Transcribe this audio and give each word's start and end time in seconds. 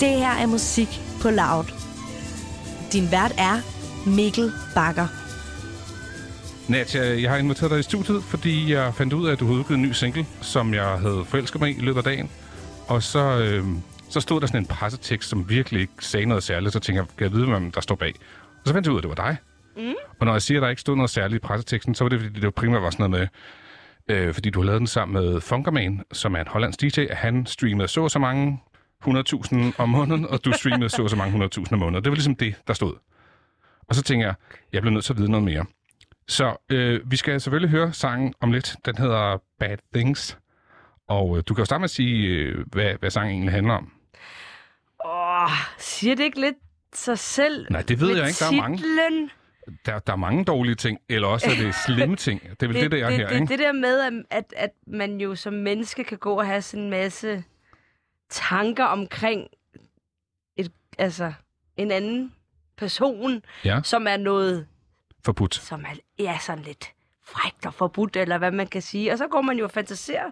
Det 0.00 0.08
her 0.08 0.30
er 0.42 0.46
musik 0.46 0.88
på 1.22 1.30
Loud. 1.30 1.64
Din 2.92 3.10
vært 3.10 3.32
er 3.38 3.56
Mikkel 4.16 4.52
Bakker. 4.74 5.06
Natja, 6.68 7.20
jeg 7.22 7.30
har 7.30 7.36
inviteret 7.36 7.70
dig 7.70 7.80
i 7.80 7.82
studiet, 7.82 8.22
fordi 8.24 8.72
jeg 8.72 8.94
fandt 8.94 9.12
ud 9.12 9.26
af, 9.28 9.32
at 9.32 9.40
du 9.40 9.44
havde 9.46 9.58
udgivet 9.58 9.78
en 9.78 9.82
ny 9.82 9.92
single, 9.92 10.26
som 10.40 10.74
jeg 10.74 10.86
havde 10.86 11.24
forelsket 11.24 11.60
mig 11.60 11.70
i 11.70 11.76
i 11.78 11.80
løbet 11.80 11.98
af 11.98 12.04
dagen. 12.04 12.30
Og 12.88 13.02
så, 13.02 13.38
øh, 13.38 13.64
så 14.08 14.20
stod 14.20 14.40
der 14.40 14.46
sådan 14.46 14.60
en 14.60 14.66
pressetekst, 14.66 15.28
som 15.28 15.48
virkelig 15.48 15.80
ikke 15.80 15.92
sagde 16.00 16.26
noget 16.26 16.42
særligt. 16.42 16.72
Så 16.72 16.80
tænkte 16.80 17.00
jeg, 17.00 17.06
kan 17.18 17.24
jeg 17.24 17.32
vide, 17.32 17.46
hvem 17.46 17.70
der 17.70 17.80
står 17.80 17.94
bag? 17.94 18.14
Og 18.50 18.66
så 18.66 18.72
fandt 18.72 18.86
jeg 18.86 18.92
ud 18.92 18.96
af, 18.96 19.00
at 19.00 19.10
det 19.10 19.18
var 19.18 19.24
dig. 19.28 19.36
Mm. 19.76 19.94
Og 20.20 20.26
når 20.26 20.32
jeg 20.32 20.42
siger, 20.42 20.58
at 20.58 20.62
der 20.62 20.68
ikke 20.68 20.80
stod 20.80 20.96
noget 20.96 21.10
særligt 21.10 21.44
i 21.44 21.46
presseteksten, 21.46 21.94
så 21.94 22.04
var 22.04 22.08
det, 22.08 22.20
fordi 22.20 22.40
det 22.40 22.54
primært 22.54 22.82
var 22.82 22.90
sådan 22.90 23.10
noget 23.10 23.30
med, 24.08 24.16
øh, 24.16 24.34
fordi 24.34 24.50
du 24.50 24.60
har 24.60 24.66
lavet 24.66 24.78
den 24.78 24.86
sammen 24.86 25.22
med 25.22 25.40
Funkerman, 25.40 26.02
som 26.12 26.34
er 26.34 26.40
en 26.40 26.48
hollandsk 26.48 26.80
DJ, 26.80 27.00
at 27.00 27.16
han 27.16 27.46
streamede 27.46 27.88
så 27.88 28.02
og 28.02 28.10
så 28.10 28.18
mange 28.18 28.60
100.000 29.06 29.72
om 29.78 29.88
måneden, 29.88 30.26
og 30.26 30.44
du 30.44 30.52
streamede 30.52 30.88
så 30.88 31.02
og 31.02 31.10
så 31.10 31.16
mange 31.16 31.44
100.000 31.44 31.72
om 31.72 31.78
måneden. 31.78 32.04
Det 32.04 32.10
var 32.10 32.16
ligesom 32.16 32.36
det, 32.36 32.54
der 32.66 32.72
stod. 32.74 32.94
Og 33.88 33.94
så 33.94 34.02
tænker 34.02 34.26
jeg, 34.26 34.34
jeg 34.72 34.82
bliver 34.82 34.92
nødt 34.92 35.04
til 35.04 35.12
at 35.12 35.18
vide 35.18 35.30
noget 35.30 35.44
mere. 35.44 35.64
Så 36.28 36.56
øh, 36.70 37.00
vi 37.10 37.16
skal 37.16 37.40
selvfølgelig 37.40 37.70
høre 37.70 37.92
sangen 37.92 38.34
om 38.40 38.52
lidt. 38.52 38.76
Den 38.86 38.98
hedder 38.98 39.42
Bad 39.58 39.78
Things. 39.94 40.38
Og 41.08 41.36
øh, 41.36 41.42
du 41.48 41.54
kan 41.54 41.62
jo 41.62 41.64
starte 41.64 41.80
med 41.80 41.84
at 41.84 41.90
sige, 41.90 42.26
øh, 42.28 42.64
hvad, 42.72 42.94
hvad 43.00 43.10
sangen 43.10 43.32
egentlig 43.32 43.52
handler 43.52 43.74
om. 43.74 43.92
Åh, 45.04 45.50
siger 45.78 46.14
det 46.14 46.24
ikke 46.24 46.40
lidt 46.40 46.56
sig 46.94 47.18
selv? 47.18 47.66
Nej, 47.70 47.82
det 47.82 48.00
ved 48.00 48.16
jeg 48.16 48.28
ikke. 48.28 48.38
Der 48.38 48.46
er 48.46 48.56
mange. 48.62 48.76
titlen? 48.76 49.30
Der, 49.86 49.98
der 49.98 50.12
er 50.12 50.16
mange 50.16 50.44
dårlige 50.44 50.74
ting, 50.74 50.98
eller 51.08 51.28
også 51.28 51.46
er 51.50 51.64
det 51.64 51.74
slemme 51.86 52.16
ting. 52.16 52.42
Det 52.42 52.62
er 52.62 52.66
vel 52.66 52.74
det, 52.74 52.82
det, 52.82 52.90
det 52.92 53.00
der 53.00 53.08
det, 53.08 53.18
her, 53.18 53.28
det, 53.28 53.34
ikke? 53.34 53.46
det 53.46 53.58
der 53.58 53.72
med, 53.72 54.00
at, 54.00 54.12
at, 54.30 54.54
at 54.56 54.70
man 54.86 55.20
jo 55.20 55.34
som 55.34 55.52
menneske 55.52 56.04
kan 56.04 56.18
gå 56.18 56.34
og 56.34 56.46
have 56.46 56.62
sådan 56.62 56.84
en 56.84 56.90
masse 56.90 57.44
tanker 58.30 58.84
omkring 58.84 59.48
et, 60.56 60.72
altså, 60.98 61.32
en 61.76 61.90
anden 61.90 62.34
person, 62.76 63.42
Ja, 63.64 63.80
som 63.84 64.06
er 64.06 64.16
noget, 64.16 64.66
forbudt. 65.24 65.54
som 65.54 65.80
er 65.84 65.94
ja, 66.18 66.38
sådan 66.40 66.64
lidt 66.64 66.92
frækt 67.22 67.66
og 67.66 67.74
forbudt, 67.74 68.16
eller 68.16 68.38
hvad 68.38 68.50
man 68.50 68.66
kan 68.66 68.82
sige. 68.82 69.12
Og 69.12 69.18
så 69.18 69.26
går 69.28 69.40
man 69.40 69.58
jo 69.58 69.64
og 69.64 69.70
fantaserer, 69.70 70.30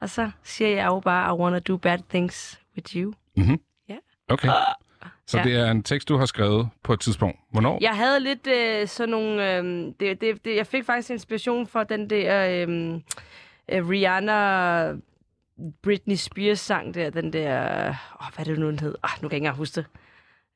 og 0.00 0.10
så 0.10 0.30
siger 0.42 0.70
jeg 0.70 0.86
jo 0.86 1.00
bare, 1.00 1.36
I 1.36 1.38
wanna 1.40 1.58
do 1.58 1.76
bad 1.76 1.98
things 2.08 2.60
with 2.76 2.96
you. 2.96 3.14
Mm-hmm. 3.36 3.60
Ja. 3.88 3.96
Okay. 4.28 4.48
Så 5.26 5.38
Ja. 5.38 5.44
det 5.44 5.54
er 5.54 5.70
en 5.70 5.82
tekst, 5.82 6.08
du 6.08 6.16
har 6.16 6.26
skrevet 6.26 6.68
på 6.82 6.92
et 6.92 7.00
tidspunkt. 7.00 7.38
Hvornår? 7.50 7.78
Jeg 7.80 7.96
havde 7.96 8.20
lidt 8.20 8.46
øh, 8.46 8.88
sådan 8.88 9.08
nogle... 9.10 9.56
Øh, 9.56 9.64
det, 10.00 10.20
det, 10.20 10.44
det, 10.44 10.56
jeg 10.56 10.66
fik 10.66 10.84
faktisk 10.84 11.10
inspiration 11.10 11.66
fra 11.66 11.84
den 11.84 12.10
der 12.10 12.46
øh, 12.68 12.94
øh, 13.68 13.88
Rihanna... 13.88 14.92
Britney 15.82 16.14
Spears 16.14 16.60
sang 16.60 16.94
der, 16.94 17.10
den 17.10 17.32
der... 17.32 17.88
Åh, 18.20 18.26
hvad 18.34 18.46
er 18.46 18.50
det 18.50 18.58
nu, 18.58 18.70
den 18.70 18.78
hed? 18.78 18.94
Ah, 19.02 19.10
nu 19.22 19.28
kan 19.28 19.32
jeg 19.32 19.36
ikke 19.36 19.36
engang 19.36 19.56
huske 19.56 19.74
det. 19.80 19.86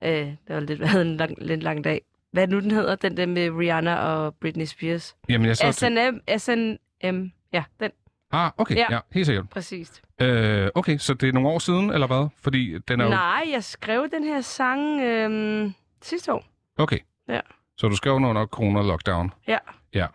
Øh, 0.05 0.27
det 0.27 0.39
var 0.49 0.61
lidt, 0.61 0.87
havde 0.89 1.03
en 1.03 1.17
lang, 1.17 1.35
lidt 1.39 1.63
lang 1.63 1.85
dag. 1.85 2.01
Hvad 2.33 2.43
er 2.43 2.47
det 2.47 2.55
nu, 2.55 2.61
den 2.61 2.71
hedder? 2.71 2.97
Den 2.97 3.17
der 3.17 3.27
med 3.27 3.51
Rihanna 3.51 3.95
og 3.97 4.35
Britney 4.35 4.65
Spears. 4.65 5.17
Jamen, 5.29 5.47
jeg 5.47 5.57
så... 5.57 5.73
SNM, 5.73 6.21
SNM, 6.39 7.33
ja, 7.53 7.65
den, 7.81 7.91
Ah, 8.33 8.51
okay. 8.59 8.75
Ja. 8.77 8.81
Ja. 8.91 8.95
ja, 8.95 9.01
helt 9.13 9.27
sikkert. 9.27 9.49
præcis. 9.51 10.03
Øh, 10.21 10.69
okay, 10.75 10.99
så 10.99 11.15
det 11.15 11.29
er 11.29 11.33
nogle 11.33 11.49
år 11.49 11.59
siden, 11.59 11.91
eller 11.91 12.07
hvad? 12.07 12.29
Fordi 12.37 12.79
den 12.79 13.01
er 13.01 13.05
jo... 13.05 13.11
Nej, 13.11 13.45
jeg 13.53 13.65
skrev 13.65 14.09
den 14.11 14.25
her 14.25 14.41
sang 14.41 15.01
øh, 15.01 15.71
sidste 16.03 16.33
år. 16.33 16.45
Okay. 16.79 16.99
Ja. 17.29 17.41
Så 17.77 17.89
du 17.89 17.97
skrev 17.97 18.15
den 18.15 18.25
under 18.25 18.47
corona-lockdown? 18.47 19.31
Ja. 19.47 19.59
Ja. 19.95 20.07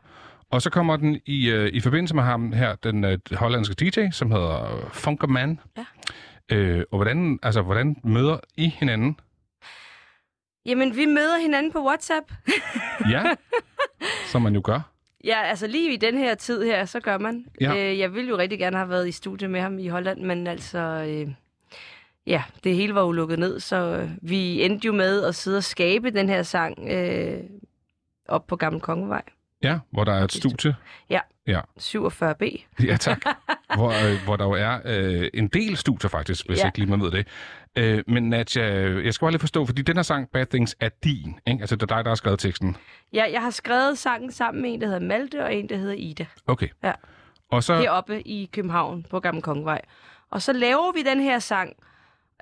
Og 0.53 0.61
så 0.61 0.69
kommer 0.69 0.97
den 0.97 1.21
i, 1.25 1.49
øh, 1.49 1.69
i 1.73 1.79
forbindelse 1.79 2.15
med 2.15 2.23
ham 2.23 2.51
her, 2.51 2.75
den 2.75 3.03
øh, 3.03 3.19
hollandske 3.31 3.75
DJ, 3.75 4.09
som 4.11 4.31
hedder 4.31 4.89
Funkerman. 4.91 5.59
Ja. 5.77 5.85
Øh, 6.55 6.83
og 6.91 6.97
hvordan, 6.97 7.39
altså, 7.43 7.61
hvordan 7.61 7.95
møder 8.03 8.37
I 8.57 8.67
hinanden? 8.67 9.19
Jamen, 10.65 10.95
vi 10.95 11.05
møder 11.05 11.41
hinanden 11.41 11.71
på 11.71 11.85
WhatsApp. 11.85 12.31
Ja, 13.11 13.23
som 14.25 14.41
man 14.41 14.53
jo 14.55 14.61
gør. 14.63 14.79
Ja, 15.23 15.41
altså 15.43 15.67
lige 15.67 15.93
i 15.93 15.97
den 15.97 16.17
her 16.17 16.35
tid 16.35 16.63
her, 16.63 16.85
så 16.85 16.99
gør 16.99 17.17
man. 17.17 17.45
Ja. 17.61 17.75
Øh, 17.75 17.99
jeg 17.99 18.13
ville 18.13 18.29
jo 18.29 18.37
rigtig 18.37 18.59
gerne 18.59 18.77
have 18.77 18.89
været 18.89 19.07
i 19.07 19.11
studie 19.11 19.47
med 19.47 19.61
ham 19.61 19.79
i 19.79 19.87
Holland, 19.87 20.21
men 20.21 20.47
altså, 20.47 20.79
øh, 20.79 21.33
ja, 22.27 22.43
det 22.63 22.75
hele 22.75 22.95
var 22.95 23.01
jo 23.01 23.11
lukket 23.11 23.39
ned, 23.39 23.59
så 23.59 23.75
øh, 23.75 24.09
vi 24.21 24.63
endte 24.63 24.85
jo 24.85 24.93
med 24.93 25.23
at 25.23 25.35
sidde 25.35 25.57
og 25.57 25.63
skabe 25.63 26.11
den 26.11 26.29
her 26.29 26.43
sang 26.43 26.89
øh, 26.91 27.43
op 28.27 28.47
på 28.47 28.55
Gammel 28.55 28.81
Kongevej, 28.81 29.23
Ja, 29.63 29.79
hvor 29.91 30.03
der 30.03 30.13
er 30.13 30.23
et 30.23 30.31
studie. 30.31 30.75
47B. 31.79 32.65
Ja, 32.87 32.97
tak. 32.97 33.21
hvor, 33.75 33.89
øh, 33.89 34.23
hvor 34.25 34.35
der 34.35 34.45
jo 34.45 34.51
er 34.51 34.79
øh, 34.85 35.29
en 35.33 35.47
del 35.47 35.77
studier 35.77 36.09
faktisk, 36.09 36.47
hvis 36.47 36.57
ja. 36.57 36.63
Ja. 36.63 36.67
ikke 36.67 36.77
lige 36.77 36.89
man 36.89 37.01
ved 37.01 37.11
det. 37.11 37.27
Øh, 37.75 38.03
men 38.07 38.29
Nadja, 38.29 38.63
jeg 39.03 39.13
skal 39.13 39.25
bare 39.25 39.31
lige 39.31 39.39
forstå, 39.39 39.65
fordi 39.65 39.81
den 39.81 39.95
her 39.95 40.03
sang, 40.03 40.29
Bad 40.29 40.45
Things, 40.45 40.75
er 40.79 40.89
din. 41.03 41.39
Ikke? 41.47 41.61
Altså, 41.61 41.75
det 41.75 41.91
er 41.91 41.95
dig, 41.95 42.05
der 42.05 42.09
har 42.09 42.15
skrevet 42.15 42.39
teksten. 42.39 42.77
Ja, 43.13 43.25
jeg 43.31 43.41
har 43.41 43.49
skrevet 43.49 43.97
sangen 43.97 44.31
sammen 44.31 44.61
med 44.61 44.73
en, 44.73 44.81
der 44.81 44.87
hedder 44.87 44.99
Malte, 44.99 45.43
og 45.43 45.55
en, 45.55 45.69
der 45.69 45.77
hedder 45.77 45.93
Ida, 45.93 46.25
Okay. 46.47 46.67
Ja. 46.83 46.91
Og 47.51 47.63
så... 47.63 47.75
heroppe 47.79 48.21
i 48.21 48.49
København 48.53 49.05
på 49.09 49.19
Gammel 49.19 49.43
Kongevej. 49.43 49.81
Og 50.31 50.41
så 50.41 50.53
laver 50.53 50.93
vi 50.93 51.03
den 51.03 51.19
her 51.19 51.39
sang. 51.39 51.73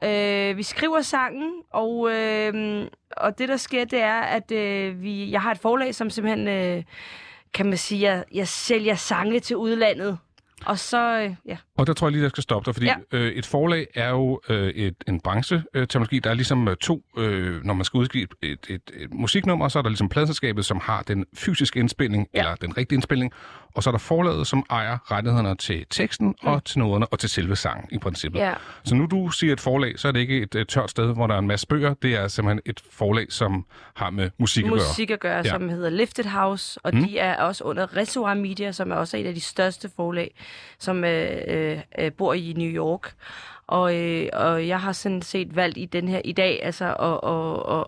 Øh, 0.04 0.58
vi 0.58 0.64
skriver 0.64 1.02
sangen, 1.02 1.52
og, 1.74 2.12
øh, 2.12 2.88
og 3.18 3.38
det, 3.38 3.50
der 3.50 3.58
sker, 3.58 3.86
det 3.86 4.02
er, 4.02 4.20
at 4.22 4.52
øh, 4.52 5.02
vi, 5.02 5.32
jeg 5.32 5.42
har 5.42 5.52
et 5.52 5.60
forlag, 5.60 5.96
som 5.96 6.10
simpelthen, 6.10 6.48
øh, 6.48 6.84
kan 7.54 7.66
man 7.66 7.78
sige, 7.78 8.02
jeg, 8.02 8.24
jeg 8.34 8.48
sælger 8.48 8.96
sange 8.96 9.40
til 9.40 9.56
udlandet. 9.56 10.18
Og 10.66 10.80
så, 10.80 11.20
øh, 11.20 11.36
ja. 11.46 11.58
Og 11.78 11.88
der 11.88 11.94
tror 11.94 12.08
jeg 12.08 12.12
lige, 12.12 12.24
jeg 12.24 12.30
skal 12.30 12.44
stoppe 12.44 12.66
dig, 12.66 12.76
fordi 12.76 12.86
ja. 12.86 12.96
Øh, 13.12 13.32
et 13.32 13.46
forlag 13.46 13.88
er 13.96 14.10
jo 14.10 14.42
øh, 14.50 14.70
et, 14.70 14.96
en 15.08 15.20
brancheterminologi. 15.20 16.20
Der 16.20 16.30
er 16.30 16.34
ligesom 16.34 16.68
øh, 16.68 16.76
to, 16.76 17.02
øh, 17.18 17.64
når 17.64 17.74
man 17.74 17.86
skal 17.86 17.98
udgive 17.98 18.24
et, 18.24 18.34
et, 18.44 18.70
et, 18.70 19.14
musiknummer, 19.14 19.68
så 19.68 19.80
er 19.80 19.84
der 19.84 19.90
ligesom 19.90 20.10
pladselskabet, 20.10 20.66
som 20.66 20.80
har 20.80 21.02
den 21.02 21.26
fysiske 21.34 21.80
indspilning. 21.80 22.28
Ja. 22.34 22.40
eller 22.40 22.56
den 22.56 22.78
rigtige 22.78 22.96
indspilning, 22.98 23.32
og 23.76 23.84
så 23.84 23.90
er 23.90 23.92
der 23.92 24.00
forlaget, 24.00 24.48
som 24.48 24.66
ejer 24.70 25.12
rettighederne 25.12 25.56
til 25.56 25.86
teksten, 25.90 26.28
mm. 26.28 26.48
og 26.48 26.64
til 26.66 26.80
noderne, 26.80 27.06
og 27.08 27.20
til 27.20 27.30
selve 27.30 27.56
sangen 27.56 27.88
i 27.92 27.98
princippet. 27.98 28.40
ja. 28.40 28.54
Så 28.84 28.96
nu 28.96 29.06
du 29.06 29.30
siger 29.30 29.54
et 29.54 29.60
forlag, 29.60 30.00
så 30.00 30.08
er 30.08 30.12
det 30.12 30.20
ikke 30.20 30.42
et, 30.42 30.56
et 30.56 30.68
tørt 30.68 30.90
sted, 30.90 31.14
hvor 31.14 31.28
der 31.28 31.36
er 31.36 31.40
en 31.40 31.48
masse 31.48 31.68
bøger. 31.68 31.94
Det 31.94 32.16
er 32.16 32.28
simpelthen 32.28 32.62
et 32.66 32.82
forlag, 32.92 33.26
som 33.30 33.66
har 33.96 34.10
med 34.10 34.30
musik 34.38 34.64
at 34.66 34.70
gøre. 34.70 34.80
musik 34.80 35.10
at 35.12 35.20
gøre, 35.20 35.38
Ja. 35.38 35.44
som 35.44 35.70
hedder 35.70 35.90
Lifted 35.90 36.26
House, 36.26 36.80
og 36.84 36.96
Mm. 36.96 37.04
de 37.04 37.20
er 37.20 37.36
også 37.44 37.64
under 37.64 37.98
Reservoir 37.98 38.34
Media, 38.34 38.72
som 38.72 38.92
er 38.92 38.96
også 38.96 39.18
et 39.18 39.26
af 39.26 39.34
de 39.34 39.42
største 39.42 39.90
forlag, 39.96 40.36
som 40.80 41.04
øh, 41.04 41.38
øh, 41.48 41.80
øh, 42.00 42.12
bor 42.12 42.34
i 42.34 42.54
New 42.58 42.68
York. 42.70 43.14
Og, 43.68 43.96
øh, 43.96 44.30
og 44.34 44.68
jeg 44.68 44.80
har 44.82 44.92
sådan 44.92 45.22
set 45.22 45.56
valgt 45.56 45.78
i 45.78 45.86
den 45.86 46.08
her 46.08 46.22
i 46.26 46.32
dag, 46.32 46.60
altså 46.64 46.86
at, 46.86 47.30
at, 47.32 47.78
at, 47.80 47.86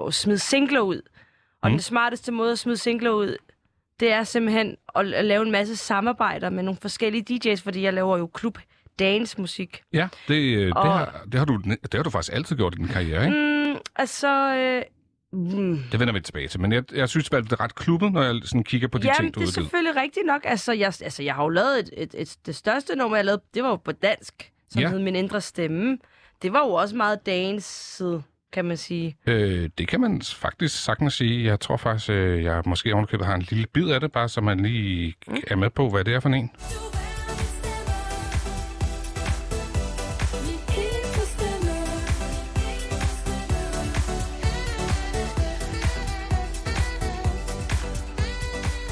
at, 0.00 0.06
at 0.06 0.14
smide 0.14 0.38
singler 0.38 0.80
ud. 0.80 1.02
Og 1.62 1.70
mm. 1.70 1.72
den 1.72 1.80
smarteste 1.80 2.32
måde 2.32 2.52
at 2.52 2.58
smide 2.58 2.76
singler 2.76 3.10
ud, 3.10 3.36
det 4.00 4.12
er 4.12 4.24
simpelthen 4.24 4.76
at, 4.96 5.06
at 5.14 5.24
lave 5.24 5.42
en 5.46 5.50
masse 5.52 5.76
samarbejder 5.76 6.50
med 6.50 6.62
nogle 6.62 6.78
forskellige 6.82 7.24
DJ's, 7.52 7.62
fordi 7.62 7.82
jeg 7.82 7.92
laver 7.94 8.18
jo 8.18 8.26
klub 8.26 8.58
dance 8.98 9.40
musik. 9.40 9.82
Ja, 9.92 10.08
det, 10.28 10.34
øh, 10.34 10.66
det, 10.66 10.74
Og- 10.76 10.98
har, 10.98 11.24
det, 11.32 11.38
har 11.38 11.44
du, 11.44 11.60
det 11.64 11.94
har 11.94 12.02
du 12.02 12.10
faktisk 12.10 12.32
altid 12.36 12.56
gjort 12.56 12.74
i 12.74 12.76
din 12.76 12.88
karriere, 12.88 13.24
ikke? 13.24 13.36
Mm, 13.74 13.76
altså, 13.96 14.54
øh, 14.54 14.82
mm, 15.32 15.78
Det 15.92 16.00
vender 16.00 16.14
vi 16.14 16.20
tilbage 16.20 16.48
til, 16.48 16.60
men 16.60 16.72
jeg, 16.72 16.84
jeg 16.94 17.08
synes, 17.08 17.28
det 17.30 17.52
er 17.52 17.60
ret 17.60 17.74
klubbet, 17.74 18.12
når 18.12 18.22
jeg 18.22 18.34
sådan 18.44 18.64
kigger 18.64 18.88
på 18.88 18.98
de 18.98 19.06
Jamen, 19.06 19.16
ting, 19.16 19.34
du 19.34 19.40
det 19.40 19.48
er 19.48 19.52
selvfølgelig 19.52 19.96
rigtigt 20.02 20.26
nok. 20.26 20.40
Altså 20.44 20.72
jeg, 20.72 20.86
altså, 20.86 21.22
jeg 21.22 21.34
har 21.34 21.42
jo 21.42 21.48
lavet 21.48 21.78
et, 21.78 21.90
et, 21.96 22.14
et, 22.18 22.36
det 22.46 22.56
største 22.56 22.96
nummer, 22.96 23.16
jeg 23.16 23.24
lavede, 23.24 23.42
det 23.54 23.62
var 23.62 23.68
jo 23.68 23.76
på 23.76 23.92
dansk, 23.92 24.52
som 24.70 24.80
Ja. 24.80 24.86
ja. 24.86 24.92
hed 24.92 24.98
Min 24.98 25.16
Indre 25.16 25.40
Stemme. 25.40 25.98
Det 26.42 26.52
var 26.52 26.66
jo 26.66 26.72
også 26.72 26.96
meget 26.96 27.26
danset, 27.26 28.22
kan 28.52 28.64
man 28.64 28.76
sige. 28.76 29.16
Øh, 29.26 29.70
det 29.78 29.88
kan 29.88 30.00
man 30.00 30.22
faktisk 30.22 30.84
sagtens 30.84 31.14
sige. 31.14 31.44
Jeg 31.44 31.60
tror 31.60 31.76
faktisk, 31.76 32.10
øh, 32.10 32.42
jeg 32.44 32.62
måske 32.66 32.92
ovenikøbet 32.94 33.26
har 33.26 33.34
en 33.34 33.46
lille 33.50 33.66
bid 33.72 33.88
af 33.88 34.00
det, 34.00 34.12
bare 34.12 34.28
så 34.28 34.40
man 34.40 34.60
lige 34.60 35.14
Mm. 35.26 35.36
er 35.48 35.56
med 35.56 35.70
på, 35.70 35.88
hvad 35.88 36.04
det 36.04 36.14
er 36.14 36.20
for 36.20 36.28
en. 36.28 36.50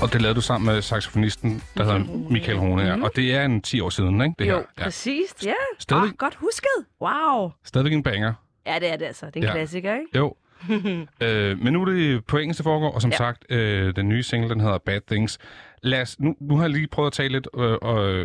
Og 0.02 0.12
det 0.12 0.22
lavede 0.22 0.34
du 0.36 0.40
sammen 0.40 0.74
med 0.74 0.82
saxofonisten, 0.82 1.62
der 1.76 1.84
hedder 1.84 2.30
Michael 2.30 2.58
Rune. 2.58 2.82
Ja. 2.82 3.02
Og 3.02 3.10
det 3.16 3.34
er 3.34 3.44
en 3.44 3.62
10 3.62 3.80
år 3.80 3.90
siden, 3.90 4.20
ikke? 4.20 4.34
Det 4.38 4.48
jo, 4.48 4.56
her. 4.56 4.62
Ja. 4.78 4.84
præcis. 4.84 5.34
Ja, 5.44 5.52
Stadig- 5.78 6.02
Ah, 6.02 6.10
godt 6.18 6.34
husket. 6.34 6.84
Wow. 7.00 7.50
Stadigvæk 7.64 7.92
en 7.92 8.02
banger. 8.02 8.32
Ja, 8.72 8.78
det 8.78 8.92
er 8.92 8.96
det 8.96 9.04
altså. 9.04 9.26
Det 9.26 9.36
er 9.36 9.40
en 9.40 9.42
Ja. 9.42 9.48
ja. 9.48 9.54
klassiker, 9.54 9.94
ikke? 9.94 10.18
Jo. 10.18 10.34
øh, 11.22 11.58
men 11.58 11.72
nu 11.72 11.80
er 11.82 11.84
det 11.84 12.24
på 12.24 12.38
engelsk, 12.38 12.58
det 12.58 12.64
foregår, 12.64 12.90
og 12.92 13.02
som 13.02 13.10
ja. 13.10 13.14
Ja. 13.14 13.16
sagt, 13.18 13.44
øh, 13.52 13.96
den 13.96 14.08
nye 14.08 14.22
single, 14.22 14.50
den 14.50 14.60
hedder 14.60 14.78
Bad 14.78 15.00
Things. 15.10 15.38
Lad 15.82 16.02
os, 16.02 16.20
nu, 16.20 16.36
nu 16.40 16.56
har 16.56 16.62
jeg 16.62 16.70
lige 16.70 16.86
prøvet 16.86 17.06
at 17.06 17.12
tale 17.12 17.28
lidt 17.32 17.48
øh, 17.56 17.62
øh, 17.72 17.78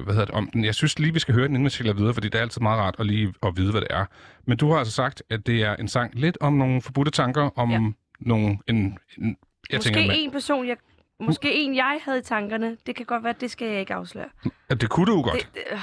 hvad 0.03 0.13
hedder 0.13 0.25
det, 0.25 0.35
om 0.35 0.49
den. 0.53 0.65
Jeg 0.65 0.75
synes 0.75 0.99
lige, 0.99 1.13
vi 1.13 1.19
skal 1.19 1.33
høre 1.33 1.47
den, 1.47 1.55
inden 1.55 1.65
vi 1.65 1.69
sælger 1.69 1.93
videre, 1.93 2.13
fordi 2.13 2.29
det 2.29 2.35
er 2.37 2.41
altid 2.41 2.61
meget 2.61 2.79
rart 2.79 2.95
at 2.99 3.05
lige 3.05 3.33
at 3.43 3.53
vide, 3.57 3.71
hvad 3.71 3.81
det 3.81 3.87
er. 3.91 4.05
Men 4.45 4.57
du 4.57 4.71
har 4.71 4.77
altså 4.77 4.93
sagt, 4.93 5.23
at 5.29 5.47
det 5.47 5.61
er 5.63 5.75
en 5.75 5.87
sang 5.87 6.15
lidt 6.15 6.37
om 6.41 6.53
nogle 6.53 6.81
forbudte 6.81 7.11
tanker, 7.11 7.49
om 7.59 7.71
ja. 7.71 7.75
Ja. 7.79 7.91
nogle... 8.19 8.57
En, 8.67 8.75
en, 9.17 9.37
jeg 9.69 9.77
måske 9.77 9.93
tænker, 9.93 10.13
en 10.15 10.31
person, 10.31 10.67
jeg, 10.67 10.77
måske 11.19 11.53
en, 11.53 11.75
jeg 11.75 11.99
havde 12.05 12.19
i 12.19 12.21
tankerne. 12.21 12.77
Det 12.85 12.95
kan 12.95 13.05
godt 13.05 13.23
være, 13.23 13.33
det 13.41 13.51
skal 13.51 13.67
jeg 13.67 13.79
ikke 13.79 13.93
afsløre. 13.93 14.29
at 14.69 14.81
det 14.81 14.89
kunne 14.89 15.05
du 15.05 15.15
jo 15.17 15.21
godt. 15.21 15.33
Det, 15.35 15.47
det, 15.53 15.61
øh. 15.71 15.79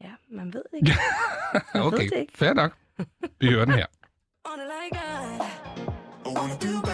Ja, 0.00 0.10
man 0.30 0.54
ved 0.54 0.62
ikke. 0.74 0.92
Man 1.74 1.82
okay, 1.82 1.96
ved 2.02 2.10
det 2.10 2.18
ikke. 2.20 2.32
fair 2.38 2.52
nok. 2.52 2.72
Vi 3.40 3.50
hører 3.50 3.64
den 3.64 3.74
her. 3.74 3.86
On 4.44 4.60
it 4.60 4.68
like 4.68 4.92
that. 4.92 5.42
I 6.26 6.32
wanna 6.38 6.56
do 6.58 6.84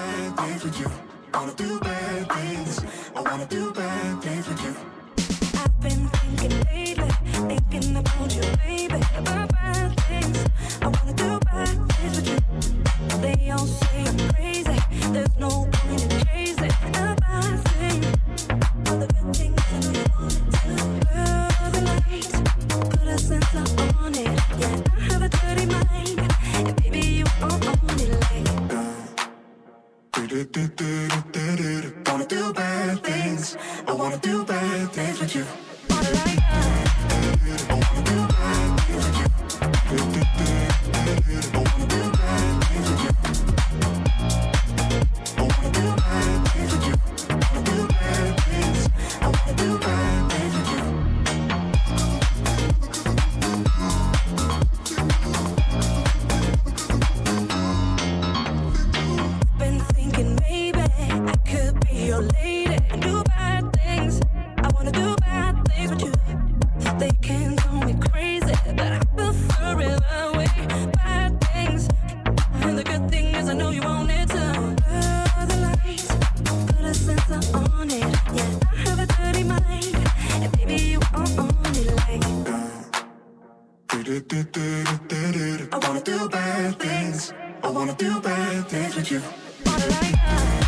bad 86.41 86.79
things. 86.79 87.33
I 87.63 87.69
wanna 87.71 87.95
do 87.95 88.21
bad 88.21 88.67
things 88.69 88.97
with 88.97 89.11
you. 89.13 89.21
Wanna 89.67 89.87
like 89.95 90.17
that. 90.29 90.65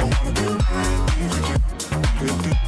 I 0.00 0.04
wanna 0.12 0.32
do 0.40 0.48
bad 0.58 1.10
things 1.10 1.34
with 2.20 2.46
you. 2.46 2.63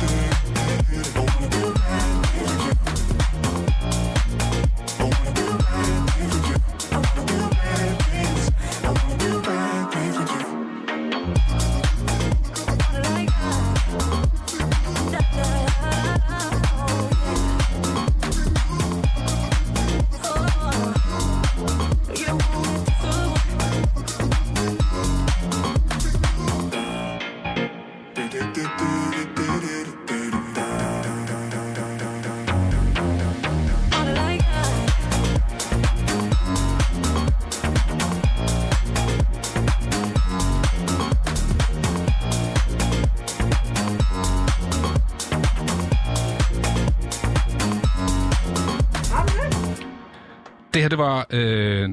Her, 50.87 50.89
det 50.89 50.99
var 50.99 51.27
øh, 51.31 51.89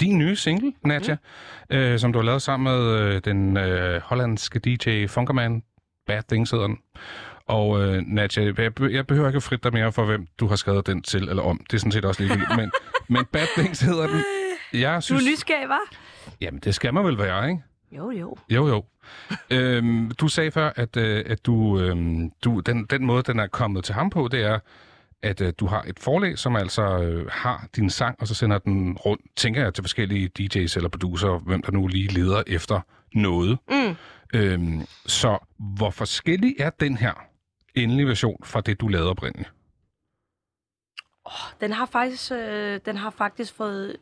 din 0.00 0.18
nye 0.18 0.36
single, 0.36 0.72
Nadja, 0.84 1.16
mm. 1.70 1.76
øh, 1.76 1.98
som 1.98 2.12
du 2.12 2.18
har 2.18 2.24
lavet 2.24 2.42
sammen 2.42 2.72
med 2.74 2.92
øh, 2.92 3.20
den 3.24 3.56
øh, 3.56 4.00
hollandske 4.04 4.58
DJ 4.58 5.06
Funkerman. 5.06 5.62
Bad 6.06 6.22
Things 6.28 6.50
hedder 6.50 6.66
den. 6.66 6.78
Og 7.46 7.80
øh, 7.82 8.02
Nadja, 8.06 8.44
jeg, 8.58 8.80
jeg 8.90 9.06
behøver 9.06 9.28
ikke 9.28 9.36
at 9.36 9.42
fritte 9.42 9.62
dig 9.64 9.72
mere 9.72 9.92
for, 9.92 10.04
hvem 10.04 10.26
du 10.40 10.46
har 10.46 10.56
skrevet 10.56 10.86
den 10.86 11.02
til 11.02 11.28
eller 11.28 11.42
om. 11.42 11.60
Det 11.70 11.76
er 11.76 11.78
sådan 11.78 11.92
set 11.92 12.04
også 12.04 12.22
ligegyldigt. 12.22 12.56
men, 12.56 12.70
men 13.16 13.24
Bad 13.32 13.46
Things 13.58 13.80
hedder 13.80 14.06
den. 14.06 14.24
Jeg 14.72 14.90
Du 14.92 14.96
er 14.96 15.00
synes, 15.00 15.24
nysgerrig, 15.24 15.66
hva'? 15.66 15.96
jamen, 16.40 16.60
det 16.60 16.74
skal 16.74 16.94
man 16.94 17.04
vel 17.04 17.18
være, 17.18 17.48
ikke? 17.50 17.62
Jo, 17.96 18.10
jo. 18.10 18.36
Jo, 18.50 18.68
jo. 18.68 18.84
øhm, 19.50 20.10
du 20.10 20.28
sagde 20.28 20.50
før, 20.50 20.72
at, 20.76 20.96
øh, 20.96 21.24
at 21.26 21.46
du, 21.46 21.80
øhm, 21.80 22.30
du, 22.44 22.60
den, 22.60 22.84
den 22.84 23.04
måde, 23.06 23.22
den 23.22 23.38
er 23.38 23.46
kommet 23.46 23.84
til 23.84 23.94
ham 23.94 24.10
på, 24.10 24.28
det 24.32 24.42
er, 24.44 24.58
at 25.22 25.40
øh, 25.40 25.52
du 25.58 25.66
har 25.66 25.82
et 25.82 25.98
forlag, 25.98 26.38
som 26.38 26.56
altså 26.56 26.82
øh, 26.82 27.26
har 27.30 27.68
din 27.76 27.90
sang, 27.90 28.16
og 28.20 28.26
så 28.28 28.34
sender 28.34 28.58
den 28.58 28.96
rundt, 28.96 29.22
tænker 29.36 29.62
jeg, 29.62 29.74
til 29.74 29.84
forskellige 29.84 30.30
DJ's 30.38 30.76
eller 30.76 30.88
producer, 30.88 31.38
hvem 31.38 31.62
der 31.62 31.72
nu 31.72 31.86
lige 31.86 32.08
leder 32.08 32.42
efter 32.46 32.80
noget. 33.14 33.58
Mm. 33.70 33.96
Øhm, 34.34 34.86
så 35.06 35.38
hvor 35.58 35.90
forskellig 35.90 36.54
er 36.58 36.70
den 36.70 36.96
her 36.96 37.12
endelige 37.74 38.06
version 38.06 38.40
fra 38.44 38.60
det, 38.60 38.80
du 38.80 38.88
lavede 38.88 39.10
oprindeligt? 39.10 39.52
Den 41.60 41.72
har 41.72 41.86
faktisk, 41.86 42.32
øh, 42.32 42.80
den 42.86 42.96
har 42.96 43.10
faktisk 43.10 43.54
fået... 43.54 43.96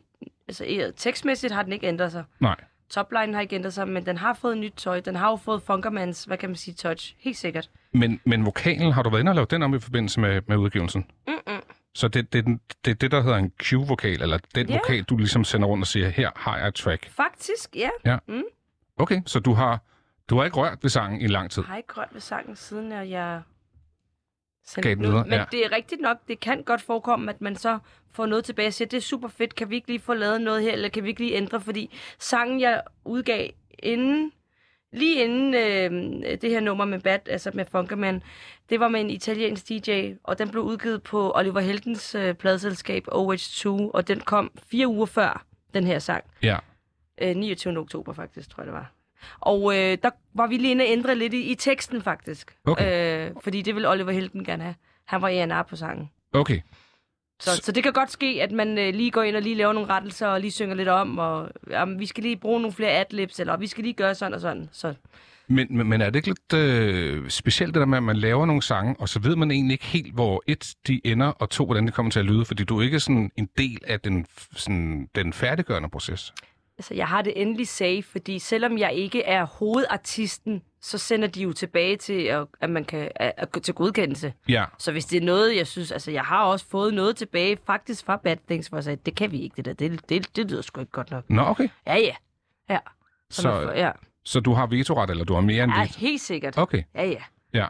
Altså, 0.47 0.93
tekstmæssigt 0.95 1.53
har 1.53 1.63
den 1.63 1.73
ikke 1.73 1.87
ændret 1.87 2.11
sig. 2.11 2.23
Nej. 2.39 2.55
Topline 2.89 3.33
har 3.33 3.41
ikke 3.41 3.55
ændret 3.55 3.73
sig, 3.73 3.87
men 3.87 4.05
den 4.05 4.17
har 4.17 4.33
fået 4.33 4.57
nyt 4.57 4.73
tøj. 4.77 4.99
Den 4.99 5.15
har 5.15 5.29
jo 5.29 5.35
fået 5.35 5.61
Funkermans, 5.61 6.23
hvad 6.23 6.37
kan 6.37 6.49
man 6.49 6.55
sige, 6.55 6.75
touch. 6.75 7.15
Helt 7.19 7.37
sikkert. 7.37 7.69
Men, 7.91 8.21
men 8.25 8.45
vokalen, 8.45 8.91
har 8.91 9.03
du 9.03 9.09
været 9.09 9.19
inde 9.21 9.29
og 9.29 9.35
lavet 9.35 9.51
den 9.51 9.63
om 9.63 9.73
i 9.75 9.79
forbindelse 9.79 10.19
med, 10.19 10.41
med 10.47 10.57
udgivelsen? 10.57 11.05
Mm-mm. 11.27 11.61
Så 11.95 12.07
det 12.07 12.19
er 12.19 12.41
det, 12.41 12.59
det, 12.85 13.01
det, 13.01 13.11
der 13.11 13.21
hedder 13.21 13.37
en 13.37 13.51
Q-vokal, 13.63 14.21
eller 14.21 14.37
den 14.55 14.69
Ja. 14.69 14.73
vokal, 14.77 15.03
du 15.03 15.17
ligesom 15.17 15.43
sender 15.43 15.67
rundt 15.67 15.81
og 15.83 15.87
siger, 15.87 16.09
her 16.09 16.31
har 16.35 16.57
jeg 16.57 16.67
et 16.67 16.75
track. 16.75 17.09
Faktisk, 17.09 17.75
ja. 18.05 18.17
Okay, 18.97 19.21
så 19.25 19.39
du 19.39 19.53
har, 19.53 19.79
du 20.29 20.37
har 20.37 20.45
ikke 20.45 20.57
rørt 20.57 20.77
ved 20.81 20.89
sangen 20.89 21.21
i 21.21 21.27
lang 21.27 21.51
tid. 21.51 21.63
Jeg 21.63 21.69
har 21.69 21.77
ikke 21.77 21.93
rørt 21.93 22.09
ved 22.13 22.21
sangen, 22.21 22.55
siden 22.55 22.91
jeg- 22.91 23.41
ud. 24.99 25.05
videre, 25.05 25.23
Men 25.23 25.33
ja. 25.33 25.45
det 25.51 25.65
er 25.65 25.71
rigtigt 25.71 26.01
nok, 26.01 26.17
det 26.27 26.39
kan 26.39 26.63
godt 26.63 26.81
forekomme, 26.81 27.31
at 27.31 27.41
man 27.41 27.55
så 27.55 27.79
får 28.11 28.25
noget 28.25 28.45
tilbage 28.45 28.67
og 28.67 28.73
siger, 28.73 28.87
det 28.87 28.97
er 28.97 29.01
super 29.01 29.27
fedt, 29.27 29.55
kan 29.55 29.69
vi 29.69 29.75
ikke 29.75 29.87
lige 29.87 29.99
få 29.99 30.13
lavet 30.13 30.41
noget 30.41 30.61
her, 30.61 30.71
eller 30.71 30.89
kan 30.89 31.03
vi 31.03 31.09
ikke 31.09 31.21
lige 31.21 31.33
ændre, 31.33 31.61
fordi 31.61 31.97
sangen, 32.19 32.59
jeg 32.59 32.81
udgav 33.05 33.49
inden, 33.79 34.31
lige 34.91 35.23
inden 35.23 35.53
øh, 35.53 35.91
det 36.41 36.49
her 36.49 36.59
nummer 36.59 36.85
med 36.85 36.99
Bad, 36.99 37.19
altså 37.29 37.51
med 37.53 37.65
Funkerman, 37.65 38.23
det 38.69 38.79
var 38.79 38.87
med 38.87 39.01
en 39.01 39.09
italiensk 39.09 39.69
DJ, 39.69 40.13
og 40.23 40.39
den 40.39 40.49
blev 40.49 40.63
udgivet 40.63 41.03
på 41.03 41.31
Oliver 41.35 41.59
Heldens 41.59 42.15
øh, 42.15 42.33
pladselskab 42.33 43.07
OH2, 43.07 43.67
og 43.67 44.07
den 44.07 44.19
kom 44.19 44.51
fire 44.71 44.87
uger 44.87 45.05
før 45.05 45.45
den 45.73 45.87
her 45.87 45.99
sang. 45.99 46.23
Ja. 46.43 46.57
Øh, 47.21 47.35
29. 47.35 47.77
oktober 47.77 48.13
faktisk, 48.13 48.49
tror 48.49 48.63
jeg 48.63 48.67
det 48.67 48.73
var. 48.73 48.96
Og 49.39 49.75
øh, 49.77 49.97
der 50.03 50.09
var 50.33 50.47
vi 50.47 50.57
lige 50.57 50.71
inde 50.71 50.83
og 50.83 50.87
ændre 50.89 51.15
lidt 51.15 51.33
i, 51.33 51.51
i 51.51 51.55
teksten 51.55 52.01
faktisk. 52.01 52.55
Okay. 52.65 53.27
Øh, 53.27 53.31
fordi 53.43 53.61
det 53.61 53.75
ville 53.75 53.89
Oliver 53.89 54.11
Helden 54.11 54.43
gerne 54.43 54.63
have. 54.63 54.75
Han 55.05 55.21
var 55.21 55.27
A&R 55.27 55.63
på 55.63 55.75
sangen. 55.75 56.09
Okay. 56.33 56.59
Så, 57.39 57.51
så 57.63 57.71
det 57.71 57.83
kan 57.83 57.93
godt 57.93 58.11
ske, 58.11 58.39
at 58.41 58.51
man 58.51 58.77
øh, 58.77 58.93
lige 58.93 59.11
går 59.11 59.23
ind 59.23 59.35
og 59.35 59.41
lige 59.41 59.55
laver 59.55 59.73
nogle 59.73 59.89
rettelser 59.89 60.27
og 60.27 60.41
lige 60.41 60.51
synger 60.51 60.75
lidt 60.75 60.87
om, 60.87 61.17
og 61.17 61.49
jamen, 61.69 61.99
vi 61.99 62.05
skal 62.05 62.23
lige 62.23 62.37
bruge 62.37 62.61
nogle 62.61 62.73
flere 62.73 62.91
adlibs, 62.91 63.39
eller 63.39 63.57
vi 63.57 63.67
skal 63.67 63.83
lige 63.83 63.93
gøre 63.93 64.15
sådan 64.15 64.33
og 64.33 64.41
sådan. 64.41 64.69
Så 64.71 64.93
Men, 65.47 65.67
men, 65.69 65.87
men 65.89 66.01
er 66.01 66.05
det 66.09 66.15
ikke 66.15 66.27
lidt 66.27 66.53
øh, 66.53 67.29
specielt 67.29 67.73
det 67.73 67.79
der 67.79 67.85
med, 67.85 67.97
at 67.97 68.03
man 68.03 68.17
laver 68.17 68.45
nogle 68.45 68.61
sange, 68.61 68.95
og 68.99 69.09
så 69.09 69.19
ved 69.19 69.35
man 69.35 69.51
egentlig 69.51 69.73
ikke 69.73 69.85
helt, 69.85 70.13
hvor 70.13 70.43
et, 70.47 70.75
de 70.87 71.01
ender, 71.03 71.27
og 71.27 71.49
to, 71.49 71.65
hvordan 71.65 71.85
det 71.85 71.93
kommer 71.93 72.11
til 72.11 72.19
at 72.19 72.25
lyde, 72.25 72.45
fordi 72.45 72.63
du 72.63 72.79
er 72.79 72.83
ikke 72.83 72.99
sådan 72.99 73.31
en 73.35 73.49
del 73.57 73.79
af 73.87 73.99
den, 73.99 74.25
sådan, 74.53 75.09
den 75.15 75.33
færdiggørende 75.33 75.89
proces. 75.89 76.33
Altså, 76.77 76.93
jeg 76.93 77.07
har 77.07 77.21
det 77.21 77.41
endelig 77.41 77.67
say, 77.67 78.03
fordi 78.03 78.39
selvom 78.39 78.77
jeg 78.77 78.93
ikke 78.93 79.23
er 79.23 79.45
hovedartisten, 79.45 80.61
så 80.81 80.97
sender 80.97 81.27
de 81.27 81.41
jo 81.41 81.53
tilbage 81.53 81.97
til, 81.97 82.21
at, 82.21 82.47
at 82.61 82.69
man 82.69 82.85
kan 82.85 83.11
at, 83.15 83.33
at, 83.37 83.63
til 83.63 83.73
godkendelse. 83.73 84.33
Ja. 84.49 84.65
Så 84.77 84.91
hvis 84.91 85.05
det 85.05 85.17
er 85.21 85.25
noget, 85.25 85.55
jeg 85.55 85.67
synes, 85.67 85.91
altså 85.91 86.11
jeg 86.11 86.23
har 86.23 86.43
også 86.43 86.65
fået 86.69 86.93
noget 86.93 87.15
tilbage, 87.15 87.57
faktisk 87.65 88.05
fra 88.05 88.17
Bad 88.17 88.37
Things, 88.47 88.67
hvor 88.67 88.77
jeg 88.77 88.83
sagde, 88.83 89.01
det 89.05 89.15
kan 89.15 89.31
vi 89.31 89.41
ikke, 89.41 89.53
det 89.57 89.65
der, 89.65 89.73
det, 89.73 90.09
det, 90.09 90.35
det 90.35 90.51
lyder 90.51 90.61
sgu 90.61 90.79
ikke 90.81 90.91
godt 90.91 91.11
nok. 91.11 91.29
Nå, 91.29 91.41
okay. 91.41 91.69
Ja, 91.87 91.95
ja. 91.97 92.15
Ja. 92.69 92.79
Så, 93.29 93.41
Så, 93.41 93.51
får, 93.51 93.71
ja. 93.71 93.91
så 94.25 94.39
du 94.39 94.53
har 94.53 94.67
vetoret, 94.67 95.09
eller 95.09 95.25
du 95.25 95.33
har 95.33 95.41
mere 95.41 95.63
end 95.63 95.73
ja, 95.73 95.81
veto? 95.81 95.99
helt 95.99 96.21
sikkert. 96.21 96.57
Okay. 96.57 96.83
Ja, 96.95 97.05
ja. 97.05 97.21
Ja. 97.53 97.67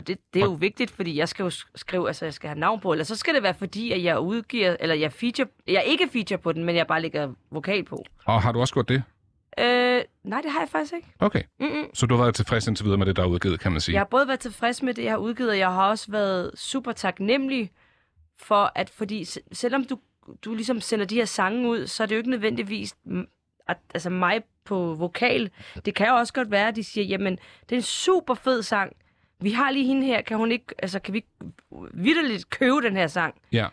Og 0.00 0.06
det, 0.06 0.18
det 0.34 0.40
er 0.40 0.44
jo 0.46 0.52
vigtigt, 0.52 0.90
fordi 0.90 1.16
jeg 1.18 1.28
skal 1.28 1.42
jo 1.42 1.48
sk- 1.48 1.70
skrive, 1.74 2.08
altså 2.08 2.24
jeg 2.24 2.34
skal 2.34 2.48
have 2.48 2.58
navn 2.58 2.80
på, 2.80 2.92
eller 2.92 3.04
så 3.04 3.16
skal 3.16 3.34
det 3.34 3.42
være 3.42 3.54
fordi, 3.54 3.92
at 3.92 4.02
jeg 4.04 4.18
udgiver, 4.20 4.76
eller 4.80 4.94
jeg 4.94 5.12
feature, 5.12 5.46
jeg 5.66 5.84
ikke 5.86 6.08
feature 6.12 6.38
på 6.38 6.52
den, 6.52 6.64
men 6.64 6.76
jeg 6.76 6.86
bare 6.86 7.02
lægger 7.02 7.32
vokal 7.50 7.84
på. 7.84 8.04
Og 8.24 8.42
har 8.42 8.52
du 8.52 8.60
også 8.60 8.74
gjort 8.74 8.88
det? 8.88 9.02
Øh, 9.58 10.02
nej, 10.24 10.40
det 10.40 10.50
har 10.50 10.60
jeg 10.60 10.68
faktisk 10.68 10.92
ikke. 10.94 11.08
Okay. 11.18 11.42
Mm-mm. 11.60 11.84
Så 11.94 12.06
du 12.06 12.14
har 12.16 12.22
været 12.22 12.34
tilfreds 12.34 12.66
indtil 12.66 12.84
videre 12.84 12.98
med 12.98 13.06
det, 13.06 13.16
der 13.16 13.22
er 13.22 13.26
udgivet, 13.26 13.60
kan 13.60 13.72
man 13.72 13.80
sige? 13.80 13.92
Jeg 13.94 14.00
har 14.00 14.04
både 14.10 14.28
været 14.28 14.40
tilfreds 14.40 14.82
med 14.82 14.94
det, 14.94 15.04
jeg 15.04 15.12
har 15.12 15.18
udgivet, 15.18 15.50
og 15.50 15.58
jeg 15.58 15.72
har 15.72 15.88
også 15.88 16.10
været 16.10 16.50
super 16.56 16.92
taknemmelig 16.92 17.70
for, 18.38 18.72
at 18.74 18.90
fordi 18.90 19.24
se- 19.24 19.40
selvom 19.52 19.84
du, 19.84 19.98
du 20.44 20.54
ligesom 20.54 20.80
sender 20.80 21.06
de 21.06 21.14
her 21.14 21.24
sange 21.24 21.68
ud, 21.68 21.86
så 21.86 22.02
er 22.02 22.06
det 22.06 22.14
jo 22.14 22.18
ikke 22.18 22.30
nødvendigvis 22.30 22.96
at, 23.68 23.76
altså 23.94 24.10
mig 24.10 24.42
på 24.64 24.94
vokal. 24.94 25.50
Det 25.84 25.94
kan 25.94 26.06
jo 26.08 26.14
også 26.14 26.32
godt 26.32 26.50
være, 26.50 26.68
at 26.68 26.76
de 26.76 26.84
siger, 26.84 27.04
jamen, 27.04 27.32
det 27.62 27.72
er 27.72 27.76
en 27.76 27.82
super 27.82 28.34
fed 28.34 28.62
sang. 28.62 28.92
Vi 29.40 29.50
har 29.50 29.70
lige 29.70 29.86
hende 29.86 30.06
her, 30.06 30.20
kan 30.22 30.36
hun 30.36 30.52
ikke, 30.52 30.66
altså 30.78 30.98
kan 31.00 31.14
vi 31.14 31.24
vidderligt 31.94 32.50
købe 32.50 32.82
den 32.82 32.96
her 32.96 33.06
sang? 33.06 33.34
Ja. 33.52 33.66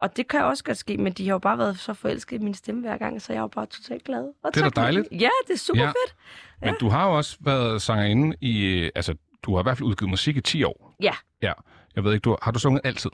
Og 0.00 0.16
det 0.16 0.28
kan 0.28 0.44
også 0.44 0.64
godt 0.64 0.76
ske, 0.78 0.96
men 0.96 1.12
de 1.12 1.24
har 1.26 1.34
jo 1.34 1.38
bare 1.38 1.58
været 1.58 1.78
så 1.78 1.94
forelsket 1.94 2.40
i 2.40 2.44
min 2.44 2.54
stemme 2.54 2.80
hver 2.80 2.96
gang, 2.98 3.22
så 3.22 3.32
jeg 3.32 3.38
er 3.38 3.42
jo 3.42 3.46
bare 3.48 3.66
totalt 3.66 4.04
glad. 4.04 4.32
Og 4.44 4.54
Det 4.54 4.62
er 4.64 4.68
da 4.68 4.80
dejligt. 4.80 5.08
Ja, 5.12 5.28
det 5.46 5.54
er 5.54 5.58
super 5.58 5.80
Ja. 5.80 5.86
ja. 5.86 5.90
fedt. 5.90 6.16
Men 6.62 6.74
du 6.80 6.88
har 6.88 7.06
jo 7.08 7.16
også 7.16 7.36
været 7.40 7.82
sangerinde 7.82 8.36
i... 8.40 8.90
Altså, 8.94 9.14
du 9.42 9.54
har 9.54 9.60
i 9.60 9.62
hvert 9.62 9.76
fald 9.78 9.86
udgivet 9.88 10.10
musik 10.10 10.36
i 10.36 10.40
10 10.40 10.64
år. 10.64 10.94
Ja. 11.02 11.12
Ja. 11.42 11.52
Jeg 11.96 12.04
ved 12.04 12.12
ikke, 12.12 12.22
du, 12.24 12.36
har 12.42 12.50
du 12.52 12.58
sunget 12.58 12.80
altid? 12.84 13.10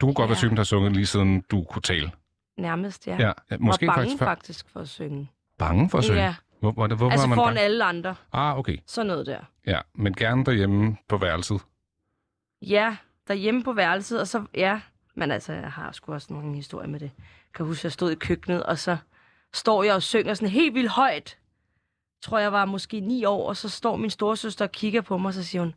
Du 0.00 0.06
kunne 0.06 0.14
godt 0.14 0.24
Ja. 0.26 0.28
være 0.28 0.38
typen, 0.38 0.56
der 0.56 0.60
har 0.60 0.64
sunget 0.64 0.92
lige 0.92 1.06
siden 1.06 1.40
du 1.50 1.64
kunne 1.64 1.82
tale. 1.82 2.10
Nærmest, 2.58 3.06
ja. 3.06 3.16
Ja. 3.20 3.32
ja 3.50 3.56
måske 3.60 3.88
og 3.90 3.94
bange 3.94 4.00
faktisk, 4.02 4.18
før- 4.18 4.26
faktisk 4.26 4.68
for 4.72 4.80
at 4.80 4.88
synge. 4.88 5.30
bange 5.58 5.90
for 5.90 5.98
at 5.98 6.04
synge. 6.04 6.20
Ja, 6.22 6.34
Hvor, 6.60 6.72
hvor, 6.72 6.86
hvorfor 6.86 7.10
altså 7.10 7.26
man 7.26 7.36
foran 7.36 7.48
bange? 7.48 7.60
alle 7.60 7.84
andre. 7.84 8.14
Ah, 8.32 8.58
okay. 8.58 8.78
Sådan 8.86 9.06
noget 9.06 9.26
der. 9.26 9.40
Ja, 9.66 9.80
men 9.94 10.14
gerne 10.14 10.44
derhjemme 10.44 10.96
på 11.08 11.16
værelset. 11.16 11.60
Ja, 12.62 12.96
derhjemme 13.28 13.62
på 13.64 13.72
værelset, 13.72 14.20
og 14.20 14.28
så, 14.28 14.44
ja. 14.54 14.80
Men 15.14 15.30
altså, 15.30 15.52
jeg 15.52 15.72
har 15.72 15.92
sgu 15.92 16.12
også 16.12 16.32
nogle 16.32 16.54
historier 16.54 16.88
med 16.88 17.00
det. 17.00 17.10
Jeg 17.18 17.54
kan 17.54 17.66
huske, 17.66 17.86
jeg 17.86 17.92
stod 17.92 18.10
i 18.10 18.14
køkkenet, 18.14 18.62
og 18.62 18.78
så 18.78 18.96
står 19.52 19.82
jeg 19.82 19.94
og 19.94 20.02
synger 20.02 20.34
sådan 20.34 20.48
helt 20.48 20.74
vildt 20.74 20.90
højt. 20.90 21.38
Tror 22.22 22.38
jeg 22.38 22.52
var 22.52 22.64
måske 22.64 23.00
ni 23.00 23.24
år, 23.24 23.48
og 23.48 23.56
så 23.56 23.68
står 23.68 23.96
min 23.96 24.10
storesøster 24.10 24.64
og 24.64 24.72
kigger 24.72 25.00
på 25.00 25.18
mig, 25.18 25.28
og 25.28 25.34
så 25.34 25.44
siger 25.44 25.62
hun, 25.62 25.74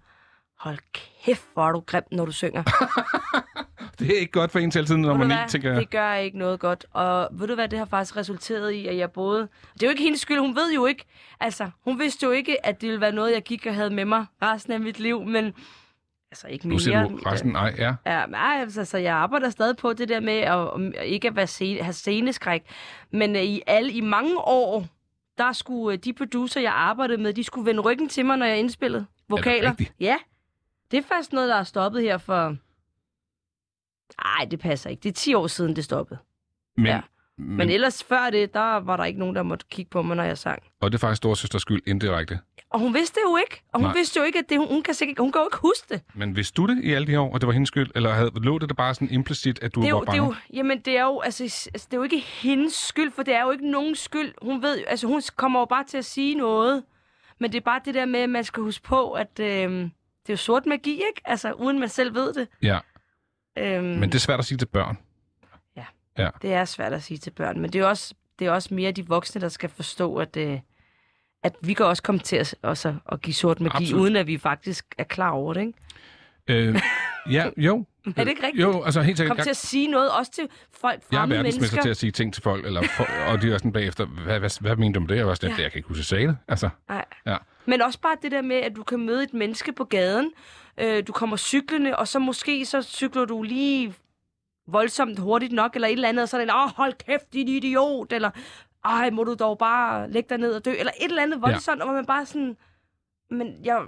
hold 0.63 0.77
kæft, 1.25 1.47
hvor 1.53 1.67
er 1.67 1.71
du 1.71 1.79
grim, 1.79 2.03
når 2.11 2.25
du 2.25 2.31
synger. 2.31 2.63
Det 3.99 4.15
er 4.15 4.19
ikke 4.19 4.31
godt 4.31 4.51
for 4.51 4.59
en 4.59 4.71
til 4.71 4.79
altid, 4.79 4.97
når 4.97 5.17
man 5.17 5.31
ikke 5.31 5.43
tænker... 5.47 5.79
Det 5.79 5.89
gør 5.89 6.13
ikke 6.13 6.37
noget 6.37 6.59
godt. 6.59 6.85
Og 6.93 7.29
ved 7.31 7.47
du 7.47 7.55
hvad, 7.55 7.67
det 7.67 7.79
har 7.79 7.85
faktisk 7.85 8.17
resulteret 8.17 8.71
i, 8.71 8.87
at 8.87 8.97
jeg 8.97 9.11
både... 9.11 9.47
Det 9.73 9.83
er 9.83 9.87
jo 9.87 9.89
ikke 9.89 10.03
hendes 10.03 10.21
skyld, 10.21 10.39
hun 10.39 10.55
ved 10.55 10.73
jo 10.73 10.85
ikke... 10.85 11.05
Altså, 11.39 11.69
hun 11.83 11.99
vidste 11.99 12.25
jo 12.25 12.31
ikke, 12.31 12.65
at 12.65 12.81
det 12.81 12.89
ville 12.89 13.01
være 13.01 13.11
noget, 13.11 13.33
jeg 13.33 13.43
gik 13.43 13.65
og 13.65 13.75
havde 13.75 13.89
med 13.89 14.05
mig 14.05 14.25
resten 14.41 14.73
af 14.73 14.79
mit 14.79 14.99
liv, 14.99 15.23
men... 15.23 15.53
Altså, 16.31 16.47
ikke 16.47 16.67
Nu 16.67 16.73
mere. 16.73 16.79
siger 16.79 17.07
du 17.07 17.15
resten. 17.15 17.51
Nej, 17.51 17.75
ja. 17.77 17.93
Ja, 18.05 18.25
men 18.25 18.35
ej, 18.35 18.57
altså, 18.61 18.85
så 18.85 18.97
jeg 18.97 19.15
arbejder 19.15 19.49
stadig 19.49 19.77
på 19.77 19.93
det 19.93 20.09
der 20.09 20.19
med 20.19 20.37
at, 20.37 20.99
at 21.01 21.05
ikke 21.05 21.27
at 21.27 21.35
være 21.35 21.47
scene, 21.47 21.79
have 21.81 21.93
sceneskræk. 21.93 22.63
Men 23.11 23.35
uh, 23.35 23.41
i, 23.41 23.61
alle, 23.67 23.91
i 23.91 24.01
mange 24.01 24.37
år, 24.37 24.85
der 25.37 25.51
skulle 25.53 25.97
uh, 25.97 26.03
de 26.03 26.13
producer, 26.13 26.61
jeg 26.61 26.73
arbejdede 26.73 27.21
med, 27.21 27.33
de 27.33 27.43
skulle 27.43 27.65
vende 27.65 27.81
ryggen 27.81 28.09
til 28.09 28.25
mig, 28.25 28.37
når 28.37 28.45
jeg 28.45 28.57
indspillede 28.57 29.05
vokaler. 29.29 29.73
Ja. 29.99 30.17
Det 30.93 30.99
er 31.03 31.07
faktisk 31.07 31.33
noget, 31.33 31.49
der 31.49 31.55
er 31.55 31.63
stoppet 31.63 32.01
her 32.01 32.17
for... 32.17 32.55
Nej, 34.23 34.45
det 34.51 34.59
passer 34.59 34.89
ikke. 34.89 35.01
Det 35.03 35.09
er 35.09 35.13
10 35.13 35.33
år 35.33 35.47
siden, 35.47 35.75
det 35.75 35.83
stoppede. 35.83 36.19
Men, 36.77 36.85
Ja. 36.85 37.01
men, 37.37 37.57
Men 37.57 37.69
ellers 37.69 38.03
før 38.03 38.29
det, 38.29 38.53
der 38.53 38.75
var 38.79 38.97
der 38.97 39.03
ikke 39.05 39.19
nogen, 39.19 39.35
der 39.35 39.43
måtte 39.43 39.65
kigge 39.69 39.89
på 39.89 40.01
mig, 40.01 40.15
når 40.17 40.23
jeg 40.23 40.37
sang. 40.37 40.63
og 40.81 40.91
det 40.91 40.97
er 40.97 40.99
faktisk 40.99 41.17
storsøsters 41.17 41.61
skyld 41.61 41.81
indirekte. 41.87 42.39
Og 42.69 42.79
hun 42.79 42.93
vidste 42.93 43.15
det 43.19 43.21
jo 43.31 43.37
ikke. 43.37 43.63
Og 43.73 43.79
hun 43.79 43.87
Nej. 43.87 43.93
Vidste 43.97 44.19
jo 44.19 44.23
ikke, 44.25 44.39
at 44.39 44.49
det, 44.49 44.57
hun, 44.57 44.67
hun, 44.67 44.83
kan 44.83 44.93
sikkert, 44.93 45.19
hun 45.19 45.31
kan 45.31 45.41
jo 45.41 45.45
ikke 45.47 45.57
huske 45.61 45.85
det. 45.89 46.01
Men 46.13 46.35
vidste 46.35 46.55
du 46.61 46.65
det 46.67 46.83
i 46.83 46.93
alle 46.93 47.07
de 47.07 47.19
år, 47.19 47.33
og 47.33 47.41
det 47.41 47.47
var 47.47 47.53
hendes 47.53 47.67
skyld? 47.67 47.91
Eller 47.95 48.09
havde, 48.13 48.31
lå 48.35 48.57
det 48.59 48.69
der 48.69 48.75
bare 48.75 48.93
sådan 48.93 49.09
implicit, 49.11 49.63
at 49.63 49.75
du 49.75 49.81
det 49.81 49.87
er 49.89 49.93
var 49.93 49.99
jo, 49.99 50.01
det 50.01 50.07
bange? 50.07 50.21
er 50.21 50.25
jo, 50.27 50.35
jamen, 50.53 50.79
det 50.79 50.97
er 50.97 51.03
jo, 51.03 51.19
altså, 51.19 51.43
altså, 51.43 51.87
det 51.91 51.93
er 51.93 51.97
jo 51.97 52.03
ikke 52.03 52.19
hendes 52.19 52.73
skyld, 52.73 53.11
for 53.11 53.23
det 53.23 53.33
er 53.35 53.41
jo 53.43 53.51
ikke 53.51 53.71
nogens 53.71 53.99
skyld. 53.99 54.33
Hun 54.41 54.61
ved, 54.61 54.83
altså, 54.87 55.07
hun 55.07 55.21
kommer 55.35 55.59
jo 55.59 55.65
bare 55.65 55.83
til 55.83 55.97
at 55.97 56.05
sige 56.05 56.35
noget. 56.35 56.83
Men 57.39 57.51
det 57.51 57.57
er 57.57 57.61
bare 57.61 57.81
det 57.85 57.93
der 57.93 58.05
med, 58.05 58.19
at 58.19 58.29
man 58.29 58.43
skal 58.43 58.63
huske 58.63 58.83
på, 58.83 59.11
at 59.11 59.39
øh, 59.39 59.89
det 60.23 60.29
er 60.29 60.33
jo 60.33 60.37
sort 60.37 60.65
magi, 60.65 60.91
ikke? 60.91 61.21
Altså, 61.25 61.51
uden 61.51 61.79
man 61.79 61.89
selv 61.89 62.15
ved 62.15 62.33
det. 62.33 62.47
Ja, 62.61 62.79
Øhm, 63.57 63.83
men 63.85 64.03
det 64.03 64.15
er 64.15 64.19
svært 64.19 64.39
at 64.39 64.45
sige 64.45 64.57
til 64.57 64.65
børn. 64.65 64.97
det 66.41 66.53
er 66.53 66.65
svært 66.65 66.93
at 66.93 67.03
sige 67.03 67.17
til 67.17 67.31
børn, 67.31 67.59
men 67.59 67.73
det 67.73 67.81
er 67.81 67.85
også, 67.85 68.13
det 68.39 68.47
er 68.47 68.51
også 68.51 68.73
mere 68.73 68.91
de 68.91 69.07
voksne, 69.07 69.41
der 69.41 69.49
skal 69.49 69.69
forstå, 69.69 70.15
at, 70.15 70.37
øh, 70.37 70.59
at 71.43 71.55
vi 71.61 71.73
kan 71.73 71.85
også 71.85 72.03
komme 72.03 72.19
til 72.19 72.35
at, 72.35 72.55
også 72.61 72.95
at 73.11 73.21
give 73.21 73.33
sort 73.33 73.59
magi. 73.59 73.83
Absolut. 73.83 74.01
uden 74.01 74.15
at 74.15 74.27
vi 74.27 74.37
faktisk 74.37 74.95
er 74.97 75.03
klar 75.03 75.29
over 75.29 75.53
det, 75.53 75.61
ikke? 75.61 75.79
Øh, 76.47 76.75
ja, 77.31 77.49
jo. 77.57 77.85
Er 78.05 78.11
det 78.23 78.27
ikke 78.29 78.43
rigtigt? 78.45 78.61
Jo, 78.63 78.83
altså 78.83 79.01
helt 79.01 79.17
sikkert. 79.17 79.37
Kom 79.37 79.43
til 79.43 79.49
at 79.49 79.57
sige 79.57 79.87
noget, 79.87 80.11
også 80.11 80.31
til 80.31 80.47
folk, 80.71 81.01
Jeg 81.11 81.21
er 81.21 81.25
verdensmester 81.25 81.59
mennesker. 81.61 81.81
til 81.81 81.89
at 81.89 81.97
sige 81.97 82.11
ting 82.11 82.33
til 82.33 82.43
folk, 82.43 82.65
eller 82.65 82.81
for, 82.97 83.03
og 83.31 83.41
de 83.41 83.53
er 83.53 83.57
sådan 83.57 83.71
bagefter, 83.73 84.05
hvad, 84.05 84.39
hvad, 84.39 84.61
hvad 84.61 84.75
mener 84.75 84.93
du 84.93 84.99
med 84.99 85.07
det? 85.07 85.15
Jeg 85.15 85.27
var 85.27 85.33
sådan, 85.33 85.55
Ja. 85.57 85.63
jeg 85.63 85.71
kan 85.71 85.79
ikke 85.79 85.87
huske, 85.87 85.99
at 85.99 86.05
sagde 86.05 86.27
det. 86.27 86.37
Altså, 86.47 86.69
Nej. 86.89 87.05
Ja. 87.25 87.37
Men 87.65 87.81
også 87.81 87.99
bare 87.99 88.17
det 88.21 88.31
der 88.31 88.41
med, 88.41 88.55
at 88.55 88.75
du 88.75 88.83
kan 88.83 88.99
møde 89.05 89.23
et 89.23 89.33
menneske 89.33 89.71
på 89.73 89.83
gaden, 89.83 90.31
øh, 90.77 91.03
du 91.07 91.11
kommer 91.11 91.37
cyklende, 91.37 91.95
og 91.95 92.07
så 92.07 92.19
måske 92.19 92.65
så 92.65 92.81
cykler 92.81 93.25
du 93.25 93.43
lige 93.43 93.93
voldsomt 94.67 95.19
hurtigt 95.19 95.51
nok, 95.53 95.75
eller 95.75 95.87
et 95.87 95.91
eller 95.93 96.09
andet, 96.09 96.23
og 96.23 96.29
så 96.29 96.37
er 96.37 96.45
det, 96.45 96.53
åh, 96.55 96.69
hold 96.75 96.93
kæft, 96.93 97.33
din 97.33 97.47
idiot, 97.47 98.13
eller 98.13 98.29
ej, 98.85 99.09
må 99.09 99.23
du 99.23 99.33
dog 99.39 99.57
bare 99.57 100.11
lægge 100.11 100.29
dig 100.29 100.37
ned 100.37 100.51
og 100.53 100.65
dø, 100.65 100.71
eller 100.79 100.91
et 101.01 101.09
eller 101.09 101.23
andet 101.23 101.41
voldsomt, 101.41 101.79
ja. 101.79 101.85
og 101.85 101.93
man 101.93 102.05
bare 102.05 102.25
sådan, 102.25 102.57
men 103.31 103.55
jeg, 103.63 103.81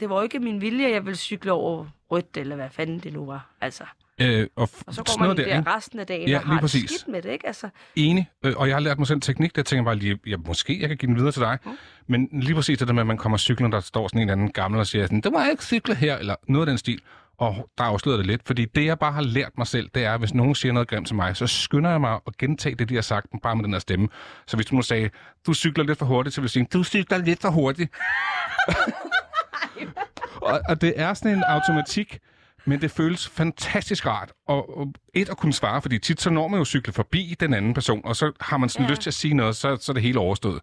det 0.00 0.10
var 0.10 0.16
jo 0.16 0.22
ikke 0.22 0.38
min 0.40 0.60
vilje, 0.60 0.86
at 0.86 0.92
jeg 0.92 1.04
ville 1.04 1.16
cykle 1.16 1.52
over 1.52 1.86
rødt, 2.10 2.36
eller 2.36 2.56
hvad 2.56 2.68
fanden 2.70 2.98
det 2.98 3.12
nu 3.12 3.26
var, 3.26 3.50
altså. 3.60 3.84
øh, 4.20 4.46
og, 4.56 4.68
Og 4.86 4.94
så 4.94 5.02
går 5.02 5.26
man 5.26 5.36
der, 5.36 5.44
der, 5.44 5.76
resten 5.76 5.98
af 5.98 6.06
dagen 6.06 6.28
Ja, 6.28 6.38
og 6.38 6.44
lige 6.44 6.52
har 6.54 6.60
præcis. 6.60 6.82
det 6.90 6.90
skidt 7.00 7.08
med 7.12 7.22
det, 7.22 7.30
ikke? 7.30 7.46
Altså, 7.46 7.68
Enig, 7.96 8.30
øh, 8.44 8.54
og 8.56 8.68
jeg 8.68 8.76
har 8.76 8.80
lært 8.80 8.98
mig 8.98 9.06
selv 9.06 9.16
en 9.16 9.20
teknik, 9.20 9.56
der 9.56 9.62
tænker 9.62 9.80
jeg 9.80 9.84
bare 9.84 9.96
lige, 9.96 10.18
ja, 10.26 10.36
måske 10.36 10.80
jeg 10.80 10.88
kan 10.88 10.96
give 10.98 11.06
den 11.08 11.16
videre 11.16 11.32
til 11.32 11.42
dig. 11.42 11.58
Mm. 11.64 11.70
Men 12.06 12.28
lige 12.32 12.54
præcis 12.54 12.78
det 12.78 12.88
der 12.88 12.94
med, 12.94 13.00
at 13.02 13.06
man 13.06 13.16
kommer 13.18 13.38
cyklen, 13.38 13.72
der 13.72 13.80
står 13.80 14.08
sådan 14.08 14.18
en 14.18 14.28
eller 14.28 14.32
anden 14.32 14.52
gammel 14.52 14.80
og 14.80 14.86
siger 14.86 15.04
sådan, 15.04 15.20
det 15.20 15.32
må 15.32 15.40
jeg 15.40 15.50
ikke 15.50 15.64
cykle 15.64 15.94
her, 15.94 16.16
eller 16.16 16.34
noget 16.48 16.66
af 16.66 16.70
den 16.70 16.78
stil. 16.78 17.00
Og 17.38 17.68
der 17.78 17.84
afslører 17.84 18.16
det 18.16 18.26
lidt, 18.26 18.40
fordi 18.46 18.64
det 18.64 18.84
jeg 18.84 18.98
bare 18.98 19.12
har 19.12 19.22
lært 19.22 19.58
mig 19.58 19.66
selv, 19.66 19.88
det 19.94 20.04
er, 20.04 20.12
at 20.14 20.18
hvis 20.20 20.34
nogen 20.34 20.54
siger 20.54 20.72
noget 20.72 20.88
grimt 20.88 21.06
til 21.06 21.16
mig, 21.16 21.36
så 21.36 21.46
skynder 21.46 21.90
jeg 21.90 22.00
mig 22.00 22.18
at 22.26 22.36
gentage 22.38 22.74
det, 22.74 22.88
de 22.88 22.94
har 22.94 23.02
sagt, 23.02 23.26
bare 23.42 23.56
med 23.56 23.64
den 23.64 23.72
her 23.72 23.80
stemme. 23.80 24.08
Så 24.46 24.56
hvis 24.56 24.66
du 24.66 24.74
nu 24.76 24.82
sagde, 24.82 25.10
du 25.46 25.54
cykler 25.54 25.84
lidt 25.84 25.98
for 25.98 26.06
hurtigt, 26.06 26.34
så 26.34 26.40
vil 26.40 26.44
jeg 26.46 26.50
sige, 26.50 26.66
du 26.72 26.84
cykler 26.84 27.18
lidt 27.18 27.40
for 27.40 27.50
hurtigt. 27.50 27.92
og, 30.34 30.60
og 30.68 30.80
det 30.80 30.92
er 30.96 31.14
sådan 31.14 31.36
en 31.36 31.42
automatik, 31.42 32.18
men 32.64 32.80
det 32.80 32.90
føles 32.90 33.28
fantastisk 33.28 34.06
rart. 34.06 34.32
Og, 34.46 34.78
og 34.78 34.92
et 35.14 35.28
at 35.28 35.36
kunne 35.36 35.52
svare, 35.52 35.82
fordi 35.82 35.98
tit 35.98 36.20
så 36.20 36.30
når 36.30 36.48
man 36.48 36.58
jo 36.58 36.64
cykle 36.64 36.92
forbi 36.92 37.36
den 37.40 37.54
anden 37.54 37.74
person, 37.74 38.00
og 38.04 38.16
så 38.16 38.32
har 38.40 38.56
man 38.56 38.68
sådan 38.68 38.86
ja. 38.86 38.90
Lyst 38.90 39.02
til 39.02 39.10
at 39.10 39.14
sige 39.14 39.34
noget, 39.34 39.56
så, 39.56 39.76
så 39.76 39.92
er 39.92 39.94
det 39.94 40.02
hele 40.02 40.18
overstået. 40.18 40.60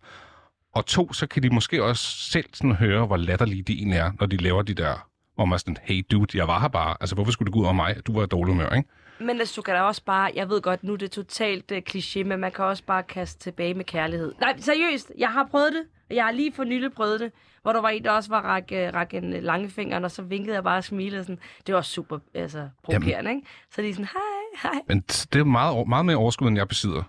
Og 0.74 0.86
to, 0.86 1.14
så 1.14 1.28
kan 1.28 1.44
de 1.44 1.50
måske 1.50 1.84
også 1.84 2.32
selv 2.32 2.46
sådan 2.54 2.72
høre, 2.72 3.06
hvor 3.06 3.18
latterlige 3.18 3.64
de 3.64 3.74
egentlig 3.74 3.98
er, 3.98 4.12
når 4.20 4.28
de 4.28 4.38
laver 4.38 4.62
de 4.62 4.74
der, 4.74 5.10
hvor 5.36 5.46
man 5.46 5.54
er 5.54 5.58
sådan, 5.58 5.78
hey 5.84 6.06
dude, 6.12 6.38
jeg 6.38 6.48
var 6.48 6.60
her 6.60 6.68
bare. 6.68 6.96
Altså, 7.00 7.16
hvorfor 7.16 7.32
skulle 7.32 7.48
det 7.48 7.54
gå 7.54 7.60
ud 7.60 7.64
over 7.64 7.74
mig? 7.74 7.96
Du 8.08 8.14
var 8.14 8.24
i 8.24 8.28
dårlig 8.28 8.54
humør, 8.54 8.70
ikke? 8.70 8.90
Men 9.20 9.40
altså, 9.40 9.54
du 9.56 9.62
kan 9.62 9.74
da 9.76 9.82
også 9.82 10.04
bare, 10.04 10.32
jeg 10.36 10.50
ved 10.50 10.62
godt, 10.62 10.84
nu 10.84 10.94
er 10.94 10.98
det 10.98 11.12
totalt 11.12 11.72
uh, 11.72 11.78
kliché, 11.90 12.24
men 12.24 12.40
man 12.40 12.52
kan 12.52 12.66
også 12.66 12.84
bare 12.84 13.04
kaste 13.04 13.40
tilbage 13.40 13.74
med 13.74 13.86
kærlighed. 13.86 14.34
Nej, 14.40 14.58
seriøst, 14.60 15.12
jeg 15.18 15.30
har 15.30 15.48
prøvet 15.52 15.74
det, 15.74 15.84
jeg 16.16 16.26
har 16.26 16.32
lige 16.32 16.54
for 16.54 16.64
nylig 16.64 16.92
prøvet 16.92 17.20
det, 17.20 17.32
hvor 17.62 17.74
der 17.74 17.82
var 17.82 17.90
en, 17.90 18.04
der 18.04 18.12
også 18.12 18.30
var 18.30 18.42
rak, 18.42 18.64
uh, 18.72 18.78
rak 18.78 19.14
en 19.14 19.34
uh, 19.34 19.44
langefinger, 19.44 20.00
og 20.00 20.12
så 20.12 20.22
vinkede 20.22 20.56
jeg 20.56 20.64
bare 20.64 20.78
og 20.78 20.84
smilede. 20.84 21.24
Sådan. 21.24 21.40
Det 21.68 21.76
var 21.76 21.82
super 21.82 22.20
altså, 22.34 22.70
provokerende, 22.84 23.32
ikke? 23.32 23.48
Så 23.72 23.82
de 23.82 23.90
er 23.90 23.94
sådan, 23.94 24.06
hej, 24.06 24.72
hej. 24.72 24.82
Men 24.88 25.00
det 25.02 25.36
er 25.36 25.44
meget, 25.44 25.88
meget 25.88 26.06
mere 26.06 26.16
overskud, 26.18 26.48
end 26.48 26.58
jeg 26.58 26.68
besidder. 26.68 27.04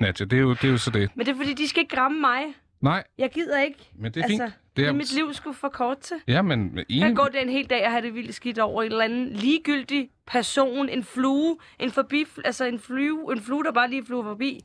Nadja, 0.00 0.24
det 0.24 0.36
er 0.36 0.40
jo, 0.40 0.50
det 0.50 0.64
er 0.64 0.68
jo 0.68 0.78
så 0.78 0.90
det. 0.90 1.10
Men 1.14 1.26
det 1.26 1.32
er 1.32 1.36
fordi, 1.36 1.54
de 1.54 1.68
skal 1.68 1.80
ikke 1.80 1.96
ramme 1.96 2.20
mig. 2.20 2.40
Nej, 2.80 3.04
Jeg 3.18 3.30
gider 3.30 3.60
ikke. 3.60 3.90
men 3.94 4.12
det 4.12 4.20
er 4.20 4.24
altså, 4.24 4.44
fint. 4.44 4.54
Det 4.76 4.86
er, 4.86 4.92
mit 4.92 5.14
liv 5.14 5.34
skulle 5.34 5.56
for 5.56 5.68
kort 5.68 5.98
til. 5.98 6.16
Ja, 6.28 6.42
men 6.42 6.76
Jeg 6.76 6.84
enig. 6.88 7.02
kan 7.02 7.14
gå 7.14 7.24
der 7.32 7.40
en 7.40 7.48
hel 7.48 7.70
dag 7.70 7.84
og 7.84 7.90
have 7.90 8.02
det 8.02 8.14
vildt 8.14 8.34
skidt 8.34 8.58
over 8.58 8.82
en 8.82 8.92
eller 8.92 9.04
anden 9.04 9.28
ligegyldig 9.28 10.10
person, 10.26 10.88
en 10.88 11.04
flue, 11.04 11.56
en 11.78 11.90
forbi, 11.90 12.24
altså 12.44 12.64
en 12.64 12.78
flue, 12.78 13.32
en 13.32 13.40
flue, 13.40 13.64
der 13.64 13.72
bare 13.72 13.90
lige 13.90 14.04
flyver 14.06 14.22
forbi, 14.22 14.60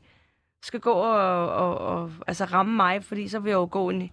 skal 0.62 0.80
gå 0.80 0.92
og, 0.92 1.48
og, 1.48 1.78
og 1.78 2.10
altså 2.26 2.44
ramme 2.44 2.76
mig, 2.76 3.04
fordi 3.04 3.28
så 3.28 3.38
vil 3.38 3.50
jeg 3.50 3.56
jo 3.56 3.68
gå 3.70 3.90
en... 3.90 4.10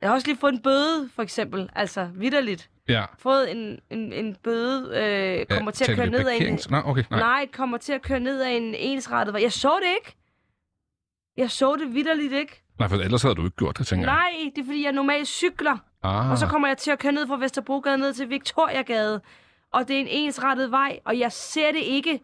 Jeg 0.00 0.08
har 0.08 0.14
også 0.14 0.26
lige 0.26 0.36
fået 0.36 0.52
en 0.52 0.62
bøde, 0.62 1.08
for 1.14 1.22
eksempel, 1.22 1.70
altså 1.74 2.08
vidderligt. 2.14 2.70
Ja. 2.88 3.04
Fået 3.18 3.50
en, 3.52 3.78
en, 3.90 4.12
en 4.12 4.36
bøde, 4.42 4.90
øh, 5.02 5.56
kommer 5.56 5.70
til 5.70 5.90
at 5.90 5.96
køre 5.96 6.06
ned 6.10 6.28
af 6.28 6.36
en... 6.36 6.58
Nej, 6.70 6.82
okay, 6.84 7.04
nej. 7.10 7.20
Nej, 7.20 7.46
kommer 7.52 7.78
til 7.78 7.92
at 7.92 8.02
køre 8.02 8.20
ned 8.20 8.40
af 8.42 8.50
en 8.50 8.74
ensrettet. 8.74 9.42
Jeg 9.42 9.52
så 9.52 9.78
det 9.82 9.88
ikke. 10.00 10.16
Jeg 11.36 11.50
så 11.50 11.76
det 11.76 11.94
vidderligt 11.94 12.32
ikke. 12.32 12.63
Nej, 12.78 12.88
for 12.88 12.96
ellers 12.96 13.22
havde 13.22 13.34
du 13.34 13.44
ikke 13.44 13.56
gjort 13.56 13.78
det, 13.78 13.86
tænker 13.86 14.06
jeg. 14.06 14.14
Nej, 14.14 14.50
det 14.54 14.60
er 14.60 14.66
fordi, 14.66 14.84
jeg 14.84 14.92
normalt 14.92 15.28
cykler. 15.28 15.78
Ah, 16.02 16.30
Og 16.30 16.38
så 16.38 16.46
kommer 16.46 16.68
jeg 16.68 16.78
til 16.78 16.90
at 16.90 16.98
køre 16.98 17.12
ned 17.12 17.26
fra 17.26 17.36
Vesterbrogade 17.36 17.98
ned 17.98 18.12
til 18.14 18.30
Victoriagade. 18.30 19.20
Og 19.72 19.88
det 19.88 19.96
er 19.96 20.00
en 20.00 20.06
ensrettet 20.08 20.70
vej, 20.70 20.98
og 21.04 21.18
jeg 21.18 21.32
ser 21.32 21.72
det 21.72 21.80
ikke. 21.80 22.20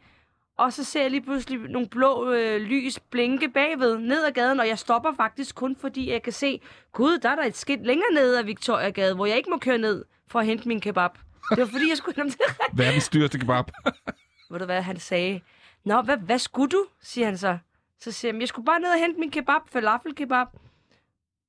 Og 0.58 0.72
så 0.72 0.84
ser 0.84 1.02
jeg 1.02 1.10
lige 1.10 1.22
pludselig 1.22 1.58
nogle 1.58 1.88
blå 1.88 2.32
øh, 2.32 2.60
lys 2.60 2.98
blinke 3.00 3.48
bagved 3.48 3.98
ned 3.98 4.24
ad 4.24 4.32
gaden, 4.32 4.60
og 4.60 4.68
jeg 4.68 4.78
stopper 4.78 5.12
faktisk 5.16 5.54
kun 5.54 5.76
fordi 5.80 6.10
jeg 6.10 6.22
kan 6.22 6.32
se, 6.32 6.60
gud, 6.92 7.18
der 7.18 7.28
er 7.30 7.36
der 7.36 7.44
et 7.44 7.56
skilt 7.56 7.86
længere 7.86 8.12
ned 8.14 8.36
ad 8.36 8.42
Victoriagade, 8.44 9.14
hvor 9.14 9.26
jeg 9.26 9.36
ikke 9.36 9.50
må 9.50 9.58
køre 9.58 9.78
ned 9.78 10.04
for 10.28 10.38
at 10.40 10.46
hente 10.46 10.68
min 10.68 10.80
kebab. 10.80 11.10
Det 11.50 11.58
var 11.58 11.66
fordi, 11.66 11.88
jeg 11.88 11.96
skulle 11.96 12.16
hente 12.16 12.30
til 12.36 12.40
Verdens 12.72 13.08
dyreste 13.08 13.38
kebab. 13.38 13.64
Ved 14.50 14.58
du 14.58 14.64
hvad, 14.64 14.82
han 14.82 14.98
sagde? 14.98 15.40
Nå, 15.84 16.02
hvad, 16.02 16.16
hvad 16.16 16.38
skulle 16.38 16.68
du? 16.70 16.84
siger 17.02 17.26
han 17.26 17.38
så. 17.38 17.58
Så 18.00 18.12
siger 18.12 18.32
han, 18.32 18.40
jeg 18.40 18.48
skulle 18.48 18.66
bare 18.66 18.80
ned 18.80 18.88
og 18.88 18.98
hente 18.98 19.20
min 19.20 19.30
kebab, 19.30 19.60
falafel 19.66 20.14
kebab. 20.14 20.46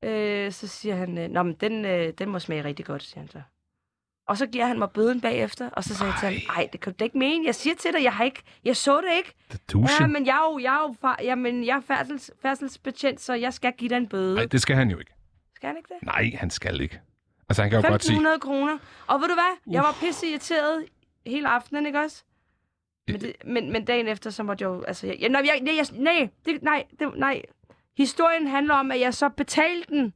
Øh, 0.03 0.51
så 0.51 0.67
siger 0.67 0.95
han, 0.95 1.09
Nå, 1.31 1.43
men 1.43 1.53
den, 1.53 1.85
øh, 1.85 2.13
den 2.17 2.29
må 2.29 2.39
smage 2.39 2.63
rigtig 2.63 2.85
godt, 2.85 3.03
siger 3.03 3.19
han 3.19 3.29
så. 3.29 3.41
Og 4.27 4.37
så 4.37 4.45
giver 4.47 4.65
han 4.65 4.79
mig 4.79 4.89
bøden 4.91 5.21
bagefter, 5.21 5.69
og 5.69 5.83
så 5.83 5.95
sagde 5.95 6.11
jeg 6.13 6.19
til 6.19 6.47
ham, 6.47 6.57
ej, 6.57 6.69
det 6.71 6.81
kan 6.81 6.93
du 6.93 6.97
da 6.99 7.03
ikke 7.03 7.17
mene. 7.17 7.45
Jeg 7.45 7.55
siger 7.55 7.75
til 7.75 7.93
dig, 7.93 8.03
jeg 8.03 8.13
har 8.13 8.23
ikke, 8.23 8.43
jeg 8.63 8.77
så 8.77 9.01
det 9.01 9.17
ikke. 9.17 9.33
Det. 9.51 9.99
Ja, 9.99 10.07
men 10.07 10.25
jeg 10.25 10.35
er 10.35 10.51
jo, 10.53 10.59
jeg 10.59 10.75
er 10.75 10.81
jo 10.81 10.95
far, 11.01 11.19
jamen, 11.23 11.65
jeg 11.65 11.77
er 11.77 11.81
færdsels, 11.81 12.31
færdselsbetjent, 12.41 13.21
så 13.21 13.33
jeg 13.33 13.53
skal 13.53 13.73
give 13.77 13.89
dig 13.89 13.97
en 13.97 14.07
bøde. 14.07 14.35
Nej, 14.35 14.45
det 14.45 14.61
skal 14.61 14.75
han 14.75 14.89
jo 14.89 14.99
ikke. 14.99 15.11
Skal 15.55 15.67
han 15.67 15.77
ikke 15.77 15.93
det? 15.93 16.05
Nej, 16.07 16.31
han 16.39 16.49
skal 16.49 16.81
ikke. 16.81 17.01
Altså, 17.49 17.61
han 17.61 17.71
kan 17.71 17.81
jo 17.81 17.89
godt 17.89 18.03
sige... 18.03 18.15
1500 18.15 18.39
kroner. 18.39 18.77
Og 19.07 19.21
ved 19.21 19.27
du 19.27 19.33
hvad? 19.33 19.73
Jeg 19.73 19.81
var 19.83 19.95
pisse 19.99 20.27
irriteret 20.29 20.85
hele 21.25 21.47
aftenen, 21.49 21.85
ikke 21.85 21.99
også? 21.99 22.23
Men, 23.11 23.21
det, 23.21 23.33
men, 23.45 23.71
men 23.71 23.85
dagen 23.85 24.07
efter, 24.07 24.29
så 24.29 24.43
måtte 24.43 24.63
jeg 24.63 24.69
jo... 24.69 24.83
Altså, 24.83 25.07
jeg, 25.07 25.17
jeg, 25.19 25.29
nej, 25.29 25.41
jeg, 25.45 25.59
nej, 25.61 25.73
jeg, 25.77 25.85
nej, 26.03 26.29
det, 26.45 26.63
nej, 26.63 26.83
det, 26.99 27.11
nej. 27.15 27.41
Historien 27.97 28.47
handler 28.47 28.73
om, 28.73 28.91
at 28.91 28.99
jeg 28.99 29.13
så 29.13 29.29
betalte 29.29 29.87
den 29.89 30.13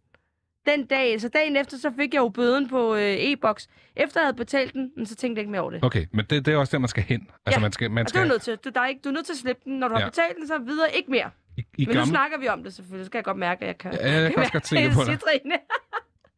den 0.66 0.86
dag. 0.86 1.22
Så 1.22 1.30
dagen 1.30 1.56
efter, 1.56 1.78
så 1.78 1.92
fik 2.00 2.14
jeg 2.14 2.20
jo 2.20 2.30
bøden 2.30 2.70
på 2.70 2.96
øh, 2.96 3.02
e-boks. 3.20 3.68
Efter 3.96 4.20
jeg 4.22 4.26
havde 4.26 4.38
betalt 4.38 4.74
den, 4.74 4.92
men 4.98 5.06
så 5.06 5.16
tænkte 5.16 5.40
jeg 5.40 5.44
ikke 5.44 5.52
mere 5.52 5.62
over 5.62 5.72
det. 5.72 5.84
Okay, 5.84 6.06
men 6.12 6.26
det, 6.30 6.46
det 6.46 6.54
er 6.54 6.58
også 6.58 6.72
der, 6.72 6.80
man 6.80 6.88
skal 6.88 7.04
hen. 7.04 7.28
Altså, 7.46 7.60
Ja, 7.60 7.62
man 7.62 7.72
skal, 7.72 7.92
man 7.92 8.02
Og 8.02 8.06
det 8.06 8.16
er 8.16 8.20
skal 8.20 8.24
du 8.24 8.34
nødt 8.34 8.42
til. 8.42 8.56
Du, 8.58 8.70
der 8.70 8.82
er 8.82 8.88
ikke, 8.88 9.02
du 9.04 9.10
er 9.10 9.14
nødt 9.14 9.26
til 9.26 9.34
at 9.34 9.38
slippe 9.38 9.62
den. 9.66 9.80
Når 9.80 9.88
du 9.88 9.94
har 9.94 10.02
Ja. 10.02 10.10
betalt 10.10 10.36
den, 10.38 10.48
så 10.48 10.58
videre 10.58 10.96
ikke 10.96 11.12
mere. 11.12 11.30
i, 11.58 11.62
i 11.62 11.66
Men 11.78 11.88
nu 11.88 11.94
gamle... 11.94 12.10
snakker 12.10 12.38
vi 12.38 12.48
om 12.48 12.64
det 12.64 12.74
selvfølgelig. 12.74 13.06
Så 13.06 13.08
skal 13.08 13.18
jeg 13.18 13.24
godt 13.24 13.38
mærke, 13.38 13.62
at 13.62 13.68
jeg 13.68 13.78
kan... 13.78 13.94
Ja, 13.94 14.12
jeg 14.22 14.32
kan 14.32 14.40
også 14.40 14.52
godt 14.52 14.64
tænke 14.64 14.96
på 14.96 15.02
det. 15.04 15.22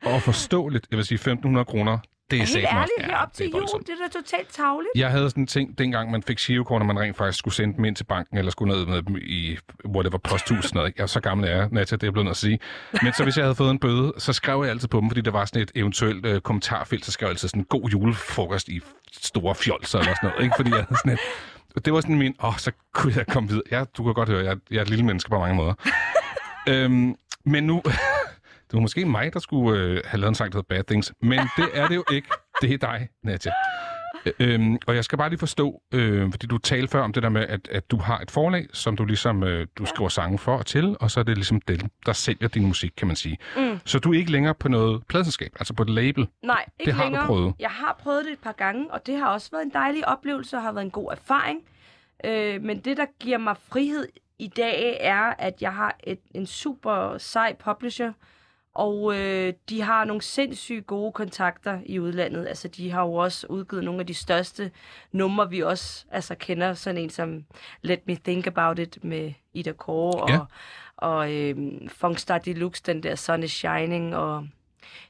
Og 0.06 0.22
forståeligt, 0.22 0.88
jeg 0.92 0.98
vil 0.98 1.06
sige 1.06 1.32
1.500 1.34 1.64
kroner, 1.64 1.98
det 2.32 2.36
er 2.38 2.40
Helt 2.40 2.56
også- 2.56 2.60
ærligt, 2.78 3.06
her 3.12 3.18
op 3.18 3.28
det 3.28 3.36
til 3.38 3.46
er 3.46 3.50
jul, 3.58 3.82
det 3.82 3.90
er 3.90 4.08
da 4.08 4.20
totalt 4.22 4.50
tavligt. 4.54 4.90
Jeg 4.96 5.10
havde 5.12 5.30
sådan 5.30 5.44
en 5.44 5.48
ting, 5.48 5.78
dengang 5.78 6.12
man 6.12 6.24
fik 6.24 6.38
girokort, 6.38 6.82
og 6.82 6.86
man 6.86 7.00
rent 7.00 7.18
faktisk 7.18 7.40
skulle 7.40 7.56
sende 7.56 7.76
dem 7.78 7.86
ind 7.86 7.96
til 7.96 8.04
banken, 8.04 8.38
eller 8.38 8.52
skulle 8.52 8.76
ned 8.76 8.86
med 8.86 9.02
dem 9.02 9.18
i 9.22 9.58
whatever 9.86 10.18
posthus, 10.18 10.74
noget. 10.74 10.88
ikke? 10.88 10.98
Jeg 10.98 11.04
er 11.04 11.08
så 11.08 11.20
gammel 11.20 11.48
er 11.48 11.52
jeg, 11.52 11.72
det 11.72 12.04
er 12.04 12.12
blevet 12.12 12.30
at 12.30 12.38
sige. 12.38 12.60
Men 13.04 13.14
så 13.14 13.24
hvis 13.24 13.38
jeg 13.38 13.46
havde 13.46 13.56
fået 13.56 13.72
en 13.72 13.80
bøde, 13.80 14.14
så 14.18 14.34
skrev 14.34 14.62
jeg 14.62 14.70
altid 14.70 14.88
på 14.88 15.00
dem, 15.00 15.10
fordi 15.10 15.22
der 15.22 15.32
var 15.32 15.46
sådan 15.46 15.62
et 15.62 15.72
eventuelt 15.76 16.26
øh, 16.26 16.42
kommentarfelt, 16.42 17.06
så 17.06 17.12
skrev 17.12 17.28
jeg 17.28 17.32
altid 17.32 17.48
sådan 17.50 17.62
en 17.62 17.66
god 17.66 17.90
julefrokost 17.90 18.68
i 18.70 18.82
store 19.22 19.56
fjolser 19.56 20.00
eller 20.00 20.14
sådan 20.16 20.30
noget, 20.30 20.44
ikke? 20.44 20.54
Fordi 20.58 20.70
jeg 20.70 20.78
havde 20.90 20.98
sådan 21.00 21.12
et, 21.12 21.86
det 21.86 21.94
var 21.94 22.02
sådan 22.02 22.18
min, 22.18 22.36
åh, 22.44 22.58
så 22.58 22.72
kunne 22.94 23.14
jeg 23.16 23.28
komme 23.28 23.50
videre. 23.50 23.64
Ja, 23.72 23.84
du 23.98 24.04
kan 24.04 24.14
godt 24.14 24.30
høre, 24.30 24.46
jeg, 24.46 24.58
jeg 24.72 24.78
er 24.78 24.82
et 24.82 24.90
lille 24.90 25.06
menneske 25.06 25.30
på 25.30 25.40
mange 25.40 25.56
måder. 25.56 25.74
øhm, 26.68 27.16
men 27.46 27.64
nu, 27.64 27.82
det 28.68 28.74
var 28.74 28.80
måske 28.80 29.06
mig, 29.06 29.34
der 29.34 29.40
skulle 29.40 29.80
øh, 29.82 30.02
have 30.06 30.20
lavet 30.22 30.30
en 30.32 30.36
sang, 30.36 30.52
der 30.52 30.58
hedder 30.58 30.76
Bad 30.76 30.84
Things, 30.84 31.14
men 31.22 31.40
det 31.58 31.70
er 31.74 31.88
det 31.88 31.96
jo 31.96 32.04
ikke. 32.12 32.28
Det 32.62 32.74
er 32.74 32.78
dig, 32.78 33.10
Nadia. 33.24 33.52
Øhm, 34.40 34.78
og 34.88 34.96
jeg 34.96 35.04
skal 35.04 35.18
bare 35.18 35.30
lige 35.30 35.40
forstå, 35.40 35.82
øh, 35.94 36.32
fordi 36.32 36.48
du 36.48 36.58
talte 36.58 36.88
før 36.92 37.02
om 37.02 37.14
det 37.14 37.24
der 37.24 37.30
med, 37.30 37.48
at, 37.48 37.68
at 37.72 37.92
du 37.92 37.98
har 37.98 38.20
et 38.20 38.32
forlag, 38.32 38.68
som 38.74 38.98
du 38.98 39.06
ligesom 39.06 39.44
øh, 39.44 39.68
du 39.78 39.86
skriver 39.86 40.10
sange 40.10 40.38
for 40.40 40.58
og 40.58 40.66
til, 40.66 40.98
og 41.00 41.12
så 41.12 41.20
er 41.20 41.24
det 41.24 41.38
ligesom 41.38 41.62
dem, 41.62 41.80
der 42.06 42.14
sælger 42.14 42.48
din 42.48 42.66
musik, 42.66 42.92
kan 42.98 43.08
man 43.08 43.16
sige. 43.16 43.38
Mm. 43.58 43.80
Så 43.86 44.00
du 44.00 44.14
er 44.14 44.18
ikke 44.18 44.32
længere 44.32 44.54
på 44.56 44.68
noget 44.70 45.04
pladselskab, 45.08 45.52
altså 45.60 45.74
på 45.74 45.84
et 45.84 45.90
label. 45.90 46.28
Nej, 46.44 46.66
ikke 46.80 46.86
Det 46.86 46.94
har 46.94 47.04
du 47.04 47.10
længere. 47.10 47.26
prøvet. 47.28 47.54
Jeg 47.60 47.70
har 47.70 48.00
prøvet 48.04 48.26
det 48.26 48.32
et 48.32 48.40
par 48.40 48.52
gange, 48.52 48.92
og 48.94 49.06
det 49.08 49.18
har 49.18 49.28
også 49.28 49.52
været 49.52 49.64
en 49.66 49.72
dejlig 49.74 50.08
oplevelse 50.08 50.58
og 50.58 50.64
har 50.64 50.72
været 50.72 50.86
en 50.86 50.92
god 50.92 51.12
erfaring. 51.12 51.60
Øh, 52.26 52.62
men 52.62 52.80
det, 52.80 52.98
der 52.98 53.06
giver 53.20 53.38
mig 53.38 53.56
frihed 53.72 54.08
i 54.40 54.48
dag, 54.48 54.98
er, 55.00 55.34
at 55.38 55.62
jeg 55.62 55.74
har 55.74 55.96
et, 56.04 56.20
en 56.34 56.46
super 56.46 57.18
sej 57.18 57.56
publisher, 57.56 58.12
og 58.78 59.16
øh, 59.18 59.54
de 59.70 59.82
har 59.82 60.06
nogle 60.06 60.22
sindssygt 60.22 60.88
gode 60.88 61.12
kontakter 61.12 61.80
i 61.86 62.00
udlandet. 62.00 62.48
Altså, 62.48 62.68
de 62.68 62.92
har 62.92 63.02
jo 63.02 63.14
også 63.14 63.48
udgivet 63.48 63.84
nogle 63.84 64.00
af 64.00 64.08
de 64.08 64.14
største 64.14 64.72
numre, 65.12 65.50
vi 65.50 65.64
også 65.64 66.06
altså, 66.12 66.36
kender. 66.36 66.74
Sådan 66.74 67.02
en 67.02 67.10
som 67.10 67.46
Let 67.82 68.08
Me 68.08 68.16
Think 68.16 68.48
About 68.48 68.80
It 68.80 69.04
med 69.04 69.34
Ida 69.54 69.72
Kåre, 69.72 70.22
og, 70.22 70.30
Ja. 70.30 70.40
og 70.98 71.34
øh, 71.34 71.58
Funkstar 71.88 72.38
Deluxe, 72.38 72.84
den 72.86 73.04
der 73.04 73.16
Sun 73.16 73.44
is 73.44 73.52
Shining, 73.52 74.16
og 74.16 74.48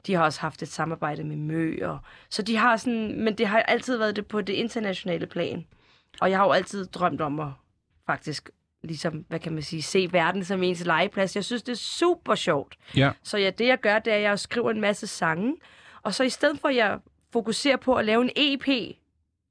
de 0.07 0.13
har 0.13 0.23
også 0.23 0.41
haft 0.41 0.61
et 0.61 0.67
samarbejde 0.67 1.23
med 1.23 1.35
Mø. 1.35 1.77
Og, 1.81 1.99
så 2.29 2.41
de 2.41 2.57
har 2.57 2.77
sådan, 2.77 3.21
men 3.23 3.37
det 3.37 3.47
har 3.47 3.59
altid 3.59 3.97
været 3.97 4.15
det 4.15 4.27
på 4.27 4.41
det 4.41 4.53
internationale 4.53 5.25
plan. 5.27 5.65
Og 6.21 6.29
jeg 6.29 6.37
har 6.37 6.45
jo 6.45 6.51
altid 6.51 6.85
drømt 6.85 7.21
om 7.21 7.39
at 7.39 7.47
faktisk 8.05 8.49
ligesom, 8.83 9.25
hvad 9.27 9.39
kan 9.39 9.53
man 9.53 9.61
sige, 9.61 9.81
se 9.81 10.09
verden 10.11 10.43
som 10.43 10.63
ens 10.63 10.85
legeplads. 10.85 11.35
Jeg 11.35 11.45
synes, 11.45 11.63
det 11.63 11.71
er 11.71 11.75
super 11.75 12.35
sjovt. 12.35 12.77
Ja. 12.95 13.11
Så 13.23 13.37
ja, 13.37 13.49
det 13.49 13.67
jeg 13.67 13.79
gør, 13.79 13.99
det 13.99 14.13
er, 14.13 14.17
at 14.17 14.23
jeg 14.23 14.39
skriver 14.39 14.71
en 14.71 14.81
masse 14.81 15.07
sange. 15.07 15.55
Og 16.03 16.13
så 16.13 16.23
i 16.23 16.29
stedet 16.29 16.59
for, 16.59 16.67
at 16.67 16.75
jeg 16.75 16.99
fokuserer 17.33 17.77
på 17.77 17.95
at 17.95 18.05
lave 18.05 18.21
en 18.21 18.31
EP, 18.35 18.95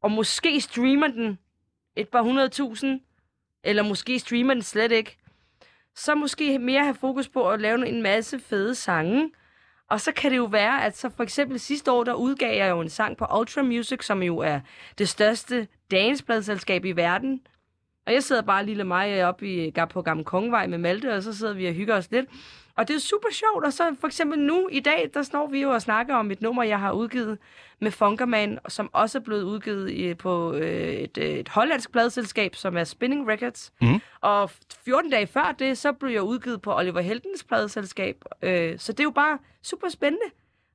og 0.02 0.10
måske 0.10 0.60
streamer 0.60 1.06
den 1.06 1.38
et 1.96 2.08
par 2.08 2.22
hundredtusind, 2.22 3.00
eller 3.64 3.82
måske 3.82 4.18
streamer 4.18 4.54
den 4.54 4.62
slet 4.62 4.92
ikke, 4.92 5.16
så 5.94 6.14
måske 6.14 6.58
mere 6.58 6.82
have 6.82 6.94
fokus 6.94 7.28
på 7.28 7.50
at 7.50 7.60
lave 7.60 7.88
en 7.88 8.02
masse 8.02 8.40
fede 8.40 8.74
sange. 8.74 9.30
Og 9.90 10.00
så 10.00 10.12
kan 10.12 10.30
det 10.30 10.36
jo 10.36 10.44
være, 10.44 10.84
at 10.84 10.96
så 10.96 11.10
for 11.10 11.22
eksempel 11.22 11.60
sidste 11.60 11.92
år, 11.92 12.04
der 12.04 12.14
udgav 12.14 12.56
jeg 12.56 12.70
jo 12.70 12.80
en 12.80 12.88
sang 12.88 13.16
på 13.16 13.26
Ultra 13.38 13.62
Music, 13.62 14.04
som 14.04 14.22
jo 14.22 14.38
er 14.38 14.60
det 14.98 15.08
største 15.08 15.68
danspladselskab 15.90 16.84
i 16.84 16.92
verden. 16.92 17.40
Og 18.06 18.12
jeg 18.12 18.22
sidder 18.22 18.42
bare 18.42 18.66
lille 18.66 18.84
mig 18.84 19.24
op 19.24 19.42
i, 19.42 19.72
på 19.90 20.02
Gamle 20.02 20.24
Kongevej 20.24 20.66
med 20.66 20.78
Malte, 20.78 21.14
og 21.14 21.22
så 21.22 21.36
sidder 21.36 21.54
vi 21.54 21.66
og 21.66 21.72
hygger 21.72 21.96
os 21.96 22.10
lidt. 22.10 22.26
Og 22.76 22.88
det 22.88 22.96
er 22.96 23.00
super 23.00 23.28
sjovt, 23.32 23.64
og 23.64 23.72
så 23.72 23.96
for 24.00 24.06
eksempel 24.06 24.38
nu 24.38 24.68
i 24.72 24.80
dag, 24.80 25.10
der 25.14 25.22
står 25.22 25.48
vi 25.48 25.62
jo 25.62 25.70
og 25.70 25.82
snakker 25.82 26.14
om 26.14 26.30
et 26.30 26.42
nummer, 26.42 26.62
jeg 26.62 26.80
har 26.80 26.92
udgivet 26.92 27.38
med 27.80 27.90
Funkerman, 27.90 28.58
som 28.68 28.90
også 28.92 29.18
er 29.18 29.22
blevet 29.22 29.42
udgivet 29.42 29.90
i, 29.90 30.14
på 30.14 30.52
øh, 30.52 30.92
et, 30.92 31.18
øh, 31.18 31.24
et 31.24 31.48
hollandsk 31.48 31.92
pladselskab, 31.92 32.54
som 32.54 32.76
er 32.76 32.84
Spinning 32.84 33.28
Records. 33.28 33.72
Mhm. 33.80 34.00
Og 34.20 34.50
14 34.84 35.10
dage 35.10 35.26
før 35.26 35.54
det, 35.58 35.78
så 35.78 35.92
blev 35.92 36.10
jeg 36.10 36.22
udgivet 36.22 36.62
på 36.62 36.76
Oliver 36.76 37.00
Heldens 37.00 37.44
pladselskab. 37.44 38.16
Øh, 38.42 38.78
så 38.78 38.92
det 38.92 39.00
er 39.00 39.04
jo 39.04 39.10
bare 39.10 39.38
super 39.62 39.88
spændende. 39.88 40.26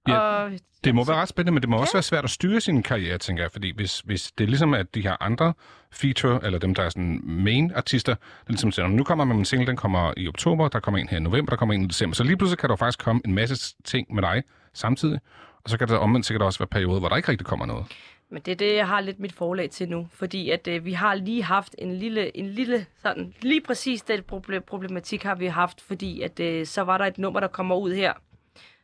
Ja, 0.08 0.20
og, 0.20 0.52
Det 0.84 0.96
må 0.96 1.04
være 1.04 1.16
ret 1.18 1.30
spændende, 1.30 1.52
men 1.54 1.62
det 1.62 1.70
må 1.70 1.78
også 1.78 1.94
være 1.94 2.04
svært 2.04 2.24
at 2.24 2.30
styre 2.30 2.62
sin 2.62 2.84
karriere, 2.84 3.18
tænker 3.18 3.44
jeg. 3.44 3.52
Fordi 3.52 3.76
hvis, 3.76 4.00
hvis 4.00 4.32
det 4.38 4.44
er 4.44 4.48
ligesom, 4.48 4.74
at 4.74 4.96
de 4.96 5.02
her 5.02 5.24
andre 5.24 5.54
feature, 5.92 6.40
eller 6.46 6.60
dem, 6.60 6.76
der 6.76 6.84
er 6.84 6.90
sådan 6.90 7.22
main-artister, 7.24 8.14
der 8.14 8.48
ligesom 8.48 8.72
siger, 8.72 8.88
nu 8.88 9.04
kommer 9.04 9.26
man 9.26 9.36
med 9.36 9.42
en 9.42 9.46
single, 9.46 9.68
den 9.68 9.78
kommer 9.78 10.14
i 10.18 10.28
oktober, 10.28 10.68
der 10.68 10.80
kommer 10.80 10.98
en 11.00 11.08
her 11.08 11.18
i 11.18 11.22
november, 11.22 11.50
der 11.50 11.58
kommer 11.58 11.76
en 11.76 11.82
i 11.82 11.88
december. 11.88 12.16
Så 12.16 12.24
lige 12.24 12.38
pludselig 12.38 12.58
kan 12.60 12.70
der 12.70 12.76
faktisk 12.76 13.00
komme 13.00 13.22
en 13.26 13.34
masse 13.34 13.76
ting 13.84 14.14
med 14.14 14.22
dig 14.22 14.44
samtidig. 14.74 15.20
Og 15.64 15.70
så 15.70 15.78
kan 15.78 15.88
der 15.88 15.98
omvendt 15.98 16.26
sikkert 16.28 16.46
også 16.46 16.60
være 16.60 16.68
perioder, 16.68 17.00
hvor 17.00 17.10
der 17.10 17.16
ikke 17.18 17.30
rigtig 17.30 17.48
kommer 17.48 17.66
noget. 17.66 17.86
Men 18.32 18.42
det 18.46 18.52
er 18.52 18.56
det, 18.56 18.76
jeg 18.76 18.88
har 18.88 19.02
lidt 19.02 19.20
mit 19.20 19.34
forlag 19.34 19.70
til 19.70 19.90
nu. 19.90 20.08
Fordi 20.14 20.50
at 20.50 20.68
øh, 20.68 20.86
vi 20.86 20.94
har 20.94 21.16
lige 21.16 21.44
haft 21.44 21.76
en 21.78 21.96
lille, 21.96 22.38
en 22.38 22.48
lille 22.48 22.86
sådan, 23.02 23.34
lige 23.42 23.62
præcis 23.62 24.02
den 24.02 24.20
proble- 24.32 24.60
problematik 24.60 25.24
har 25.24 25.36
vi 25.36 25.46
haft, 25.46 25.82
fordi 25.82 26.22
at 26.22 26.40
øh, 26.40 26.66
så 26.66 26.82
var 26.82 26.98
der 26.98 27.06
et 27.06 27.18
nummer, 27.18 27.40
der 27.40 27.48
kommer 27.48 27.76
ud 27.76 27.94
her. 27.94 28.14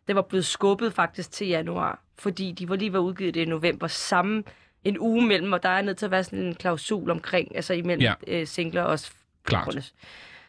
Det 0.08 0.16
var 0.16 0.22
blevet 0.22 0.46
skubbet 0.46 0.94
faktisk 0.94 1.32
til 1.32 1.48
januar, 1.48 2.00
fordi 2.20 2.52
de 2.52 2.70
var 2.70 2.76
lige 2.76 2.94
ved 2.94 3.00
udgivet 3.00 3.34
det 3.34 3.42
i 3.42 3.46
november, 3.46 3.88
samme 3.88 4.44
en 4.84 5.00
uge 5.00 5.26
mellem, 5.28 5.54
og 5.54 5.64
der 5.64 5.70
er 5.70 5.82
nødt 5.82 5.98
til 5.98 6.06
at 6.06 6.12
være 6.12 6.24
sådan 6.24 6.40
en 6.40 6.56
klausul 6.56 7.10
omkring, 7.10 7.56
altså 7.56 7.74
imellem 7.74 8.02
Ja. 8.02 8.14
ja. 8.28 8.40
øh, 8.42 8.48
singler 8.48 8.82
også. 8.82 9.12
Klart. 9.44 9.94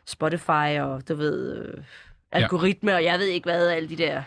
Spotify 0.06 0.78
og 0.80 1.08
du 1.08 1.14
ved, 1.14 1.56
øh, 1.64 1.84
algoritme, 2.32 2.94
og 2.94 3.04
jeg 3.04 3.18
ved 3.18 3.26
ikke 3.26 3.44
hvad, 3.44 3.68
alle 3.68 3.88
de 3.88 3.96
der 3.96 4.22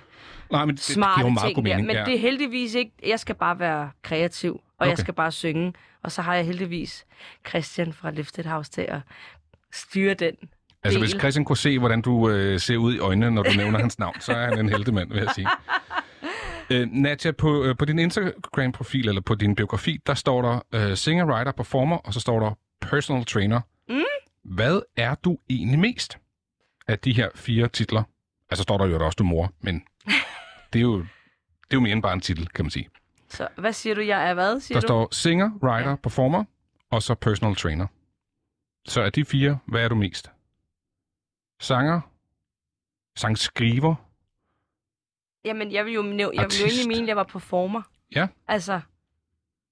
Nej, 0.52 0.66
men 0.66 0.76
det, 0.76 0.88
det 0.88 0.94
smarte 0.96 1.32
meget 1.32 1.54
ting 1.56 1.64
mening. 1.64 1.88
Men 1.88 1.96
ja. 1.96 2.04
det 2.06 2.14
er 2.14 2.20
heldigvis 2.20 2.76
ikke... 2.76 2.92
Jeg 3.06 3.20
skal 3.20 3.36
bare 3.36 3.60
være 3.60 3.92
kreativ, 4.02 4.54
og 4.54 4.62
Okay. 4.80 4.90
jeg 4.90 4.98
skal 4.98 5.14
bare 5.14 5.32
synge. 5.32 5.74
Og 6.04 6.12
så 6.12 6.22
har 6.22 6.36
jeg 6.36 6.46
heldigvis 6.46 7.06
Christian 7.50 7.94
fra 7.94 8.12
Lifted 8.12 8.44
House 8.44 8.72
til 8.72 8.82
at 8.82 9.00
styre 9.72 10.14
den. 10.14 10.36
Altså, 10.84 11.00
hvis 11.00 11.12
Christian 11.20 11.46
kunne 11.46 11.58
se, 11.58 11.80
hvordan 11.80 12.02
du 12.02 12.30
øh, 12.30 12.60
ser 12.60 12.78
ud 12.78 12.96
i 12.96 13.00
øjnene, 13.00 13.32
når 13.32 13.44
du 13.44 13.52
nævner 13.58 13.80
hans 13.80 14.00
navn, 14.00 14.16
så 14.22 14.32
er 14.34 14.46
han 14.46 14.60
en 14.60 14.70
heltemand, 14.70 15.10
vil 15.14 15.18
jeg 15.18 15.32
sige. 15.36 15.48
Øh, 16.72 16.88
Nadja, 16.92 17.32
på, 17.32 17.64
øh, 17.64 17.78
på 17.78 17.86
din 17.86 18.00
Instagram-profil, 18.00 19.08
eller 19.08 19.22
på 19.22 19.36
din 19.36 19.56
biografi, 19.56 20.00
der 20.08 20.14
står 20.14 20.42
der 20.42 20.60
øh, 20.74 20.98
singer, 20.98 21.26
writer, 21.26 21.52
performer, 21.52 21.98
og 21.98 22.14
så 22.14 22.20
står 22.20 22.40
der 22.40 22.58
personal 22.82 23.26
trainer. 23.26 23.62
Mm. 23.90 24.02
Hvad 24.44 24.82
er 24.98 25.16
du 25.16 25.38
egentlig 25.50 25.80
mest 25.80 26.18
af 26.88 27.00
de 27.00 27.14
her 27.14 27.30
fire 27.36 27.68
titler? 27.68 28.04
Altså 28.50 28.64
står 28.64 28.78
der 28.78 28.86
jo 28.86 29.06
også, 29.06 29.16
du 29.16 29.24
er 29.24 29.28
mor, 29.28 29.54
men 29.62 29.84
det 30.74 30.80
er 30.80 30.84
jo, 30.84 31.00
det 31.00 31.06
er 31.72 31.74
jo 31.74 31.80
mere 31.80 31.92
end 31.92 32.02
bare 32.02 32.14
en 32.14 32.22
titel, 32.22 32.48
kan 32.48 32.66
man 32.66 32.70
sige. 32.72 32.90
Så 33.30 33.48
hvad 33.58 33.74
siger 33.74 33.96
du, 33.96 34.02
jeg 34.02 34.30
er 34.30 34.34
hvad, 34.34 34.60
siger 34.60 34.76
Der 34.76 34.82
du? 34.82 34.88
står 34.88 35.08
singer, 35.12 35.52
writer, 35.64 35.96
performer, 35.96 36.44
og 36.92 37.04
så 37.04 37.16
personal 37.16 37.56
trainer. 37.56 37.88
Så 38.88 39.02
af 39.02 39.12
de 39.12 39.26
fire, 39.26 39.58
hvad 39.68 39.82
er 39.84 39.88
du 39.88 39.96
mest? 39.96 40.32
Sanger? 41.62 42.02
Sangskriver? 43.16 43.96
Jamen, 45.46 45.72
jeg 45.72 45.86
vil 45.86 45.94
jo, 45.94 46.02
næv- 46.02 46.32
jeg 46.34 46.46
vil 46.50 46.60
jo 46.60 46.66
egentlig 46.66 46.88
mene, 46.88 47.02
at 47.02 47.08
jeg 47.08 47.16
var 47.16 47.24
performer. 47.24 47.82
Ja. 48.16 48.28
Altså, 48.48 48.82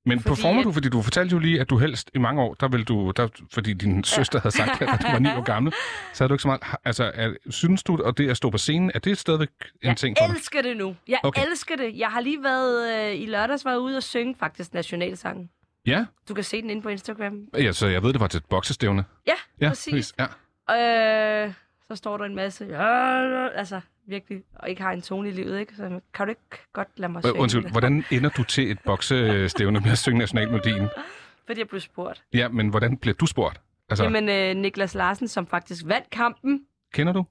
Men 0.06 0.20
Fordi 0.20 0.30
performer 0.36 0.60
at- 0.60 0.66
du, 0.66 0.72
fordi 0.72 0.90
du 0.90 1.02
fortalte 1.02 1.34
jo 1.34 1.40
lige, 1.40 1.62
at 1.62 1.70
du 1.70 1.78
helst 1.78 2.12
i 2.16 2.18
mange 2.18 2.42
år, 2.42 2.54
der 2.54 2.68
vil 2.68 2.84
du, 2.84 3.12
der, 3.16 3.28
fordi 3.54 3.74
din 3.74 4.04
søster 4.04 4.40
havde 4.40 4.56
sagt, 4.56 4.82
at 4.82 5.02
du 5.02 5.08
var 5.08 5.20
ni 5.20 5.30
år 5.30 5.44
gammel, 5.44 5.74
så 6.14 6.24
havde 6.24 6.30
du 6.30 6.34
ikke 6.34 6.42
så 6.42 6.48
meget... 6.48 6.62
Altså, 6.86 7.12
er, 7.16 7.34
synes 7.50 7.84
du, 7.84 8.04
og 8.04 8.18
det 8.18 8.30
at 8.30 8.38
stå 8.38 8.50
på 8.50 8.58
scenen, 8.58 8.92
er 8.96 9.00
det 9.00 9.18
stadigvæk 9.18 9.50
en 9.60 9.88
Jeg 9.88 9.98
ting 9.98 10.18
for 10.20 10.28
dig? 10.28 10.36
elsker 10.36 10.62
det 10.62 10.78
nu. 10.78 10.96
Jeg 11.08 11.20
Okay. 11.24 11.46
elsker 11.48 11.76
det. 11.76 11.98
Jeg 11.98 12.08
har 12.12 12.22
lige 12.22 12.44
været 12.44 13.10
øh, 13.12 13.22
i 13.22 13.26
lørdags 13.26 13.66
været 13.66 13.78
ude 13.78 13.98
og 13.98 14.04
synge 14.04 14.36
faktisk 14.40 14.74
nationalsangen. 14.74 15.50
Ja? 15.86 16.06
Du 16.30 16.34
kan 16.34 16.44
se 16.44 16.62
den 16.62 16.70
inde 16.70 16.82
på 16.82 16.90
Instagram. 16.90 17.42
ja, 17.54 17.72
så 17.72 17.88
jeg 17.88 18.04
ved, 18.04 18.14
det 18.14 18.20
var 18.22 18.28
til 18.28 18.38
et 18.38 18.46
boksestævne. 18.46 19.06
Ja, 19.28 19.34
Ja, 19.62 19.68
præcis. 19.70 20.14
Ja. 20.20 21.46
Øh, 21.46 21.54
så 21.90 21.96
står 21.96 22.18
der 22.18 22.26
en 22.26 22.36
masse, 22.36 22.66
ja, 22.66 23.48
altså 23.50 23.82
virkelig, 24.06 24.44
og 24.56 24.70
ikke 24.70 24.82
har 24.82 24.92
en 24.92 25.02
tone 25.02 25.30
i 25.30 25.32
livet, 25.32 25.60
ikke? 25.60 25.76
Så 25.76 26.00
kan 26.14 26.28
du 26.28 26.30
ikke 26.30 26.42
godt 26.74 26.88
lade 26.96 27.12
mig 27.12 27.20
Øh, 27.20 27.30
synge 27.30 27.40
Undskyld, 27.42 27.72
hvordan 27.72 28.04
ender 28.12 28.30
du 28.30 28.44
til 28.44 28.72
et 28.72 28.80
boksestævne 28.86 29.80
med 29.80 29.92
at 29.92 29.98
synge 29.98 30.20
nationalmelodien? 30.20 30.88
Fordi 31.46 31.60
jeg 31.60 31.68
blev 31.68 31.82
spurgt. 31.82 32.24
Ja, 32.34 32.48
men 32.48 32.70
hvordan 32.70 32.98
bliver 32.98 33.14
du 33.16 33.26
spurgt? 33.26 33.62
Altså, 33.90 34.04
Jamen, 34.04 34.30
øh, 34.30 34.56
Niklas 34.62 34.96
Larsen, 34.96 35.28
som 35.28 35.48
faktisk 35.48 35.86
vandt 35.86 36.10
kampen, 36.10 36.66
kender 36.94 37.14
du? 37.14 37.26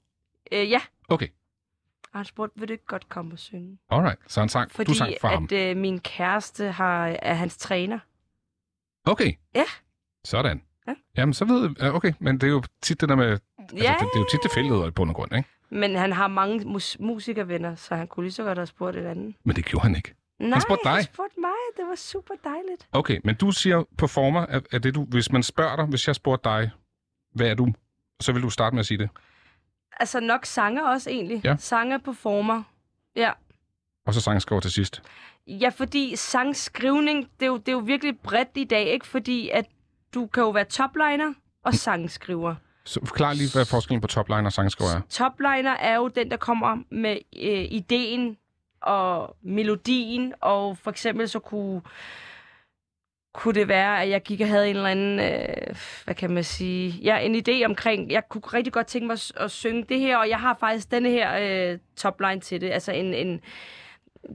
øh, 0.51 0.69
ja, 0.71 0.81
Okay, 1.09 1.27
og 2.13 2.19
han 2.19 2.25
spurgte, 2.25 2.59
vil 2.59 2.67
du 2.67 2.71
ikke 2.73 2.85
godt 2.85 3.09
komme 3.09 3.33
og 3.33 3.39
synge? 3.39 3.77
alright. 3.89 4.19
Så 4.27 4.39
han 4.39 4.49
sang, 4.49 4.71
Fordi 4.71 4.87
du 4.91 4.93
sang 4.97 5.13
for 5.21 5.27
ham. 5.27 5.43
at 5.43 5.51
øh, 5.71 5.77
min 5.77 5.99
kæreste 5.99 6.71
har, 6.71 7.07
er 7.21 7.33
hans 7.33 7.57
træner. 7.57 7.99
Okay. 9.05 9.33
Ja. 9.55 9.63
Sådan. 10.23 10.61
Ja. 10.87 10.93
Jamen, 11.17 11.33
så 11.33 11.45
ved 11.45 11.69
jeg, 11.79 11.91
okay, 11.93 12.13
men 12.19 12.35
det 12.37 12.47
er 12.47 12.51
jo 12.51 12.63
tit 12.81 13.01
det 13.01 13.09
der 13.09 13.15
med, 13.15 13.37
altså, 13.71 13.85
Ja, 13.85 13.91
det, 13.93 13.99
det 13.99 14.15
er 14.15 14.19
jo 14.19 14.25
tit 14.31 14.41
tilfældigheder 14.41 14.89
bund 14.91 15.09
og 15.09 15.15
grund, 15.15 15.35
ikke? 15.35 15.49
men 15.69 15.95
han 15.95 16.11
har 16.13 16.27
mange 16.27 16.65
mus- 16.65 16.97
musikervenner, 16.99 17.75
så 17.75 17.95
han 17.95 18.07
kunne 18.07 18.23
lige 18.23 18.33
så 18.33 18.43
godt 18.43 18.57
have 18.57 18.65
spurgt 18.67 18.97
et 18.97 19.05
andet. 19.05 19.35
Men 19.43 19.55
det 19.55 19.65
gjorde 19.65 19.83
han 19.83 19.95
ikke. 19.95 20.15
Nej, 20.39 20.59
spurgte 20.59 20.83
dig? 20.83 20.93
han 20.93 21.03
spurgte 21.03 21.39
mig. 21.39 21.51
Det 21.77 21.85
var 21.89 21.95
super 21.95 22.33
dejligt. 22.43 22.87
Okay, 22.91 23.19
men 23.23 23.35
du 23.35 23.51
siger 23.51 23.83
performer, 23.97 24.45
er, 24.49 24.59
er 24.71 24.79
det 24.79 24.95
du, 24.95 25.03
hvis 25.05 25.31
man 25.31 25.43
spørger 25.43 25.75
dig, 25.75 25.85
hvis 25.85 26.07
jeg 26.07 26.15
spurgte 26.15 26.49
dig, 26.49 26.71
hvad 27.33 27.47
er 27.49 27.53
du, 27.55 27.73
så 28.19 28.31
vil 28.31 28.41
du 28.41 28.49
starte 28.49 28.75
med 28.75 28.79
at 28.79 28.85
sige 28.85 28.97
det. 28.97 29.09
Altså 29.99 30.19
nok 30.19 30.45
sanger 30.45 30.83
også 30.83 31.09
egentlig. 31.09 31.41
Ja. 31.43 31.55
Sanger, 31.59 31.97
performer. 31.97 32.63
Ja. 33.15 33.31
Og 34.05 34.13
så 34.13 34.21
sangskriver 34.21 34.59
til 34.59 34.71
sidst. 34.71 35.01
Ja, 35.47 35.69
fordi 35.69 36.15
sangskrivning, 36.15 37.29
det 37.39 37.45
er, 37.45 37.47
jo, 37.49 37.57
det 37.57 37.67
er 37.67 37.71
jo 37.71 37.77
virkelig 37.79 38.19
bredt 38.19 38.49
i 38.55 38.63
dag, 38.63 38.85
ikke? 38.85 39.07
Fordi 39.07 39.49
at 39.49 39.65
du 40.13 40.27
kan 40.27 40.43
jo 40.43 40.49
være 40.49 40.65
topliner 40.65 41.33
og 41.63 41.73
sangskriver. 41.73 42.55
Så 42.83 42.99
forklar 43.05 43.33
lige, 43.33 43.49
hvad 43.53 43.65
forskellen 43.65 44.01
på 44.01 44.07
topliner 44.07 44.45
og 44.45 44.53
sangskriver 44.53 44.91
er. 44.91 45.01
Topliner 45.09 45.71
er 45.71 45.95
jo 45.95 46.07
den, 46.07 46.31
der 46.31 46.37
kommer 46.37 46.77
med 46.89 47.17
øh, 47.39 47.65
ideen 47.71 48.37
og 48.81 49.35
melodien, 49.41 50.33
og 50.41 50.77
for 50.77 50.91
eksempel 50.91 51.29
så 51.29 51.39
kunne, 51.39 51.81
kunne 53.33 53.53
det 53.53 53.67
være, 53.67 54.01
at 54.01 54.09
jeg 54.09 54.23
gik 54.23 54.41
og 54.41 54.47
havde 54.47 54.69
en 54.69 54.75
eller 54.75 54.89
anden, 54.89 55.19
øh, 55.19 55.75
hvad 56.05 56.15
kan 56.15 56.31
man 56.31 56.43
sige, 56.43 56.89
ja, 56.89 57.17
en 57.17 57.35
idé 57.35 57.65
omkring, 57.65 58.11
jeg 58.11 58.23
kunne 58.29 58.41
rigtig 58.41 58.73
godt 58.73 58.87
tænke 58.87 59.07
mig 59.07 59.13
at, 59.13 59.31
at 59.35 59.51
synge 59.51 59.85
det 59.89 59.99
her, 59.99 60.17
og 60.17 60.29
jeg 60.29 60.39
har 60.39 60.57
faktisk 60.59 60.91
denne 60.91 61.09
her 61.09 61.37
øh, 61.71 61.79
topline 61.95 62.41
til 62.41 62.61
det, 62.61 62.71
altså 62.71 62.91
en, 62.91 63.13
en, 63.13 63.41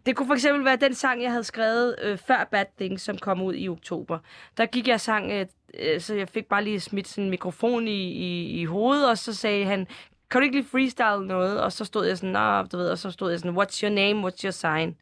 det 0.07 0.16
kunne 0.16 0.26
for 0.26 0.35
eksempel 0.35 0.64
være 0.64 0.76
den 0.76 0.94
sang, 0.94 1.22
jeg 1.22 1.30
havde 1.30 1.44
skrevet 1.44 1.96
øh, 2.02 2.18
før 2.18 2.48
Bad 2.50 2.66
Things, 2.78 3.02
som 3.02 3.18
kom 3.18 3.42
ud 3.42 3.54
i 3.57 3.68
oktober. 3.68 4.18
Der 4.57 4.66
gik 4.66 4.87
jeg 4.87 4.94
og 4.94 5.00
sang, 5.00 5.33
øh, 5.33 5.46
øh, 5.78 6.00
så 6.00 6.14
jeg 6.14 6.28
fik 6.28 6.46
bare 6.46 6.64
lige 6.64 6.80
smidt 6.80 7.08
sådan 7.08 7.24
en 7.24 7.30
mikrofon 7.30 7.88
i, 7.88 8.02
i, 8.12 8.60
i 8.60 8.64
hovedet, 8.64 9.08
og 9.10 9.18
så 9.18 9.34
sagde 9.34 9.64
han, 9.64 9.87
kan 10.30 10.40
du 10.40 10.44
ikke 10.44 10.56
lige 10.56 10.68
freestyle 10.70 11.26
noget? 11.26 11.60
Og 11.60 11.72
så 11.72 11.84
stod 11.84 12.06
jeg 12.06 12.18
sådan, 12.18 12.32
Nå, 12.32 12.62
du 12.62 12.76
ved, 12.76 12.88
og 12.90 12.98
så 12.98 13.10
stod 13.10 13.30
jeg 13.30 13.38
sådan, 13.40 13.56
what's 13.58 13.80
your 13.82 13.90
name, 13.94 14.28
what's 14.28 14.44
your 14.44 14.50
sign? 14.50 14.96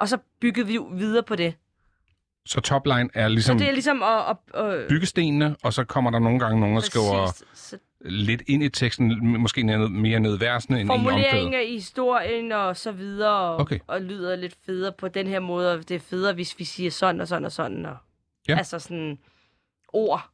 Og 0.00 0.08
så 0.08 0.18
byggede 0.40 0.66
vi 0.66 0.78
videre 0.92 1.22
på 1.22 1.36
det. 1.36 1.54
Så 2.46 2.60
topline 2.60 3.08
er 3.14 3.24
Så 3.28 3.28
ligesom 3.28 3.58
det 3.58 3.68
er 3.68 3.72
ligesom 3.72 4.02
at... 4.02 4.36
at, 4.54 4.64
at 4.64 4.88
byggestenene, 4.88 5.56
og 5.62 5.72
så 5.72 5.84
kommer 5.84 6.10
der 6.10 6.18
nogle 6.18 6.38
gange 6.38 6.60
nogen, 6.60 6.74
der 6.76 6.82
skriver 6.82 7.26
så 7.54 7.78
lidt 8.00 8.42
ind 8.46 8.62
i 8.62 8.68
teksten, 8.68 9.26
måske 9.40 9.64
mere 9.90 10.20
ned 10.20 10.36
i 10.36 10.40
versene, 10.40 10.80
end 10.80 10.90
en 10.90 10.96
formulering 10.96 11.44
omkvæd. 11.44 11.60
af 11.60 11.66
historien 11.66 12.52
og 12.52 12.76
så 12.76 12.92
videre, 12.92 13.30
og, 13.38 13.56
Okay. 13.56 13.78
og 13.86 14.00
lyder 14.00 14.36
lidt 14.36 14.54
federe 14.66 14.92
på 14.98 15.08
den 15.08 15.26
her 15.26 15.40
måde, 15.40 15.72
og 15.72 15.88
det 15.88 15.94
er 15.94 15.98
federe, 16.00 16.32
hvis 16.32 16.58
vi 16.58 16.64
siger 16.64 16.90
sådan 16.90 17.20
og 17.20 17.28
sådan 17.28 17.44
og 17.44 17.52
sådan. 17.52 17.86
Og, 17.86 17.96
Ja. 18.48 18.58
Altså 18.58 18.78
sådan 18.78 19.18
ord. 19.92 20.28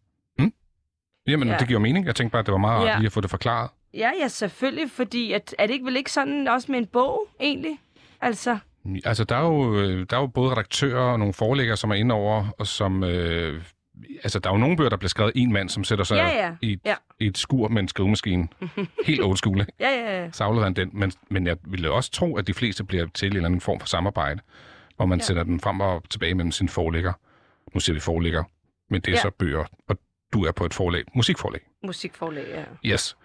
Jamen, 1.29 1.49
Ja. 1.49 1.57
det 1.59 1.69
giver 1.69 1.81
mening. 1.81 2.07
Jeg 2.07 2.14
tænkte 2.16 2.33
bare, 2.33 2.40
at 2.40 2.47
det 2.47 2.53
var 2.53 2.59
meget 2.59 2.79
rart 2.81 2.88
Ja. 2.88 2.97
lige 2.99 3.07
at 3.07 3.12
få 3.12 3.21
det 3.21 3.31
forklaret. 3.31 3.71
Ja, 3.95 4.11
ja, 4.21 4.29
selvfølgelig, 4.29 4.90
fordi 4.90 5.33
at, 5.33 5.55
er 5.59 5.66
det 5.66 5.75
ikke 5.75 5.85
vel 5.87 5.97
ikke 5.97 6.12
sådan 6.12 6.49
også 6.49 6.73
med 6.73 6.79
en 6.79 6.87
bog, 6.87 7.29
egentlig? 7.40 7.79
Altså, 8.21 8.59
Altså, 9.05 9.25
der 9.25 9.37
er 9.37 9.40
jo, 9.47 9.75
øh, 9.81 10.07
der 10.11 10.16
er 10.16 10.21
jo 10.21 10.27
både 10.27 10.51
redaktører 10.51 11.01
og 11.12 11.19
nogle 11.19 11.35
forlæggere, 11.35 11.77
som 11.77 11.90
er 11.90 11.95
inde 11.95 12.14
over, 12.14 12.47
og 12.59 12.66
som... 12.66 13.05
Øh, 13.05 13.62
altså, 14.23 14.38
der 14.38 14.51
er 14.51 14.55
jo 14.55 14.59
nogle 14.59 14.77
bøger, 14.77 14.90
der 14.90 14.97
bliver 14.97 15.09
skrevet 15.09 15.33
en 15.35 15.53
mand, 15.53 15.69
som 15.69 15.85
sætter 15.85 16.05
sig 16.05 16.16
Ja, 16.16 16.29
ja. 16.47 16.53
I, 16.62 16.73
et, 16.73 16.81
Ja. 16.85 16.95
i 17.21 17.27
et 17.27 17.38
skur 17.38 17.69
med 17.69 17.83
en 17.83 17.88
skrivemaskine. 17.88 18.49
Helt 19.07 19.23
old 19.23 19.37
school, 19.37 19.61
ikke? 19.61 19.73
ja, 19.81 19.88
ja, 19.90 20.23
ja. 20.23 20.31
Afleverer 20.40 20.64
han 20.66 20.75
den. 20.75 20.90
Men, 20.92 21.12
men 21.31 21.47
jeg 21.47 21.57
ville 21.64 21.90
også 21.90 22.11
tro, 22.11 22.37
at 22.37 22.47
de 22.47 22.55
fleste 22.55 22.85
bliver 22.85 23.07
til 23.14 23.27
en 23.27 23.33
eller 23.37 23.47
anden 23.49 23.61
form 23.61 23.81
for 23.81 23.87
samarbejde, 23.87 24.40
hvor 24.97 25.07
man 25.07 25.19
ja. 25.19 25.25
Sender 25.25 25.42
den 25.42 25.61
frem 25.61 25.81
og 25.81 26.03
tilbage 26.11 26.35
mellem 26.35 26.53
sine 26.53 26.69
forlægger. 26.69 27.12
Nu 27.75 27.81
siger 27.81 27.95
vi 27.95 28.01
forlægger, 28.01 28.45
men 28.90 29.01
det 29.01 29.09
er 29.09 29.12
ja. 29.16 29.22
Så 29.22 29.31
bøger, 29.31 29.64
og 29.88 29.99
du 30.33 30.44
er 30.44 30.53
på 30.53 30.64
et 30.66 30.75
forlag, 30.75 31.05
musikforlag. 31.14 31.61
Musikforlag, 31.87 32.44
ja. 32.49 32.64
Yes. 32.92 33.16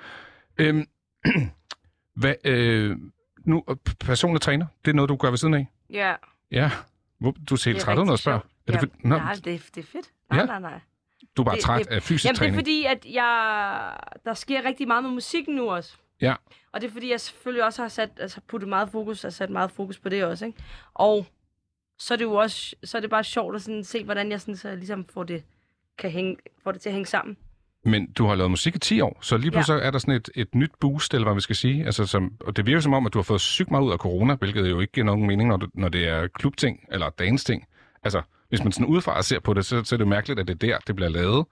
Øhm, 0.58 0.88
hvad, 2.22 2.36
øh, 2.46 2.98
nu, 3.46 3.64
personlig 4.00 4.42
træner, 4.42 4.66
det 4.86 4.92
er 4.92 4.96
noget, 4.96 5.10
du 5.10 5.16
gør 5.16 5.30
ved 5.30 5.38
siden 5.38 5.54
af? 5.54 5.68
Ja, 5.90 6.16
Ja. 6.52 6.72
Du 7.50 7.56
ser 7.56 7.70
helt 7.72 7.76
det 7.76 7.82
er 7.82 7.86
træt 7.86 7.98
ud, 8.00 8.06
når 8.06 8.12
jeg 8.14 8.20
spørger. 8.20 8.40
Er 8.68 8.80
det, 8.80 8.90
nå, 9.04 9.18
nej, 9.18 9.34
det, 9.34 9.54
er- 9.54 9.60
det 9.76 9.78
er 9.84 9.88
fedt. 9.88 10.06
Nej, 10.32 10.40
Ja. 10.40 10.46
nej, 10.46 10.60
nej. 10.60 10.80
du 11.38 11.42
er 11.42 11.46
bare 11.46 11.56
det- 11.56 11.64
træt 11.64 11.80
det- 11.80 11.88
af 11.88 12.04
fysisk 12.04 12.26
Jamen, 12.26 12.34
det 12.34 12.40
træning? 12.40 12.56
er 12.56 12.60
fordi, 12.60 12.86
at 12.86 13.06
jeg... 13.16 13.98
Der 14.26 14.34
sker 14.34 14.66
rigtig 14.66 14.88
meget 14.88 15.04
med 15.04 15.12
musikken 15.12 15.56
nu 15.56 15.72
også. 15.72 15.98
Ja. 16.22 16.36
Og 16.72 16.82
det 16.82 16.88
er 16.88 16.92
fordi, 16.92 17.12
jeg 17.12 17.22
selvfølgelig 17.22 17.66
også 17.66 17.82
har 17.82 17.90
sat, 17.90 18.10
altså, 18.20 18.42
puttet 18.48 18.70
meget 18.70 18.90
fokus, 18.92 19.24
og 19.26 19.34
sat 19.34 19.50
meget 19.50 19.72
fokus 19.72 20.00
på 20.00 20.10
det 20.10 20.24
også, 20.24 20.46
ikke? 20.46 20.64
Og 20.94 21.26
så 22.02 22.14
er 22.14 22.18
det 22.18 22.26
jo 22.26 22.34
også, 22.34 22.76
så 22.84 22.98
er 22.98 23.02
det 23.02 23.10
bare 23.10 23.24
sjovt 23.24 23.56
at 23.56 23.62
sådan 23.62 23.84
se, 23.84 24.04
hvordan 24.04 24.32
jeg 24.32 24.42
sådan, 24.42 24.56
så 24.56 24.76
ligesom 24.76 25.06
får 25.14 25.24
det, 25.24 25.44
kan 25.98 26.12
hænge, 26.12 26.38
får 26.64 26.72
det 26.72 26.82
til 26.82 26.90
at 26.90 26.94
hænge 26.94 27.06
sammen. 27.06 27.38
Men 27.86 28.12
du 28.12 28.26
har 28.26 28.36
lavet 28.36 28.52
musik 28.52 28.76
i 28.76 28.80
10 28.80 29.02
år, 29.02 29.18
så 29.22 29.38
lige 29.38 29.52
pludselig 29.52 29.80
ja. 29.80 29.86
er 29.88 29.92
der 29.92 30.00
sådan 30.00 30.14
et, 30.14 30.30
et 30.36 30.56
nyt 30.56 30.72
boost, 30.80 31.14
eller 31.14 31.26
hvad 31.26 31.36
vi 31.36 31.42
skal 31.42 31.56
sige. 31.56 31.86
Altså, 31.86 32.06
som, 32.06 32.34
og 32.40 32.58
det 32.58 32.66
virker 32.66 32.80
som 32.82 32.94
om, 32.94 33.06
at 33.06 33.14
du 33.14 33.18
har 33.18 33.24
fået 33.24 33.42
sygt 33.42 33.72
meget 33.72 33.84
ud 33.84 33.92
af 33.92 33.98
corona, 33.98 34.36
hvilket 34.36 34.70
jo 34.70 34.80
ikke 34.80 34.94
giver 34.94 35.06
nogen 35.06 35.28
mening, 35.28 35.50
når, 35.50 35.58
du, 35.58 35.68
når 35.74 35.90
det 35.90 36.08
er 36.08 36.28
klubting 36.28 36.86
eller 36.92 37.10
dance-ting. 37.10 37.68
Altså, 38.04 38.22
hvis 38.50 38.64
man 38.64 38.72
sådan 38.72 38.86
udefra 38.88 39.22
ser 39.22 39.40
på 39.40 39.54
det, 39.54 39.66
så, 39.66 39.84
så 39.84 39.96
er 39.96 39.98
det 39.98 40.08
mærkeligt, 40.08 40.40
at 40.40 40.48
det 40.48 40.54
er 40.64 40.68
der, 40.68 40.78
det 40.88 40.96
bliver 40.96 41.10
lavet. 41.10 41.46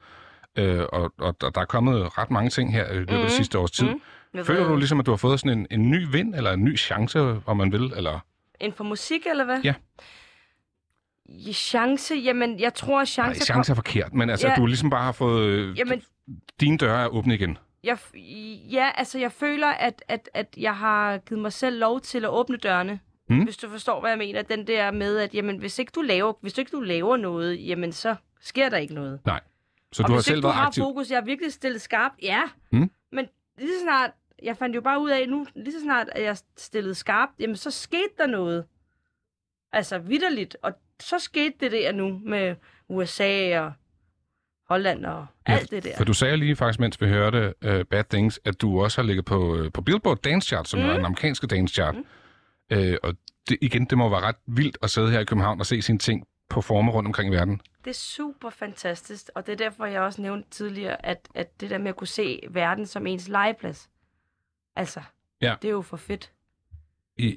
Øh, 0.55 0.85
og, 0.93 1.13
og 1.17 1.41
der 1.41 1.49
der 1.49 1.61
er 1.61 1.65
kommet 1.65 2.17
ret 2.17 2.31
mange 2.31 2.49
ting 2.49 2.73
her 2.73 2.91
i 2.91 2.93
løbet 2.93 3.11
af 3.13 3.17
det 3.17 3.23
Mhm. 3.25 3.29
sidste 3.29 3.59
års 3.59 3.71
tid. 3.71 3.87
Jeg 4.33 4.45
Føler 4.45 4.67
du 4.67 4.75
ligesom, 4.75 4.99
at 4.99 5.05
du 5.05 5.11
har 5.11 5.17
fået 5.17 5.39
sådan 5.39 5.59
en, 5.59 5.67
en 5.71 5.91
ny 5.91 6.07
vind, 6.11 6.35
eller 6.35 6.51
en 6.51 6.63
ny 6.63 6.77
chance, 6.77 7.19
om 7.45 7.57
man 7.57 7.71
vil? 7.71 7.93
Eller? 7.95 8.19
Inden 8.61 8.77
for 8.77 8.83
musik, 8.83 9.27
eller 9.29 9.45
hvad? 9.45 9.59
Ja. 9.63 9.73
Chance, 11.53 12.15
jamen, 12.15 12.59
jeg 12.59 12.73
tror, 12.73 13.01
at 13.01 13.13
Nej, 13.17 13.33
chance... 13.33 13.71
er 13.71 13.75
forkert, 13.75 14.13
men 14.13 14.29
altså, 14.29 14.47
ja. 14.47 14.55
Du 14.55 14.65
ligesom 14.65 14.89
bare 14.89 15.03
har 15.03 15.11
fået... 15.11 15.45
Øh, 15.45 15.79
Jamen, 15.79 16.01
Dine 16.59 16.77
døre 16.77 17.03
er 17.03 17.07
åbne 17.07 17.33
igen. 17.33 17.57
jeg, 17.83 17.97
ja, 18.71 18.91
altså, 18.95 19.19
jeg 19.19 19.31
føler, 19.31 19.67
at, 19.67 20.03
at, 20.07 20.29
at 20.33 20.47
jeg 20.57 20.77
har 20.77 21.17
givet 21.17 21.41
mig 21.41 21.53
selv 21.53 21.79
lov 21.79 22.01
til 22.01 22.25
at 22.25 22.29
åbne 22.29 22.57
dørene. 22.57 22.99
Mm. 23.29 23.43
Hvis 23.43 23.57
du 23.57 23.69
forstår, 23.69 23.99
hvad 23.99 24.09
jeg 24.09 24.17
mener. 24.17 24.41
Den 24.41 24.67
der 24.67 24.91
med, 24.91 25.17
at 25.17 25.35
jamen, 25.35 25.57
hvis 25.57 25.79
ikke 25.79 25.91
du 25.95 26.01
laver, 26.01 26.33
hvis 26.41 26.57
ikke 26.57 26.71
du 26.71 26.79
laver 26.79 27.17
noget, 27.17 27.67
jamen, 27.67 27.91
så 27.91 28.15
sker 28.41 28.69
der 28.69 28.77
ikke 28.77 28.93
noget. 28.93 29.19
Så 29.91 30.03
og 30.03 30.07
du 30.07 30.13
har 30.13 30.17
hvis 30.17 30.25
selv 30.25 30.37
ikke 30.37 30.41
du 30.43 30.47
været 30.47 30.55
har 30.55 30.67
aktiv. 30.67 30.83
fokus, 30.83 31.11
jeg 31.11 31.17
er 31.17 31.25
virkelig 31.25 31.53
stillet 31.53 31.81
skarpt, 31.81 32.15
ja. 32.21 32.41
Mm. 32.71 32.91
Men 33.11 33.25
lige 33.57 33.69
så 33.79 33.83
snart, 33.83 34.11
jeg 34.43 34.57
fandt 34.57 34.75
jo 34.75 34.81
bare 34.81 35.01
ud 35.01 35.09
af 35.09 35.29
nu, 35.29 35.45
lige 35.55 35.73
så 35.73 35.81
snart, 35.81 36.09
at 36.11 36.23
jeg 36.23 36.37
stillede 36.57 36.95
skarpt, 36.95 37.31
jamen, 37.39 37.55
så 37.55 37.71
skete 37.71 38.09
der 38.17 38.27
noget. 38.27 38.65
Altså, 39.71 39.99
vidderligt. 39.99 40.57
Og 40.61 40.73
så 40.99 41.19
skete 41.19 41.53
det 41.59 41.71
der 41.71 41.91
nu 41.91 42.21
med 42.23 42.55
USA 42.89 43.59
og 43.59 43.71
Holland 44.69 45.05
og 45.05 45.25
Ja, 45.47 45.53
alt 45.53 45.71
det 45.71 45.83
der. 45.83 45.97
For 45.97 46.03
du 46.03 46.13
sagde 46.13 46.37
lige 46.37 46.55
faktisk, 46.55 46.79
mens 46.79 47.01
vi 47.01 47.07
hørte 47.07 47.53
uh, 47.65 47.81
Bad 47.81 48.03
Things, 48.03 48.39
at 48.45 48.61
du 48.61 48.81
også 48.83 49.01
har 49.01 49.07
ligget 49.07 49.25
på, 49.25 49.59
uh, 49.59 49.71
på 49.71 49.81
Billboard 49.81 50.17
Dance 50.17 50.47
Chart, 50.47 50.67
som 50.67 50.79
mm. 50.79 50.85
er 50.85 50.93
den 50.93 51.05
amerikanske 51.05 51.47
dance 51.47 51.73
chart. 51.73 51.95
Mm. 51.95 52.77
Uh, 52.77 52.93
og 53.03 53.13
det, 53.49 53.57
igen, 53.61 53.85
det 53.85 53.97
må 53.97 54.09
være 54.09 54.21
ret 54.21 54.35
vildt 54.47 54.77
at 54.81 54.89
sidde 54.89 55.11
her 55.11 55.19
i 55.19 55.25
København 55.25 55.59
og 55.59 55.65
se 55.65 55.81
sine 55.81 55.99
ting 55.99 56.27
performe 56.49 56.91
rundt 56.91 57.07
omkring 57.07 57.33
i 57.33 57.35
verden. 57.35 57.61
Det 57.85 57.89
er 57.89 57.95
super 57.95 58.49
fantastisk, 58.49 59.29
og 59.35 59.45
det 59.45 59.51
er 59.51 59.57
derfor, 59.57 59.85
jeg 59.85 60.01
også 60.01 60.21
nævnte 60.21 60.49
tidligere, 60.49 61.05
at, 61.05 61.29
at 61.35 61.61
det 61.61 61.69
der 61.69 61.77
med 61.77 61.89
at 61.89 61.95
kunne 61.95 62.07
se 62.07 62.39
verden 62.49 62.85
som 62.85 63.07
ens 63.07 63.27
legeplads, 63.27 63.89
altså, 64.75 65.01
Ja. 65.41 65.55
det 65.61 65.67
er 65.67 65.71
jo 65.71 65.81
for 65.81 65.97
fedt. 65.97 66.31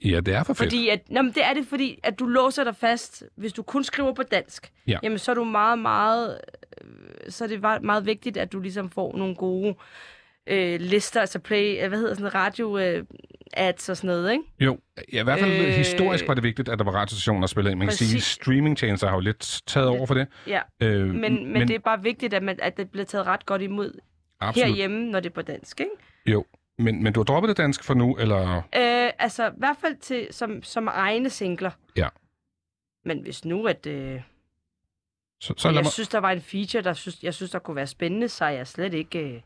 Ja, 0.05 0.21
det 0.21 0.35
er 0.35 0.42
for 0.42 0.55
fedt. 0.55 0.59
Fordi 0.59 0.88
at, 0.88 1.01
nå, 1.11 1.23
men 1.23 1.33
det 1.33 1.45
er 1.45 1.55
det, 1.55 1.66
fordi 1.66 1.99
at 2.03 2.18
du 2.18 2.27
låser 2.27 2.64
dig 2.64 2.77
fast, 2.77 3.25
hvis 3.37 3.53
du 3.53 3.62
kun 3.62 3.85
skriver 3.85 4.14
på 4.14 4.23
dansk, 4.23 4.73
Ja. 4.87 4.99
jamen 5.03 5.18
så 5.18 5.31
er 5.31 5.35
du 5.35 5.45
meget, 5.45 5.79
meget, 5.79 6.40
øh, 6.85 7.31
så 7.33 7.45
er 7.45 7.49
det 7.49 7.61
meget, 7.61 7.83
meget 7.83 8.07
vigtigt, 8.07 8.37
at 8.37 8.53
du 8.53 8.61
ligesom 8.61 8.90
får 8.90 9.16
nogle 9.16 9.35
gode 9.35 9.75
øh, 10.47 10.81
lister, 10.81 11.21
altså 11.21 11.38
play, 11.38 11.83
øh, 11.83 11.88
hvad 11.88 11.99
hedder 11.99 12.14
sådan 12.14 12.35
radio, 12.35 12.79
øh, 12.79 13.05
ads 13.55 13.88
og 13.88 13.97
sådan 13.97 14.09
noget, 14.09 14.33
ikke? 14.33 14.45
Jo, 14.61 14.79
ja, 15.12 15.21
i 15.21 15.25
hvert 15.25 15.38
fald 15.40 15.53
øh... 15.66 15.73
Historisk 15.73 16.29
var 16.29 16.35
det 16.35 16.42
vigtigt, 16.42 16.68
at 16.68 16.79
der 16.79 16.85
var 16.85 16.92
radiostationer, 16.92 17.40
der 17.40 17.47
spillede 17.47 17.73
ind. 17.73 17.79
Man 17.79 17.88
kan 17.88 17.97
sige, 17.97 18.09
at 18.09 18.12
Præcis. 18.14 18.25
streamingtjenester 18.25 19.07
har 19.09 19.14
jo 19.14 19.21
lidt 19.21 19.61
taget 19.66 19.88
over 19.88 20.07
for 20.07 20.14
det. 20.14 20.27
Ja, 20.47 20.61
Øh, 20.83 21.07
men, 21.07 21.21
men, 21.21 21.53
men 21.53 21.68
det 21.68 21.75
er 21.75 21.79
bare 21.79 22.03
vigtigt, 22.03 22.35
at, 22.35 22.42
man, 22.42 22.59
at 22.62 22.77
det 22.77 22.90
bliver 22.90 23.05
taget 23.05 23.27
ret 23.27 23.47
godt 23.47 23.62
imod 23.62 23.99
absolut. 24.40 24.66
herhjemme, 24.68 25.11
når 25.11 25.21
det 25.21 25.29
er 25.31 25.35
på 25.35 25.42
dansk, 25.42 25.81
ikke? 25.81 25.92
Jo, 26.27 26.45
men, 26.78 27.02
men 27.02 27.12
du 27.12 27.20
har 27.20 27.24
droppet 27.24 27.48
det 27.48 27.56
dansk 27.56 27.85
for 27.85 27.94
nu, 27.94 28.16
eller... 28.16 28.56
Øh, 28.56 29.11
altså, 29.18 29.48
i 29.48 29.52
hvert 29.56 29.76
fald 29.80 29.96
til, 29.96 30.28
som, 30.30 30.62
som 30.62 30.88
egne 30.88 31.30
singler. 31.30 31.70
Ja. 31.96 32.08
Men 33.04 33.22
hvis 33.22 33.44
nu, 33.44 33.66
at 33.66 33.87
øh, 33.87 34.20
Så, 35.40 35.54
så, 35.56 35.68
lad 35.68 35.74
jeg 35.74 35.82
mig, 35.85 35.92
synes, 35.92 36.08
der 36.08 36.18
var 36.18 36.30
en 36.30 36.40
feature, 36.40 36.82
der 36.82 36.92
synes, 36.92 37.22
jeg 37.22 37.35
synes, 37.35 37.50
der 37.50 37.58
kunne 37.58 37.76
være 37.76 37.87
spændende, 37.87 38.28
så 38.28 38.44
jeg 38.46 38.66
slet 38.66 38.94
ikke... 38.94 39.18
Øh, 39.18 39.40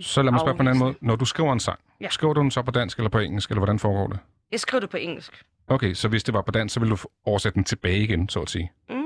så 0.00 0.22
lad 0.22 0.32
mig 0.32 0.40
spørge 0.40 0.56
på 0.56 0.62
en 0.62 0.68
anden 0.68 0.84
måde. 0.84 0.94
Når 1.00 1.16
du 1.16 1.24
skriver 1.24 1.52
en 1.52 1.60
sang, 1.60 1.80
Ja. 2.00 2.08
skriver 2.08 2.34
du 2.34 2.40
den 2.40 2.50
så 2.50 2.62
på 2.62 2.70
dansk 2.70 2.98
eller 2.98 3.10
på 3.10 3.18
engelsk, 3.18 3.50
eller 3.50 3.60
hvordan 3.60 3.78
foregår 3.78 4.06
det? 4.06 4.18
jeg 4.52 4.60
skriver 4.60 4.80
det 4.80 4.90
på 4.90 4.96
engelsk. 4.96 5.44
Okay, 5.68 5.94
så 5.94 6.08
hvis 6.08 6.24
det 6.24 6.34
var 6.34 6.42
på 6.42 6.50
dansk, 6.50 6.74
så 6.74 6.80
ville 6.80 6.96
du 6.96 7.00
oversætte 7.24 7.54
den 7.54 7.64
tilbage 7.64 7.98
igen, 7.98 8.28
så 8.28 8.40
at 8.40 8.50
sige. 8.50 8.72
Mm, 8.90 9.01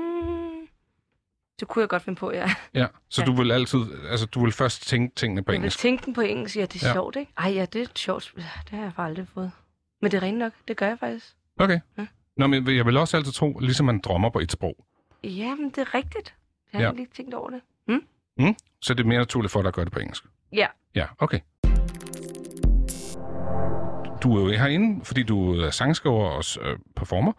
det 1.59 1.67
kunne 1.67 1.81
jeg 1.81 1.89
godt 1.89 2.03
finde 2.03 2.19
på, 2.19 2.31
ja. 2.31 2.49
Ja, 2.73 2.87
så 3.09 3.21
Ja. 3.21 3.25
du 3.25 3.33
vil 3.35 3.51
altid, 3.51 3.79
altså 4.09 4.25
du 4.25 4.43
vil 4.43 4.51
først 4.51 4.87
tænke 4.87 5.15
tingene 5.15 5.43
på 5.43 5.51
Jeg 5.51 5.53
vil 5.53 5.59
engelsk. 5.59 5.79
tænke 5.79 6.05
den 6.05 6.13
på 6.13 6.21
engelsk, 6.21 6.55
ja, 6.57 6.61
det 6.61 6.83
er 6.83 6.87
Ja. 6.87 6.93
sjovt, 6.93 7.15
ikke? 7.15 7.31
Ej, 7.37 7.49
ja, 7.53 7.65
det 7.65 7.81
er 7.81 7.85
sjovt. 7.95 8.33
Det 8.35 8.43
har 8.69 8.81
jeg 8.83 8.91
bare 8.95 9.07
aldrig 9.07 9.27
fået. 9.33 9.51
Men 10.01 10.11
det 10.11 10.17
er 10.17 10.21
rent 10.21 10.37
nok, 10.37 10.53
det 10.67 10.77
gør 10.77 10.87
jeg 10.87 10.99
faktisk. 10.99 11.25
Okay. 11.59 11.79
Ja. 11.97 12.05
Nå, 12.37 12.47
men 12.47 12.75
jeg 12.75 12.85
vil 12.85 12.97
også 12.97 13.17
altid 13.17 13.31
tro, 13.31 13.59
ligesom 13.59 13.85
man 13.85 13.99
drømmer 13.99 14.29
på 14.29 14.39
et 14.39 14.51
sprog, 14.51 14.75
Ja, 15.23 15.55
men 15.55 15.69
det 15.69 15.77
er 15.77 15.93
rigtigt. 15.93 16.33
Jeg 16.73 16.79
har 16.81 16.87
Ja. 16.87 16.93
lige 16.93 17.07
tænkt 17.15 17.33
over 17.33 17.49
det. 17.49 17.61
så 18.81 18.93
det 18.93 19.03
er 19.03 19.07
mere 19.07 19.17
naturligt 19.19 19.51
for 19.51 19.61
dig 19.61 19.67
at 19.67 19.73
gøre 19.73 19.85
det 19.85 19.93
på 19.93 19.99
engelsk. 19.99 20.23
Ja, 20.53 20.67
Ja, 20.95 21.05
okay. 21.19 21.39
Du 24.23 24.37
er 24.37 24.41
jo 24.41 24.47
herinde, 24.59 25.05
fordi 25.05 25.23
du 25.23 25.61
er 25.61 25.69
sangskriver 25.69 26.25
og 26.25 26.43
øh, 26.61 26.77
performer, 26.95 27.31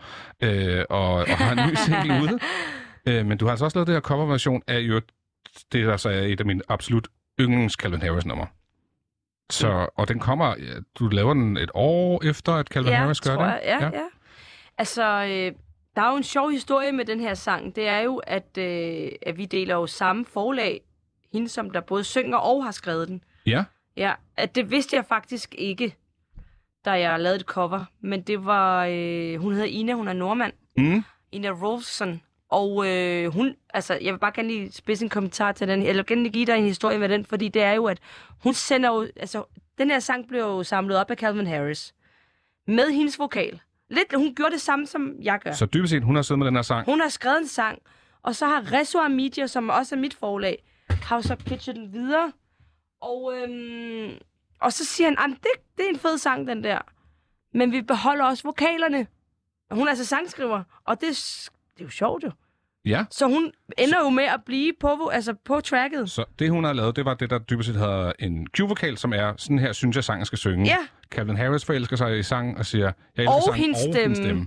øh, 0.42 0.84
og, 0.90 1.12
og 1.14 1.28
har 1.28 1.52
en 1.62 1.70
ny 1.70 1.74
single 1.74 2.14
ude. 2.22 2.38
Øh, 3.06 3.26
men 3.26 3.38
du 3.38 3.44
har 3.44 3.50
altså 3.50 3.64
også 3.64 3.78
lavet 3.78 3.86
det 3.86 3.94
her 3.94 4.00
coverversion 4.00 4.62
af 4.66 4.78
jo 4.80 5.00
det, 5.72 5.86
der 5.86 5.96
så 5.96 6.08
er 6.08 6.20
et 6.20 6.40
af 6.40 6.46
mine 6.46 6.62
absolut 6.68 7.08
yndlings 7.40 7.74
Calvin 7.74 8.02
Harris 8.02 8.26
nummer. 8.26 8.46
Så, 9.50 9.88
og 9.96 10.08
den 10.08 10.18
kommer, 10.18 10.54
ja, 10.58 10.74
du 10.98 11.08
laver 11.08 11.34
den 11.34 11.56
et 11.56 11.70
år 11.74 12.24
efter, 12.24 12.52
at 12.52 12.66
Calvin 12.66 12.92
ja 12.92 12.98
Harris 12.98 13.20
gør 13.20 13.34
tror 13.34 13.44
det? 13.44 13.50
jeg. 13.50 13.60
Ja, 13.64 13.84
ja. 13.84 13.90
ja. 13.98 14.06
Altså, 14.78 15.02
øh, 15.02 15.52
der 15.96 16.02
er 16.02 16.10
jo 16.10 16.16
en 16.16 16.22
sjov 16.22 16.50
historie 16.50 16.92
med 16.92 17.04
den 17.04 17.20
her 17.20 17.34
sang. 17.34 17.76
Det 17.76 17.88
er 17.88 17.98
jo, 18.00 18.16
at, 18.16 18.58
øh, 18.58 19.08
at 19.22 19.36
vi 19.36 19.44
deler 19.44 19.74
jo 19.74 19.86
samme 19.86 20.24
forlag. 20.24 20.80
Hende, 21.32 21.48
som 21.48 21.70
der 21.70 21.80
både 21.80 22.04
synger 22.04 22.36
og 22.38 22.64
har 22.64 22.70
skrevet 22.70 23.08
den. 23.08 23.24
Ja, 23.46 23.64
Ja, 23.96 24.12
at 24.36 24.54
det 24.54 24.70
vidste 24.70 24.96
jeg 24.96 25.04
faktisk 25.04 25.54
ikke, 25.58 25.94
da 26.84 26.90
jeg 26.90 27.20
lavede 27.20 27.36
et 27.40 27.46
cover. 27.46 27.84
Men 28.00 28.22
det 28.22 28.44
var, 28.44 28.86
øh, 28.90 29.40
hun 29.40 29.52
hedder 29.52 29.66
Ina, 29.66 29.92
hun 29.92 30.08
er 30.08 30.12
nordmand. 30.12 30.52
mm, 30.76 31.04
Ina 31.32 31.48
Rolfson. 31.48 32.22
Og 32.50 32.88
øh, 32.88 33.32
hun, 33.32 33.54
altså, 33.74 33.98
jeg 34.02 34.12
vil 34.12 34.18
bare 34.18 34.32
gerne 34.34 34.48
lige 34.48 34.72
spidse 34.72 35.04
en 35.04 35.08
kommentar 35.08 35.52
til 35.52 35.68
den, 35.68 35.82
eller 35.82 36.02
gerne 36.02 36.22
lige 36.22 36.32
give 36.32 36.46
dig 36.46 36.56
en 36.58 36.64
historie 36.64 36.98
med 36.98 37.08
den, 37.08 37.24
fordi 37.24 37.48
det 37.48 37.62
er 37.62 37.72
jo, 37.72 37.84
at 37.84 37.98
hun 38.42 38.54
sender 38.54 38.88
jo, 38.94 39.08
altså, 39.16 39.44
den 39.78 39.90
her 39.90 39.98
sang 39.98 40.28
blev 40.28 40.40
jo 40.40 40.62
samlet 40.62 40.96
op 40.98 41.10
af 41.10 41.16
Calvin 41.16 41.46
Harris. 41.46 41.94
Med 42.66 42.90
hendes 42.90 43.18
vokal. 43.18 43.60
Lidt, 43.90 44.14
hun 44.14 44.34
gjorde 44.34 44.52
det 44.52 44.60
samme, 44.60 44.86
som 44.86 45.14
jeg 45.22 45.38
gør. 45.44 45.52
så 45.52 45.66
dybest 45.66 45.90
set, 45.90 46.02
hun 46.02 46.14
har 46.14 46.22
siddet 46.22 46.38
med 46.38 46.46
den 46.46 46.54
her 46.54 46.62
sang. 46.62 46.84
Hun 46.86 47.00
har 47.00 47.08
skrevet 47.08 47.38
en 47.38 47.48
sang, 47.48 47.78
og 48.22 48.34
så 48.36 48.46
har 48.46 48.72
Resua 48.72 49.08
Media, 49.08 49.46
som 49.46 49.68
også 49.68 49.94
er 49.94 49.98
mit 49.98 50.14
forlag, 50.14 50.64
har 50.90 51.16
jo 51.16 51.22
så 51.22 51.36
pitchet 51.36 51.76
den 51.76 51.92
videre. 51.92 52.32
Og, 53.00 53.32
øhm, 53.36 54.10
og 54.60 54.72
så 54.72 54.84
siger 54.84 55.08
han, 55.08 55.16
"Jamen, 55.20 55.36
det, 55.36 55.50
det 55.78 55.84
er 55.84 55.88
en 55.88 55.98
fed 55.98 56.18
sang, 56.18 56.46
den 56.46 56.64
der. 56.64 56.78
Men 57.54 57.72
vi 57.72 57.82
beholder 57.82 58.24
også 58.24 58.42
vokalerne. 58.44 59.06
Hun 59.70 59.86
er 59.86 59.90
altså 59.90 60.04
sangskriver, 60.04 60.62
og 60.84 61.00
det, 61.00 61.16
det 61.78 61.84
er 61.84 61.86
jo 61.86 61.90
sjovt 61.90 62.24
jo. 62.24 62.30
Ja, 62.84 63.04
Så 63.10 63.26
hun 63.26 63.52
ender 63.78 63.98
jo 64.04 64.10
med 64.10 64.24
at 64.24 64.40
blive 64.46 64.72
på, 64.80 65.08
altså 65.08 65.34
på 65.44 65.60
tracket. 65.60 66.10
så 66.10 66.24
det 66.38 66.50
hun 66.50 66.64
har 66.64 66.72
lavet, 66.72 66.96
det 66.96 67.04
var 67.04 67.14
det, 67.14 67.30
der 67.30 67.38
dybest 67.38 67.66
set 67.66 67.76
hedder 67.76 68.12
en 68.18 68.46
Q-vokal, 68.56 68.96
som 68.98 69.12
er, 69.12 69.32
sådan 69.36 69.58
her 69.58 69.72
synes 69.72 69.96
jeg, 69.96 70.04
sangen 70.04 70.26
skal 70.26 70.38
synge. 70.38 70.66
Ja, 70.66 70.76
Calvin 71.10 71.36
Harris 71.36 71.64
forelsker 71.64 71.96
sig 71.96 72.18
i 72.18 72.22
sangen 72.22 72.56
og 72.56 72.66
siger, 72.66 72.84
jeg 72.84 73.22
elsker 73.22 73.32
Og 73.32 73.42
sangen 73.42 73.60
hendes 73.62 73.78
og 73.78 73.84
hendes 73.84 74.18
stemme. 74.18 74.26
stemme. 74.26 74.46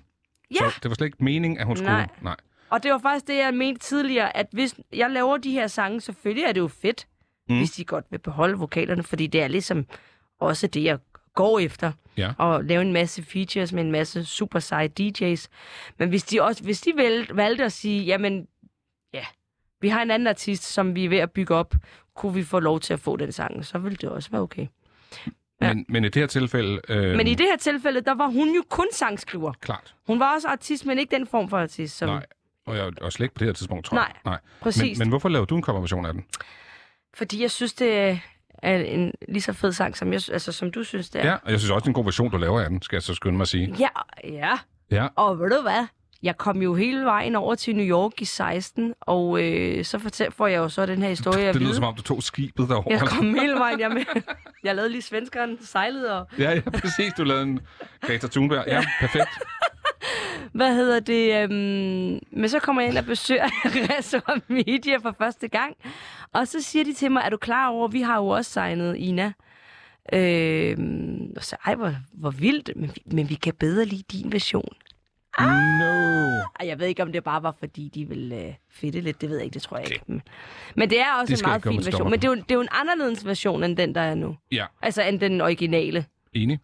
ja. 0.52 0.70
Så 0.70 0.80
det 0.84 0.90
var 0.90 0.96
slet 0.96 1.06
ikke 1.08 1.24
meningen, 1.24 1.60
at 1.60 1.66
hun 1.66 1.76
skulle... 1.78 1.92
Nej. 1.92 2.08
Nej. 2.22 2.36
Og 2.70 2.84
det 2.84 2.92
var 2.92 2.98
faktisk 2.98 3.28
det, 3.28 3.38
jeg 3.38 3.54
mente 3.54 3.80
tidligere, 3.82 4.38
at 4.38 4.48
hvis 4.52 4.76
jeg 4.94 5.10
laver 5.10 5.38
de 5.38 5.52
her 5.52 5.68
sange, 5.68 6.02
selvfølgelig 6.02 6.44
er 6.44 6.52
det 6.52 6.60
jo 6.60 6.68
fedt, 6.68 7.08
mm. 7.50 7.58
hvis 7.58 7.72
de 7.72 7.84
godt 7.86 8.06
vil 8.12 8.18
beholde 8.20 8.58
vokalerne, 8.58 9.04
fordi 9.04 9.28
det 9.28 9.42
er 9.44 9.48
ligesom 9.48 9.86
også 10.40 10.68
det, 10.68 10.84
jeg 10.84 10.98
går 11.36 11.60
efter. 11.60 11.92
Ja. 12.18 12.34
Og 12.38 12.64
lave 12.64 12.82
en 12.82 12.94
masse 12.94 13.24
features 13.24 13.74
med 13.74 13.84
en 13.84 13.92
masse 13.92 14.26
super 14.26 14.60
seje 14.60 14.90
DJ's. 15.00 15.48
Men 15.98 16.10
hvis 16.10 16.24
de 16.24 16.42
også, 16.42 16.64
hvis 16.64 16.82
de 16.82 16.94
valgte, 17.34 17.64
at 17.64 17.72
sige, 17.72 18.04
jamen, 18.04 18.48
ja, 19.14 19.26
vi 19.82 19.90
har 19.90 20.02
en 20.02 20.12
anden 20.12 20.28
artist, 20.28 20.64
som 20.64 20.96
vi 20.96 21.06
er 21.06 21.10
ved 21.10 21.18
at 21.18 21.32
bygge 21.32 21.56
op, 21.56 21.76
kunne 22.16 22.34
vi 22.34 22.44
få 22.44 22.60
lov 22.60 22.80
til 22.80 22.94
at 22.94 23.00
få 23.00 23.16
den 23.16 23.32
sang, 23.32 23.66
så 23.66 23.78
ville 23.78 23.98
det 23.98 24.10
også 24.10 24.30
være 24.32 24.42
okay. 24.42 24.68
Ja. 25.62 25.74
Men, 25.74 25.86
men 25.90 26.06
i 26.06 26.10
det 26.10 26.22
her 26.22 26.28
tilfælde... 26.28 26.82
Øh, 26.90 27.18
Men 27.18 27.28
i 27.28 27.36
det 27.36 27.46
her 27.46 27.58
tilfælde, 27.58 28.02
der 28.02 28.14
var 28.14 28.28
hun 28.28 28.56
jo 28.56 28.64
kun 28.70 28.88
sangskriver. 28.94 29.54
Klart. 29.62 29.96
Hun 30.08 30.20
var 30.20 30.34
også 30.36 30.48
artist, 30.48 30.86
men 30.86 31.00
ikke 31.00 31.16
den 31.16 31.28
form 31.28 31.50
for 31.50 31.58
artist. 31.58 31.98
Som... 31.98 32.10
Nej. 32.10 32.26
Og, 32.66 32.78
jeg, 32.78 32.92
og 33.02 33.12
slet 33.14 33.26
ikke 33.26 33.36
på 33.36 33.40
det 33.40 33.48
her 33.48 33.54
tidspunkt, 33.54 33.86
tror 33.86 33.96
Nej, 33.96 34.12
jeg. 34.26 34.32
Nej. 34.32 34.40
Præcis. 34.62 34.98
Men, 34.98 35.06
men 35.06 35.10
hvorfor 35.10 35.30
lavede 35.30 35.46
du 35.46 35.56
en 35.56 35.64
coverversion 35.64 36.06
af 36.06 36.14
den? 36.14 36.26
Fordi 37.14 37.42
jeg 37.42 37.52
synes, 37.52 37.74
det 37.74 38.20
er 38.62 38.76
en 38.78 39.12
lige 39.28 39.42
så 39.42 39.54
fed 39.54 39.72
sang, 39.72 39.98
som, 39.98 40.14
jeg, 40.14 40.22
altså, 40.32 40.52
som 40.52 40.72
du 40.72 40.84
synes, 40.84 41.10
det 41.10 41.22
er. 41.22 41.28
Ja, 41.28 41.34
og 41.44 41.52
jeg 41.52 41.60
synes 41.60 41.72
også, 41.72 41.80
det 41.80 41.86
er 41.86 41.90
en 41.90 41.94
god 41.94 42.04
version, 42.04 42.32
du 42.32 42.38
laver 42.38 42.62
af 42.62 42.70
den, 42.70 42.82
skal 42.82 42.96
jeg 42.96 43.04
så 43.04 43.14
skynde 43.14 43.38
mig 43.38 43.42
at 43.42 43.48
sige. 43.48 43.76
Ja, 43.80 43.88
ja. 44.24 44.58
Ja. 44.92 45.08
Og 45.16 45.40
ved 45.40 45.50
du 45.50 45.62
hvad? 45.62 45.86
Jeg 46.24 46.38
kom 46.38 46.62
jo 46.62 46.76
hele 46.76 47.06
vejen 47.06 47.36
over 47.36 47.56
til 47.56 47.76
New 47.76 47.86
York 47.86 48.22
i 48.22 48.26
16, 48.26 48.94
og 49.02 49.44
øh, 49.44 49.86
så 49.86 50.00
fortæl, 50.00 50.32
får 50.32 50.48
jeg 50.48 50.58
jo 50.58 50.70
så 50.70 50.86
den 50.86 51.02
her 51.02 51.10
historie 51.10 51.46
at 51.48 51.54
Det 51.54 51.62
lyder 51.62 51.74
som 51.74 51.84
om, 51.84 51.96
du 51.96 52.02
tog 52.02 52.24
skibet 52.24 52.70
derovre. 52.70 52.92
Jeg 52.92 53.00
kom 53.00 53.34
hele 53.34 53.54
vejen, 53.54 53.80
jeg, 53.80 53.90
med. 53.92 54.22
jeg 54.64 54.76
lavede 54.76 54.92
lige 54.92 55.02
svenskeren, 55.02 55.58
sejlede 55.66 56.20
og... 56.20 56.28
Ja, 56.40 56.52
ja, 56.52 56.62
præcis. 56.70 57.14
Du 57.18 57.24
lavede 57.24 57.44
en 57.44 57.60
Greta 58.02 58.28
Thunberg. 58.28 58.64
Ja, 58.68 58.84
perfekt. 59.00 59.30
Hvad 60.52 60.76
hedder 60.76 61.00
det? 61.00 61.44
Øhm, 61.44 62.20
men 62.32 62.50
så 62.50 62.60
kommer 62.60 62.82
jeg 62.82 62.90
ind 62.92 62.98
og 62.98 63.06
besøger 63.06 63.48
Resort 63.98 64.42
Media 64.50 64.98
for 64.98 65.16
første 65.18 65.48
gang. 65.48 65.76
Og 66.34 66.48
så 66.48 66.62
siger 66.62 66.86
de 66.86 66.94
til 66.94 67.12
mig, 67.12 67.22
er 67.26 67.30
du 67.30 67.38
klar 67.38 67.68
over, 67.70 67.88
vi 67.88 68.02
har 68.02 68.18
jo 68.18 68.28
også 68.28 68.52
signet 68.52 68.96
Ina. 68.98 69.34
Øhm, 70.14 71.34
og 71.36 71.44
så, 71.44 71.56
ej, 71.66 71.76
hvor, 71.76 71.94
hvor 72.14 72.30
vildt, 72.30 72.70
men, 72.76 72.92
vi- 72.96 73.16
men 73.16 73.30
vi 73.30 73.36
kan 73.36 73.54
bedre 73.60 73.86
lide 73.86 74.04
din 74.12 74.32
version. 74.32 74.74
No. 75.40 75.46
Ej, 76.60 76.68
jeg 76.68 76.80
ved 76.80 76.88
ikke, 76.88 77.04
om 77.04 77.12
det 77.12 77.24
bare 77.24 77.44
var, 77.44 77.56
fordi 77.60 77.92
de 77.96 78.06
ville 78.08 78.36
øh, 78.36 78.54
fedte 78.72 79.02
lidt. 79.02 79.22
Det 79.22 79.30
ved 79.30 79.38
jeg 79.38 79.46
ikke, 79.46 79.54
det 79.54 79.62
tror 79.62 79.78
jeg 79.78 79.86
Okay. 79.86 79.94
ikke. 79.96 80.06
Men, 80.08 80.22
men 80.76 80.90
det 80.90 81.00
er 81.02 81.14
også 81.22 81.34
Det 81.36 81.42
en 81.44 81.48
meget 81.50 81.64
fin 81.64 81.86
version. 81.86 82.10
Men 82.10 82.20
det 82.20 82.28
er, 82.28 82.30
jo, 82.30 82.36
det 82.36 82.52
er 82.52 82.56
jo 82.56 82.62
en 82.62 82.68
anderledes 82.72 83.26
version, 83.26 83.64
end 83.64 83.78
den, 83.78 83.96
der 83.96 84.02
er 84.02 84.16
nu. 84.16 84.38
Ja, 84.52 84.66
Altså, 84.82 85.02
end 85.04 85.20
den 85.20 85.42
originale. 85.42 86.06
enig. 86.34 86.60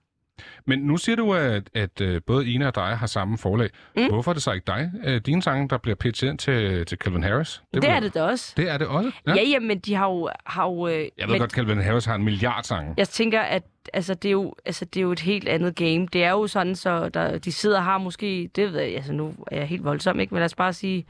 Men 0.66 0.80
nu 0.80 0.98
siger 0.98 1.16
du, 1.16 1.34
at, 1.34 1.70
at 1.74 2.02
øh, 2.02 2.22
både 2.28 2.48
Ina 2.48 2.68
og 2.68 2.76
dig 2.76 2.98
har 2.98 3.08
samme 3.08 3.38
forlag. 3.38 3.70
Mm. 3.96 4.08
Hvorfor 4.08 4.32
er 4.32 4.34
det 4.34 4.44
så 4.44 4.52
ikke 4.52 4.64
dig, 4.68 4.92
øh, 5.06 5.22
dine 5.26 5.42
sange, 5.42 5.70
der 5.70 5.78
bliver 5.78 5.96
pitchet 5.96 6.30
ind 6.30 6.38
til, 6.38 6.86
til 6.86 6.98
Calvin 6.98 7.24
Harris? 7.24 7.62
Det, 7.74 7.82
det 7.82 7.90
er 7.90 8.00
det 8.00 8.14
da 8.14 8.24
også. 8.24 8.54
Det 8.58 8.70
er 8.70 8.78
det 8.78 8.88
også? 8.88 9.12
Ja, 9.28 9.34
ja, 9.36 9.44
ja 9.44 9.60
men 9.60 9.80
de 9.80 9.96
har 9.96 10.08
jo... 10.08 10.30
Har 10.46 10.66
jo 10.66 10.88
øh, 10.88 10.94
Jeg 10.94 11.10
ved 11.20 11.28
men, 11.28 11.40
godt, 11.40 11.52
Calvin 11.52 11.82
Harris 11.82 12.06
har 12.06 12.16
en 12.16 12.24
milliard 12.24 12.64
sange. 12.64 12.94
Jeg 12.98 13.10
tænker, 13.10 13.42
at 13.42 13.64
altså, 13.94 14.14
det, 14.14 14.30
er 14.30 14.32
jo, 14.32 14.54
altså, 14.66 14.86
det 14.86 15.00
er 15.00 15.02
jo 15.02 15.12
et 15.12 15.20
helt 15.20 15.48
andet 15.48 15.76
game. 15.76 16.08
Det 16.14 16.24
er 16.24 16.32
jo 16.32 16.48
sådan, 16.48 16.76
så 16.76 17.10
der, 17.10 17.38
de 17.38 17.52
sidder 17.52 17.78
og 17.78 17.84
har 17.84 17.98
måske... 17.98 18.50
Det 18.56 18.74
ved 18.74 18.80
jeg, 18.80 18.96
altså 18.96 19.14
nu 19.14 19.34
er 19.48 19.58
jeg 19.58 19.68
helt 19.68 19.84
voldsom, 19.84 20.20
ikke? 20.20 20.34
Men 20.34 20.40
lad 20.40 20.46
os 20.46 20.56
bare 20.56 20.74
sige 20.74 21.06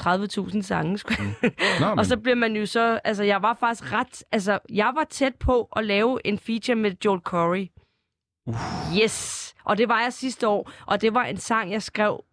30.000 0.00 0.62
sange. 0.62 0.98
sgu. 0.98 1.14
Nå, 1.80 1.88
men, 1.88 1.98
Og 1.98 2.06
så 2.06 2.16
bliver 2.16 2.36
man 2.36 2.56
jo 2.56 2.66
så... 2.66 3.00
Altså, 3.04 3.24
jeg 3.24 3.42
var 3.42 3.56
faktisk 3.60 3.92
ret... 3.92 4.22
Altså, 4.32 4.58
jeg 4.72 4.92
var 4.94 5.06
tæt 5.10 5.34
på 5.34 5.68
at 5.76 5.84
lave 5.84 6.26
en 6.26 6.38
feature 6.38 6.76
med 6.76 6.92
Joel 7.04 7.20
Corey. 7.20 7.66
Yes! 9.02 9.54
Og 9.64 9.78
det 9.78 9.88
var 9.88 10.00
jeg 10.02 10.12
sidste 10.12 10.48
år. 10.48 10.70
Og 10.86 11.00
det 11.00 11.14
var 11.14 11.24
en 11.24 11.36
sang, 11.36 11.72
jeg 11.72 11.82
skrev... 11.82 12.24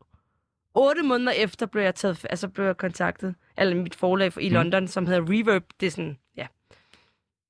Otte 0.78 1.04
måneder 1.04 1.32
efter 1.32 1.65
blev 1.65 1.84
jeg, 1.84 1.95
taget, 1.95 2.25
altså 2.30 2.47
blev 2.47 2.65
jeg 2.65 2.78
kontaktet. 2.78 3.36
Eller 3.58 3.75
mit 3.75 3.95
forlag 3.95 4.41
i 4.41 4.49
Mm. 4.49 4.54
London, 4.54 4.88
som 4.88 5.06
hedder 5.06 5.21
Reverb. 5.30 5.63
Det 5.80 5.88
er 5.88 5.91
sådan... 5.91 6.17
Ja. 6.38 6.47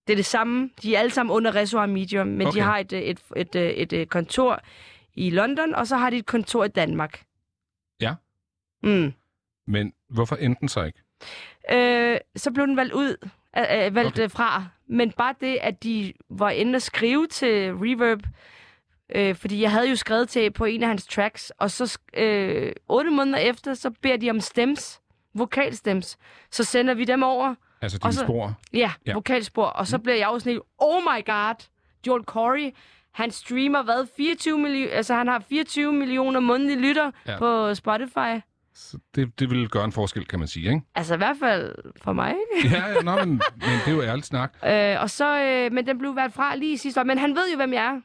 Det 0.08 0.14
er 0.14 0.18
det 0.18 0.26
samme. 0.26 0.70
De 0.82 0.96
er 0.96 1.00
alle 1.00 1.12
sammen 1.12 1.36
under 1.36 1.56
Reservoir 1.56 1.86
Media, 1.86 2.24
men 2.24 2.48
Okay. 2.48 2.58
de 2.58 2.62
har 2.64 2.78
et, 2.78 2.94
øh, 2.94 3.00
et, 3.02 3.20
et, 3.36 3.56
et, 3.56 3.82
et, 3.82 3.94
et 3.94 4.10
kontor 4.10 4.60
i 5.14 5.30
London, 5.30 5.76
og 5.76 5.88
så 5.88 5.98
har 5.98 6.10
de 6.10 6.18
et 6.18 6.26
kontor 6.26 6.64
i 6.64 6.68
Danmark. 6.68 7.24
Ja. 8.02 8.16
Mm. 8.84 9.14
men 9.68 9.94
hvorfor 10.10 10.36
endte 10.36 10.60
den 10.60 10.70
så 10.70 10.84
ikke? 10.84 11.00
Øh, 11.72 12.18
så 12.36 12.52
blev 12.52 12.68
den 12.68 12.78
valgt 12.78 12.94
ud, 12.94 13.30
øh, 13.58 13.64
øh, 13.86 13.96
valgt 13.96 13.98
Okay. 14.14 14.22
okay. 14.24 14.30
fra. 14.30 14.64
Men 14.88 15.12
bare 15.12 15.36
det, 15.42 15.58
at 15.62 15.84
de 15.84 16.14
var 16.30 16.50
inde 16.50 16.76
og 16.76 16.82
skrive 16.82 17.28
til 17.28 17.72
Reverb, 17.76 18.20
øh, 19.16 19.36
fordi 19.36 19.62
jeg 19.62 19.72
havde 19.72 19.90
jo 19.90 19.96
skrevet 19.96 20.30
til 20.30 20.52
på 20.52 20.66
en 20.66 20.82
af 20.84 20.88
hans 20.88 21.08
tracks, 21.08 21.50
og 21.58 21.72
så 21.72 22.00
øh, 22.18 22.72
otte 22.90 23.10
måneder 23.12 23.38
efter, 23.38 23.74
så 23.74 23.92
beder 24.02 24.18
de 24.18 24.30
om 24.30 24.40
stems, 24.40 25.02
vokalstems. 25.34 26.18
Så 26.52 26.64
sender 26.64 26.94
vi 26.94 27.06
dem 27.06 27.24
over, 27.24 27.56
Altså 27.82 27.98
dine 27.98 28.14
så- 28.14 28.24
spor? 28.24 28.54
ja, 28.74 28.92
Ja. 29.06 29.14
vokalspor, 29.14 29.66
og 29.66 29.88
så 29.88 30.00
bliver 30.00 30.16
jeg 30.18 30.28
jo 30.34 30.40
sådan 30.40 30.52
helt, 30.52 30.64
oh 30.78 31.02
my 31.04 31.26
god, 31.26 31.56
Joel 32.08 32.24
Corey, 32.24 32.72
Han 33.12 33.32
streamer 33.32 33.84
hvad? 33.84 34.08
24 34.18 34.58
millioner, 34.58 34.94
altså 34.94 35.14
han 35.14 35.28
har 35.28 35.44
24 35.50 35.94
millioner 35.94 36.40
månedlige 36.40 36.80
lytter 36.80 37.12
ja. 37.28 37.38
på 37.38 37.76
Spotify. 37.76 38.42
Så 38.76 38.98
det, 39.16 39.40
det 39.40 39.50
vil 39.50 39.70
gøre 39.70 39.86
en 39.86 39.92
forskel, 39.92 40.26
kan 40.28 40.40
man 40.40 40.48
sige, 40.48 40.70
ikke? 40.70 40.82
Altså 40.96 41.14
i 41.14 41.18
hvert 41.18 41.36
fald 41.40 41.76
for 42.02 42.14
mig, 42.14 42.36
ikke? 42.64 42.70
Ja, 42.78 42.86
ja 42.88 43.02
nå, 43.02 43.16
men, 43.16 43.28
men 43.30 43.40
det 43.86 43.88
er 43.88 43.92
jo 43.92 44.02
ærligt 44.02 44.26
snak. 44.26 44.54
Øh, 44.66 45.02
og 45.02 45.10
så, 45.10 45.40
øh, 45.42 45.72
men 45.74 45.88
den 45.88 45.98
blev 46.00 46.16
valgt 46.16 46.36
fra 46.36 46.56
lige 46.56 46.78
sidste 46.78 47.00
år. 47.00 47.04
Men 47.04 47.18
han 47.18 47.30
ved 47.36 47.52
jo, 47.52 47.58
hvem 47.58 47.74
jeg 47.74 47.86
er, 47.86 48.02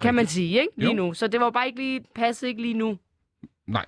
kan 0.00 0.14
man 0.14 0.26
sige, 0.26 0.48
ikke? 0.60 0.72
Lige 0.76 0.90
Jo. 0.90 0.96
nu. 0.96 1.14
Så 1.14 1.26
det 1.26 1.40
var 1.40 1.50
bare 1.50 1.66
ikke 1.66 1.78
lige, 1.78 2.00
passet 2.14 2.48
ikke 2.48 2.62
lige 2.62 2.74
nu. 2.74 2.98
Nej, 3.66 3.84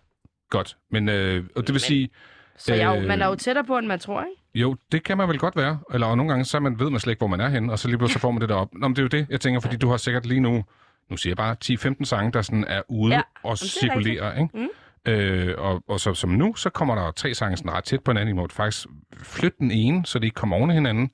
godt. 0.50 0.76
Men, 0.90 1.08
øh, 1.08 1.44
og 1.56 1.62
det 1.62 1.68
vil 1.68 1.72
Men- 1.74 1.80
sige, 1.80 2.10
Så 2.56 2.74
jeg, 2.74 2.98
Øh. 3.02 3.08
man 3.08 3.22
er 3.22 3.26
jo 3.26 3.34
tættere 3.34 3.64
på, 3.64 3.78
end 3.78 3.86
man 3.86 3.98
tror, 3.98 4.20
ikke? 4.22 4.42
jo, 4.54 4.76
det 4.92 5.02
kan 5.02 5.16
man 5.16 5.28
vel 5.28 5.38
godt 5.38 5.56
være. 5.56 5.78
Eller 5.94 6.06
og 6.06 6.16
nogle 6.16 6.32
gange, 6.32 6.44
så 6.44 6.60
man 6.60 6.78
ved 6.78 6.90
man 6.90 7.00
slet 7.00 7.10
ikke, 7.12 7.20
hvor 7.20 7.26
man 7.26 7.40
er 7.40 7.48
henne, 7.48 7.72
og 7.72 7.78
så 7.78 7.88
lige 7.88 7.98
pludselig 7.98 8.14
så 8.14 8.20
får 8.20 8.30
man 8.30 8.40
det 8.40 8.48
derop. 8.48 8.68
Nå, 8.74 8.88
men 8.88 8.96
det 8.96 8.98
er 8.98 9.02
jo 9.02 9.08
det, 9.08 9.26
jeg 9.30 9.40
tænker, 9.40 9.60
fordi 9.60 9.76
du 9.76 9.88
har 9.88 9.96
sikkert 9.96 10.26
lige 10.26 10.40
nu, 10.40 10.64
nu 11.10 11.16
siger 11.16 11.30
jeg 11.30 11.36
bare, 11.36 11.56
10-15 11.64 12.04
sange, 12.04 12.32
der 12.32 12.42
sådan 12.42 12.64
er 12.68 12.82
ude 12.88 13.14
Ja, 13.14 13.20
og 13.42 13.50
er 13.52 13.54
cirkulerer, 13.56 14.40
ikke? 14.42 14.58
Mm. 14.58 14.68
Øh, 15.08 15.54
og, 15.58 15.82
og 15.88 16.00
så, 16.00 16.14
som 16.14 16.30
nu, 16.30 16.54
så 16.54 16.70
kommer 16.70 16.94
der 16.94 17.10
tre 17.10 17.34
sange 17.34 17.56
sådan 17.56 17.72
ret 17.72 17.84
tæt 17.84 18.00
på 18.04 18.10
hinanden. 18.10 18.34
I 18.34 18.36
må 18.36 18.48
faktisk 18.50 18.86
flytte 19.22 19.56
den 19.58 19.70
ene, 19.70 20.06
så 20.06 20.18
det 20.18 20.24
ikke 20.24 20.34
kommer 20.34 20.56
oven 20.56 20.70
i 20.70 20.74
hinanden. 20.74 21.10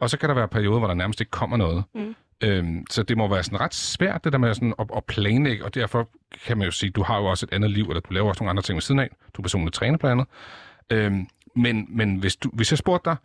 Og 0.00 0.10
så 0.10 0.18
kan 0.18 0.28
der 0.28 0.34
være 0.34 0.48
perioder, 0.48 0.78
hvor 0.78 0.88
der 0.88 0.94
nærmest 0.94 1.20
ikke 1.20 1.30
kommer 1.30 1.56
noget. 1.56 1.84
Mm. 1.94 2.14
Øhm, 2.44 2.84
så 2.90 3.02
det 3.02 3.16
må 3.16 3.28
være 3.28 3.42
sådan 3.42 3.60
ret 3.60 3.74
svært, 3.74 4.24
det 4.24 4.32
der 4.32 4.38
med 4.38 4.54
sådan 4.54 4.74
at, 4.78 4.90
at 4.96 5.04
planlægge, 5.04 5.64
og 5.64 5.74
derfor 5.74 6.08
kan 6.46 6.58
man 6.58 6.64
jo 6.64 6.70
sige, 6.70 6.90
du 6.90 7.02
har 7.02 7.18
jo 7.18 7.24
også 7.24 7.46
et 7.46 7.54
andet 7.54 7.70
liv, 7.70 7.84
eller 7.84 8.00
du 8.00 8.12
laver 8.12 8.28
også 8.28 8.42
nogle 8.42 8.50
andre 8.50 8.62
ting 8.62 8.76
ved 8.76 8.82
siden 8.82 9.00
af. 9.00 9.08
Du 9.34 9.40
er 9.40 9.42
personlig 9.42 9.72
træner 9.72 9.98
blandt 9.98 10.12
andet. 10.12 10.26
Øhm, 11.04 11.26
men 11.56 11.86
men 11.88 12.16
hvis, 12.16 12.36
du, 12.36 12.50
hvis 12.52 12.72
jeg 12.72 12.78
spurgte 12.78 13.10
dig, 13.10 13.16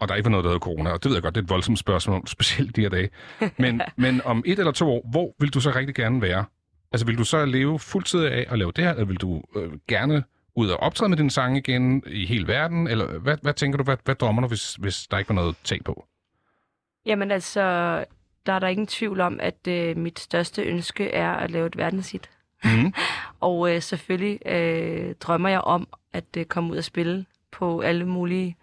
og 0.00 0.08
der 0.08 0.14
ikke 0.14 0.24
var 0.24 0.30
noget, 0.30 0.44
der 0.44 0.50
hedder 0.50 0.64
corona, 0.64 0.90
og 0.90 1.02
det 1.02 1.08
ved 1.10 1.16
jeg 1.16 1.22
godt, 1.22 1.34
det 1.34 1.40
er 1.40 1.44
et 1.44 1.50
voldsomt 1.50 1.78
spørgsmål, 1.78 2.28
specielt 2.36 2.76
de 2.76 2.80
her 2.80 2.88
dage. 2.88 3.10
Men, 3.56 3.82
men 3.96 4.20
om 4.24 4.42
et 4.46 4.58
eller 4.58 4.72
to 4.72 4.90
år, 4.90 5.08
hvor 5.10 5.34
vil 5.40 5.54
du 5.54 5.60
så 5.60 5.70
rigtig 5.70 5.94
gerne 5.94 6.22
være? 6.22 6.44
Altså 6.92 7.06
vil 7.06 7.18
du 7.18 7.24
så 7.24 7.44
leve 7.44 7.78
fuldtid 7.78 8.24
af 8.24 8.46
at 8.50 8.58
lave 8.58 8.72
det 8.76 8.84
her, 8.84 8.90
eller 8.92 9.04
vil 9.04 9.16
du 9.16 9.42
øh, 9.56 9.72
gerne 9.88 10.24
ud 10.56 10.68
og 10.68 10.80
optræde 10.80 11.08
med 11.08 11.16
din 11.16 11.30
sang 11.30 11.56
igen 11.56 12.02
i 12.06 12.26
hele 12.26 12.46
verden? 12.48 12.88
Eller 12.88 13.18
hvad, 13.18 13.36
hvad 13.42 13.54
tænker 13.54 13.76
du, 13.78 13.84
hvad, 13.84 13.96
hvad 14.04 14.14
drømmer 14.14 14.42
du, 14.42 14.48
hvis, 14.48 14.74
hvis 14.74 15.06
der 15.10 15.18
ikke 15.18 15.28
var 15.28 15.34
noget 15.34 15.56
tag 15.64 15.78
på? 15.84 16.06
Jamen 17.06 17.30
altså, 17.30 17.60
der 18.46 18.52
er 18.52 18.58
der 18.58 18.68
ingen 18.68 18.86
tvivl 18.86 19.20
om, 19.20 19.40
at 19.42 19.66
øh, 19.68 19.96
mit 19.96 20.18
største 20.18 20.62
ønske 20.62 21.10
er 21.10 21.30
at 21.30 21.50
lave 21.50 21.66
et 21.66 21.76
verdenshit. 21.76 22.30
Mm. 22.64 22.94
Og 23.40 23.74
øh, 23.74 23.82
selvfølgelig 23.82 24.38
øh, 24.46 25.14
drømmer 25.20 25.48
jeg 25.48 25.60
om 25.60 25.88
at 26.12 26.24
øh, 26.38 26.44
komme 26.44 26.72
ud 26.72 26.76
og 26.76 26.84
spille 26.84 27.26
på 27.52 27.80
alle 27.80 28.04
mulige 28.06 28.56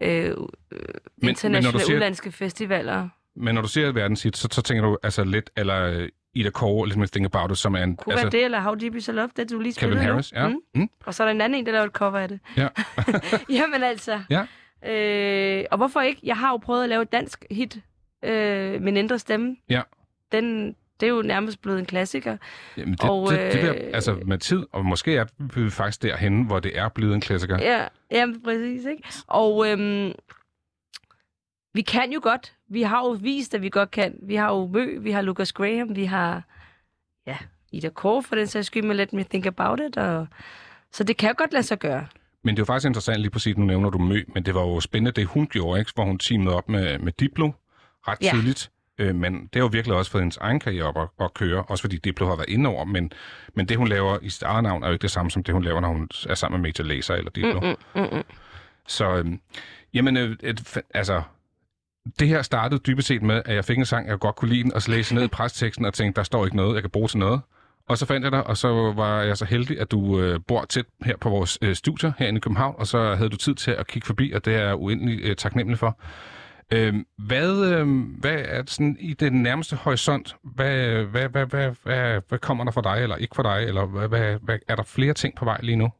øh, 0.00 0.34
øh, 0.70 0.78
internationale 1.22 1.80
siger- 1.80 1.96
udlandske 1.96 2.32
festivaler. 2.32 3.08
Men 3.36 3.54
når 3.54 3.62
du 3.62 3.68
siger 3.68 3.92
verdenshit, 3.92 4.36
så, 4.36 4.48
så 4.52 4.62
tænker 4.62 4.84
du 4.84 4.98
altså 5.02 5.24
lidt, 5.24 5.50
eller 5.56 5.82
øh, 5.82 6.08
Ida 6.36 6.50
Kåre, 6.50 6.88
lidt 6.88 6.98
med 6.98 7.08
Think 7.08 7.26
About 7.26 7.50
It, 7.50 7.58
som 7.58 7.74
er 7.74 7.82
en... 7.82 7.96
Kunne 7.96 8.12
altså, 8.12 8.24
være 8.24 8.30
det, 8.30 8.44
eller 8.44 8.60
How 8.60 8.74
Deep 8.74 8.94
Is 8.94 9.06
Your 9.06 9.14
Love, 9.14 9.28
det 9.36 9.50
du 9.50 9.58
lige 9.58 9.74
Kevin 9.74 9.92
spillede 9.92 10.06
nu. 10.06 10.12
Harris, 10.12 10.32
ja. 10.32 10.48
Mm. 10.48 10.60
Mm. 10.74 10.88
Og 11.06 11.14
så 11.14 11.22
er 11.22 11.26
der 11.26 11.34
en 11.34 11.40
anden 11.40 11.58
en, 11.58 11.66
der 11.66 11.72
laver 11.72 11.84
et 11.84 11.92
cover 11.92 12.18
af 12.18 12.28
det. 12.28 12.40
Ja. 12.56 12.68
Jamen 13.58 13.82
altså. 13.82 14.20
Ja. 14.30 14.46
Øh, 14.86 15.64
og 15.70 15.76
hvorfor 15.76 16.00
ikke? 16.00 16.20
Jeg 16.22 16.36
har 16.36 16.50
jo 16.50 16.56
prøvet 16.56 16.82
at 16.82 16.88
lave 16.88 17.02
et 17.02 17.12
dansk 17.12 17.44
hit, 17.50 17.80
øh, 18.22 18.82
Min 18.82 18.96
Indre 18.96 19.18
Stemme. 19.18 19.56
Ja. 19.70 19.82
Den, 20.32 20.76
det 21.00 21.06
er 21.06 21.10
jo 21.10 21.22
nærmest 21.22 21.62
blevet 21.62 21.78
en 21.78 21.86
klassiker. 21.86 22.36
Jamen, 22.76 22.94
det, 22.94 23.10
Og, 23.10 23.30
det, 23.30 23.52
det, 23.52 23.62
vil, 23.62 23.70
øh, 23.70 23.90
altså 23.94 24.16
med 24.24 24.38
tid, 24.38 24.66
og 24.72 24.84
måske 24.86 25.16
er 25.16 25.24
vi 25.38 25.70
faktisk 25.70 26.02
derhen, 26.02 26.42
hvor 26.42 26.60
det 26.60 26.78
er 26.78 26.88
blevet 26.88 27.14
en 27.14 27.20
klassiker. 27.20 27.58
Ja, 27.58 27.86
jamen, 28.10 28.42
præcis, 28.42 28.84
ikke? 28.84 29.02
Og 29.26 29.70
øhm, 29.70 30.12
vi 31.76 31.82
kan 31.82 32.12
jo 32.12 32.20
godt. 32.22 32.52
Vi 32.68 32.82
har 32.82 32.98
jo 32.98 33.10
vist, 33.20 33.54
at 33.54 33.62
vi 33.62 33.68
godt 33.68 33.90
kan. 33.90 34.14
Vi 34.22 34.34
har 34.34 34.52
jo 34.52 34.66
Mø, 34.66 34.98
vi 34.98 35.10
har 35.10 35.22
Lucas 35.22 35.52
Graham, 35.52 35.96
vi 35.96 36.04
har 36.04 36.42
ja, 37.26 37.36
Ida 37.72 37.88
Kåre 37.88 38.22
for 38.22 38.34
den 38.34 38.46
sags 38.46 38.66
skyld 38.66 38.82
med 38.84 38.94
Let 38.94 39.12
Me 39.12 39.24
Think 39.24 39.46
About 39.46 39.80
It. 39.80 39.96
Og... 39.96 40.26
Så 40.92 41.04
det 41.04 41.16
kan 41.16 41.28
jo 41.28 41.34
godt 41.38 41.52
lade 41.52 41.62
sig 41.62 41.78
gøre. 41.78 42.06
Men 42.44 42.56
det 42.56 42.60
er 42.60 42.62
jo 42.62 42.66
faktisk 42.66 42.86
interessant 42.86 43.20
lige 43.20 43.30
præcis, 43.30 43.56
nu 43.56 43.64
nævner 43.64 43.90
du 43.90 43.98
Mø, 43.98 44.22
men 44.34 44.42
det 44.42 44.54
var 44.54 44.60
jo 44.60 44.80
spændende, 44.80 45.10
det 45.10 45.26
hun 45.26 45.46
gjorde, 45.46 45.78
ikke? 45.80 45.92
hvor 45.94 46.04
hun 46.04 46.18
teamede 46.18 46.56
op 46.56 46.68
med, 46.68 46.98
med 46.98 47.12
Diplo 47.12 47.50
ret 48.08 48.18
Ja. 48.22 48.30
tidligt. 48.30 48.70
Øh, 48.98 49.14
men 49.14 49.34
det 49.34 49.48
har 49.54 49.60
jo 49.60 49.66
virkelig 49.72 49.96
også 49.96 50.10
fået 50.10 50.22
hendes 50.22 50.36
egen 50.36 50.60
karriere 50.60 50.86
op 50.86 50.96
at, 50.98 51.24
at 51.24 51.34
køre, 51.34 51.62
også 51.62 51.82
fordi 51.82 51.96
Diplo 51.96 52.26
har 52.26 52.36
været 52.36 52.48
inde 52.48 52.70
over, 52.70 52.84
men, 52.84 53.12
men 53.54 53.68
det 53.68 53.76
hun 53.76 53.88
laver 53.88 54.18
i 54.22 54.30
sit 54.30 54.42
eget 54.42 54.62
navn 54.62 54.82
er 54.82 54.86
jo 54.86 54.92
ikke 54.92 55.02
det 55.02 55.10
samme 55.10 55.30
som 55.30 55.42
det 55.42 55.54
hun 55.54 55.64
laver, 55.64 55.80
når 55.80 55.88
hun 55.88 56.08
er 56.28 56.34
sammen 56.34 56.60
med 56.62 56.70
Major 56.70 56.88
Lazer 56.88 57.14
eller 57.14 57.30
Diplo. 57.30 57.60
Mm, 57.60 58.00
mm, 58.00 58.16
mm. 58.16 58.22
Så 58.86 59.16
øhm, 59.16 59.40
jamen, 59.94 60.16
øh, 60.16 60.36
et, 60.42 60.78
altså, 60.94 61.22
det 62.18 62.28
her 62.28 62.42
startede 62.42 62.80
dybest 62.86 63.08
set 63.08 63.22
med, 63.22 63.42
at 63.44 63.54
jeg 63.54 63.64
fik 63.64 63.78
en 63.78 63.84
sang, 63.84 64.08
jeg 64.08 64.18
godt 64.18 64.36
kunne 64.36 64.48
lide 64.48 64.62
den, 64.62 64.72
og 64.74 64.82
så 64.82 64.90
læste 64.90 65.14
ned 65.14 65.24
i 65.24 65.28
presteksten 65.28 65.84
og 65.84 65.94
tænkte, 65.94 66.18
der 66.18 66.24
står 66.24 66.44
ikke 66.44 66.56
noget, 66.56 66.74
jeg 66.74 66.82
kan 66.82 66.90
bruge 66.90 67.08
til 67.08 67.18
noget. 67.18 67.40
Og 67.88 67.98
så 67.98 68.06
fandt 68.06 68.24
jeg 68.24 68.32
dig, 68.32 68.46
og 68.46 68.56
så 68.56 68.92
var 68.96 69.22
jeg 69.22 69.36
så 69.36 69.44
heldig, 69.44 69.80
at 69.80 69.90
du 69.90 70.20
øh, 70.20 70.40
bor 70.48 70.64
tæt 70.64 70.86
her 71.04 71.16
på 71.16 71.30
vores 71.30 71.58
øh, 71.62 71.74
studier 71.74 72.12
herinde 72.18 72.38
i 72.38 72.40
København, 72.40 72.74
og 72.78 72.86
så 72.86 73.14
havde 73.14 73.30
du 73.30 73.36
tid 73.36 73.54
til 73.54 73.70
at 73.70 73.86
kigge 73.86 74.06
forbi, 74.06 74.32
og 74.32 74.44
det 74.44 74.54
er 74.54 74.66
jeg 74.66 74.76
uendelig 74.76 75.20
øh, 75.24 75.36
taknemmelig 75.36 75.78
for. 75.78 75.98
Øh, 76.72 76.94
hvad, 77.18 77.64
øh, 77.64 77.88
hvad 78.18 78.38
er 78.44 78.62
sådan 78.66 78.96
i 79.00 79.14
den 79.14 79.42
nærmeste 79.42 79.76
horisont? 79.76 80.36
Hvad, 80.42 81.04
hvad, 81.04 81.28
hvad, 81.28 81.46
hvad, 81.46 81.70
hvad, 81.82 82.20
hvad 82.28 82.38
kommer 82.38 82.64
der 82.64 82.70
for 82.70 82.80
dig, 82.80 83.02
eller 83.02 83.16
ikke 83.16 83.34
for 83.34 83.42
dig? 83.42 83.64
Eller 83.66 83.86
hvad, 83.86 84.08
hvad, 84.08 84.38
hvad, 84.42 84.58
er 84.68 84.76
der 84.76 84.82
flere 84.82 85.14
ting 85.14 85.36
på 85.36 85.44
vej 85.44 85.58
lige 85.62 85.76
nu, 85.76 85.90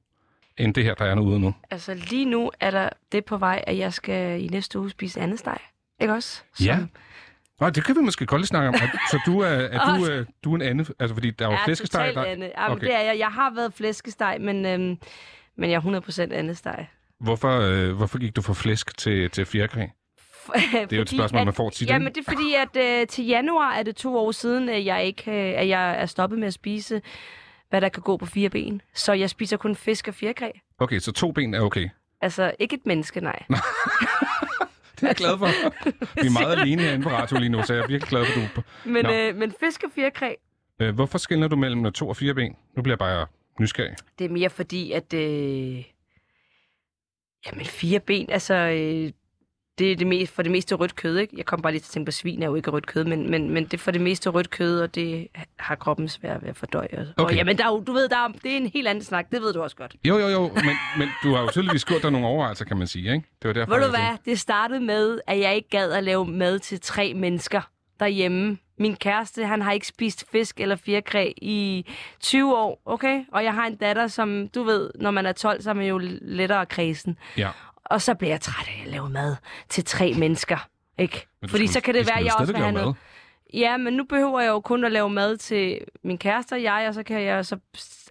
end 0.58 0.74
det 0.74 0.84
her, 0.84 0.94
der 0.94 1.04
er 1.04 1.14
nu 1.14 1.22
ude 1.22 1.40
nu? 1.40 1.54
Altså 1.70 1.94
lige 1.94 2.24
nu 2.24 2.50
er 2.60 2.70
der 2.70 2.88
det 3.12 3.24
på 3.24 3.36
vej, 3.36 3.64
at 3.66 3.78
jeg 3.78 3.92
skal 3.92 4.42
i 4.42 4.46
næste 4.46 4.78
uge 4.78 4.90
spise 4.90 5.20
andesteg. 5.20 5.58
Ikke 6.00 6.12
også? 6.14 6.42
Ja. 6.64 6.78
Nå, 7.60 7.70
det 7.70 7.84
kan 7.84 7.96
vi 7.96 8.00
måske 8.00 8.26
godt 8.26 8.46
snakke 8.46 8.68
om. 8.68 8.74
Så 9.10 9.20
du 9.26 9.40
er, 9.40 9.46
er, 9.48 9.96
du, 9.98 10.10
øh, 10.10 10.26
du 10.44 10.50
er 10.52 10.54
en 10.56 10.62
anden, 10.62 10.86
altså 10.98 11.14
fordi 11.14 11.30
der 11.30 11.44
er 11.46 11.50
jo 11.50 11.56
Ja, 11.56 11.64
flæskesteg, 11.64 12.12
der... 12.14 12.24
andet. 12.24 12.52
Ja, 12.56 12.72
Okay. 12.72 12.86
det 12.86 12.94
er 12.94 13.00
jeg. 13.00 13.18
Jeg 13.18 13.28
har 13.28 13.54
været 13.54 13.74
flæskesteg, 13.74 14.36
men, 14.40 14.66
øhm, 14.66 14.98
men 15.56 15.70
jeg 15.70 15.76
er 15.76 16.00
100% 16.30 16.32
andet 16.34 16.56
steg. 16.58 16.86
Hvorfor, 17.20 17.60
øh, 17.60 17.92
hvorfor 17.92 18.18
gik 18.18 18.36
du 18.36 18.42
fra 18.42 18.54
flæsk 18.54 18.98
til, 18.98 19.30
til 19.30 19.46
fjerkræ? 19.46 19.86
det 20.72 20.92
er 20.92 20.96
jo 20.96 21.02
et 21.02 21.08
spørgsmål, 21.10 21.44
man 21.44 21.54
får 21.54 21.70
tit, 21.70 21.88
Jamen, 21.88 22.14
det 22.14 22.20
er 22.28 22.30
fordi, 22.30 22.54
at 22.54 23.00
øh, 23.00 23.06
til 23.06 23.24
januar 23.26 23.72
er 23.72 23.82
det 23.82 23.96
to 23.96 24.16
år 24.16 24.32
siden, 24.32 24.68
at 24.68 24.84
jeg, 24.84 25.04
ikke, 25.04 25.30
øh, 25.30 25.60
at 25.60 25.68
jeg 25.68 26.00
er 26.00 26.06
stoppet 26.06 26.38
med 26.38 26.46
at 26.46 26.54
spise, 26.54 27.02
hvad 27.70 27.80
der 27.80 27.88
kan 27.88 28.02
gå 28.02 28.16
på 28.16 28.26
fire 28.26 28.48
ben. 28.50 28.82
Så 28.94 29.12
jeg 29.12 29.30
spiser 29.30 29.56
kun 29.56 29.76
fisk 29.76 30.08
og 30.08 30.14
fjerkræ. 30.14 30.50
Okay, 30.78 30.98
så 30.98 31.12
to 31.12 31.32
ben 31.32 31.54
er 31.54 31.60
okay. 31.60 31.88
Altså, 32.20 32.52
ikke 32.58 32.74
et 32.74 32.86
menneske, 32.86 33.20
nej. 33.20 33.42
Det 34.96 35.02
er 35.02 35.06
jeg 35.06 35.16
glad 35.16 35.38
for. 35.38 35.46
Vi 36.22 36.26
er 36.26 36.32
meget 36.42 36.58
alene 36.60 36.82
herinde 36.82 37.02
på 37.04 37.10
radio 37.10 37.38
lige 37.38 37.48
nu, 37.48 37.62
så 37.62 37.74
jeg 37.74 37.82
er 37.82 37.86
virkelig 37.86 38.08
glad 38.08 38.24
for, 38.26 38.40
at 38.40 38.50
du... 38.56 38.62
Men, 38.88 39.04
Nå. 39.04 39.12
øh, 39.12 39.36
men 39.36 39.52
fisk 39.60 39.82
og 39.84 39.90
fjerkræ, 39.94 40.34
Øh, 40.80 40.94
hvorfor 40.94 41.18
skiller 41.18 41.48
du 41.48 41.56
mellem 41.56 41.92
to 41.92 42.08
og 42.08 42.16
fire 42.16 42.34
ben? 42.34 42.56
Nu 42.76 42.82
bliver 42.82 42.92
jeg 42.92 42.98
bare 42.98 43.26
nysgerrig. 43.60 43.96
det 44.18 44.24
er 44.24 44.28
mere 44.28 44.50
fordi, 44.50 44.92
at... 44.92 45.14
Øh, 45.14 45.84
jamen, 47.46 47.64
fire 47.66 48.00
ben, 48.00 48.30
altså... 48.30 48.54
Øh, 48.54 49.12
det 49.78 49.92
er 49.92 49.96
det 49.96 50.06
mest, 50.06 50.32
for 50.34 50.42
det 50.42 50.52
meste 50.52 50.74
rødt 50.74 50.96
kød, 50.96 51.16
ikke? 51.18 51.34
Jeg 51.36 51.44
kom 51.44 51.62
bare 51.62 51.72
lige 51.72 51.80
til 51.80 51.88
at 51.88 51.90
tænke 51.92 52.06
på, 52.06 52.12
svin 52.12 52.42
er 52.42 52.46
jo 52.46 52.54
ikke 52.54 52.70
rødt 52.70 52.86
kød, 52.86 53.04
men, 53.04 53.30
men, 53.30 53.50
men 53.50 53.64
det 53.64 53.74
er 53.74 53.78
for 53.78 53.90
det 53.90 54.00
meste 54.00 54.30
rødt 54.30 54.50
kød, 54.50 54.80
og 54.80 54.94
det 54.94 55.28
har 55.58 55.74
kroppen 55.74 56.08
svært 56.08 56.42
ved 56.42 56.48
at 56.48 56.56
fordøje. 56.56 57.12
Okay. 57.16 57.24
og 57.24 57.34
jamen, 57.34 57.58
der 57.58 57.64
er, 57.64 57.68
jo- 57.68 57.80
du 57.86 57.92
ved, 57.92 58.08
der 58.08 58.16
er, 58.16 58.28
det 58.28 58.52
er 58.52 58.56
en 58.56 58.66
helt 58.66 58.88
anden 58.88 59.04
snak, 59.04 59.30
det 59.32 59.42
ved 59.42 59.52
du 59.52 59.62
også 59.62 59.76
godt. 59.76 59.96
Jo, 60.04 60.18
jo, 60.18 60.28
jo, 60.28 60.40
men, 60.54 60.76
men 60.98 61.08
du 61.22 61.34
har 61.34 61.42
jo 61.42 61.50
tydeligvis 61.50 61.84
gjort 61.84 62.02
dig 62.02 62.10
nogle 62.10 62.26
overvejelser, 62.26 62.64
kan 62.64 62.76
man 62.76 62.86
sige, 62.86 63.12
ikke? 63.14 63.26
Det 63.42 63.48
var 63.48 63.54
derfor, 63.54 63.74
Ved 63.74 63.84
du 63.84 63.90
hvad? 63.90 64.16
Det 64.24 64.40
startede 64.40 64.80
med, 64.80 65.20
at 65.26 65.38
jeg 65.40 65.56
ikke 65.56 65.68
gad 65.68 65.92
at 65.92 66.04
lave 66.04 66.26
mad 66.26 66.58
til 66.58 66.80
tre 66.80 67.14
mennesker 67.14 67.60
derhjemme. 68.00 68.58
Min 68.78 68.96
kæreste, 68.96 69.46
han 69.46 69.62
har 69.62 69.72
ikke 69.72 69.86
spist 69.86 70.24
fisk 70.32 70.60
eller 70.60 70.76
fjerkræ 70.76 71.32
i 71.36 71.86
20 72.20 72.56
år, 72.56 72.82
okay? 72.86 73.24
Og 73.32 73.44
jeg 73.44 73.54
har 73.54 73.66
en 73.66 73.76
datter, 73.76 74.06
som, 74.06 74.48
du 74.48 74.62
ved, 74.62 74.90
når 75.00 75.10
man 75.10 75.26
er 75.26 75.32
12, 75.32 75.62
så 75.62 75.70
er 75.70 75.74
man 75.74 75.86
jo 75.86 76.00
lettere 76.22 76.66
kredsen. 76.66 77.18
Ja. 77.38 77.50
Og 77.90 78.02
så 78.02 78.14
bliver 78.14 78.32
jeg 78.32 78.40
træt 78.40 78.68
af 78.68 78.82
at 78.86 78.88
lave 78.92 79.08
mad 79.10 79.36
til 79.68 79.84
tre 79.84 80.14
mennesker, 80.18 80.68
ikke? 80.98 81.26
Fordi 81.48 81.66
så 81.66 81.80
kan 81.80 81.94
det 81.94 82.06
være, 82.06 82.18
at 82.18 82.24
jeg 82.24 82.32
også 82.38 82.52
vil 82.52 82.62
have 82.62 82.72
noget. 82.72 82.96
Ja, 83.54 83.76
men 83.76 83.92
nu 83.94 84.04
behøver 84.04 84.40
jeg 84.40 84.48
jo 84.48 84.60
kun 84.60 84.84
at 84.84 84.92
lave 84.92 85.10
mad 85.10 85.36
til 85.36 85.78
min 86.04 86.18
kæreste 86.18 86.52
og 86.52 86.62
jeg, 86.62 86.84
og 86.88 86.94
så 86.94 87.02
kan 87.02 87.22
jeg 87.22 87.46
så... 87.46 87.56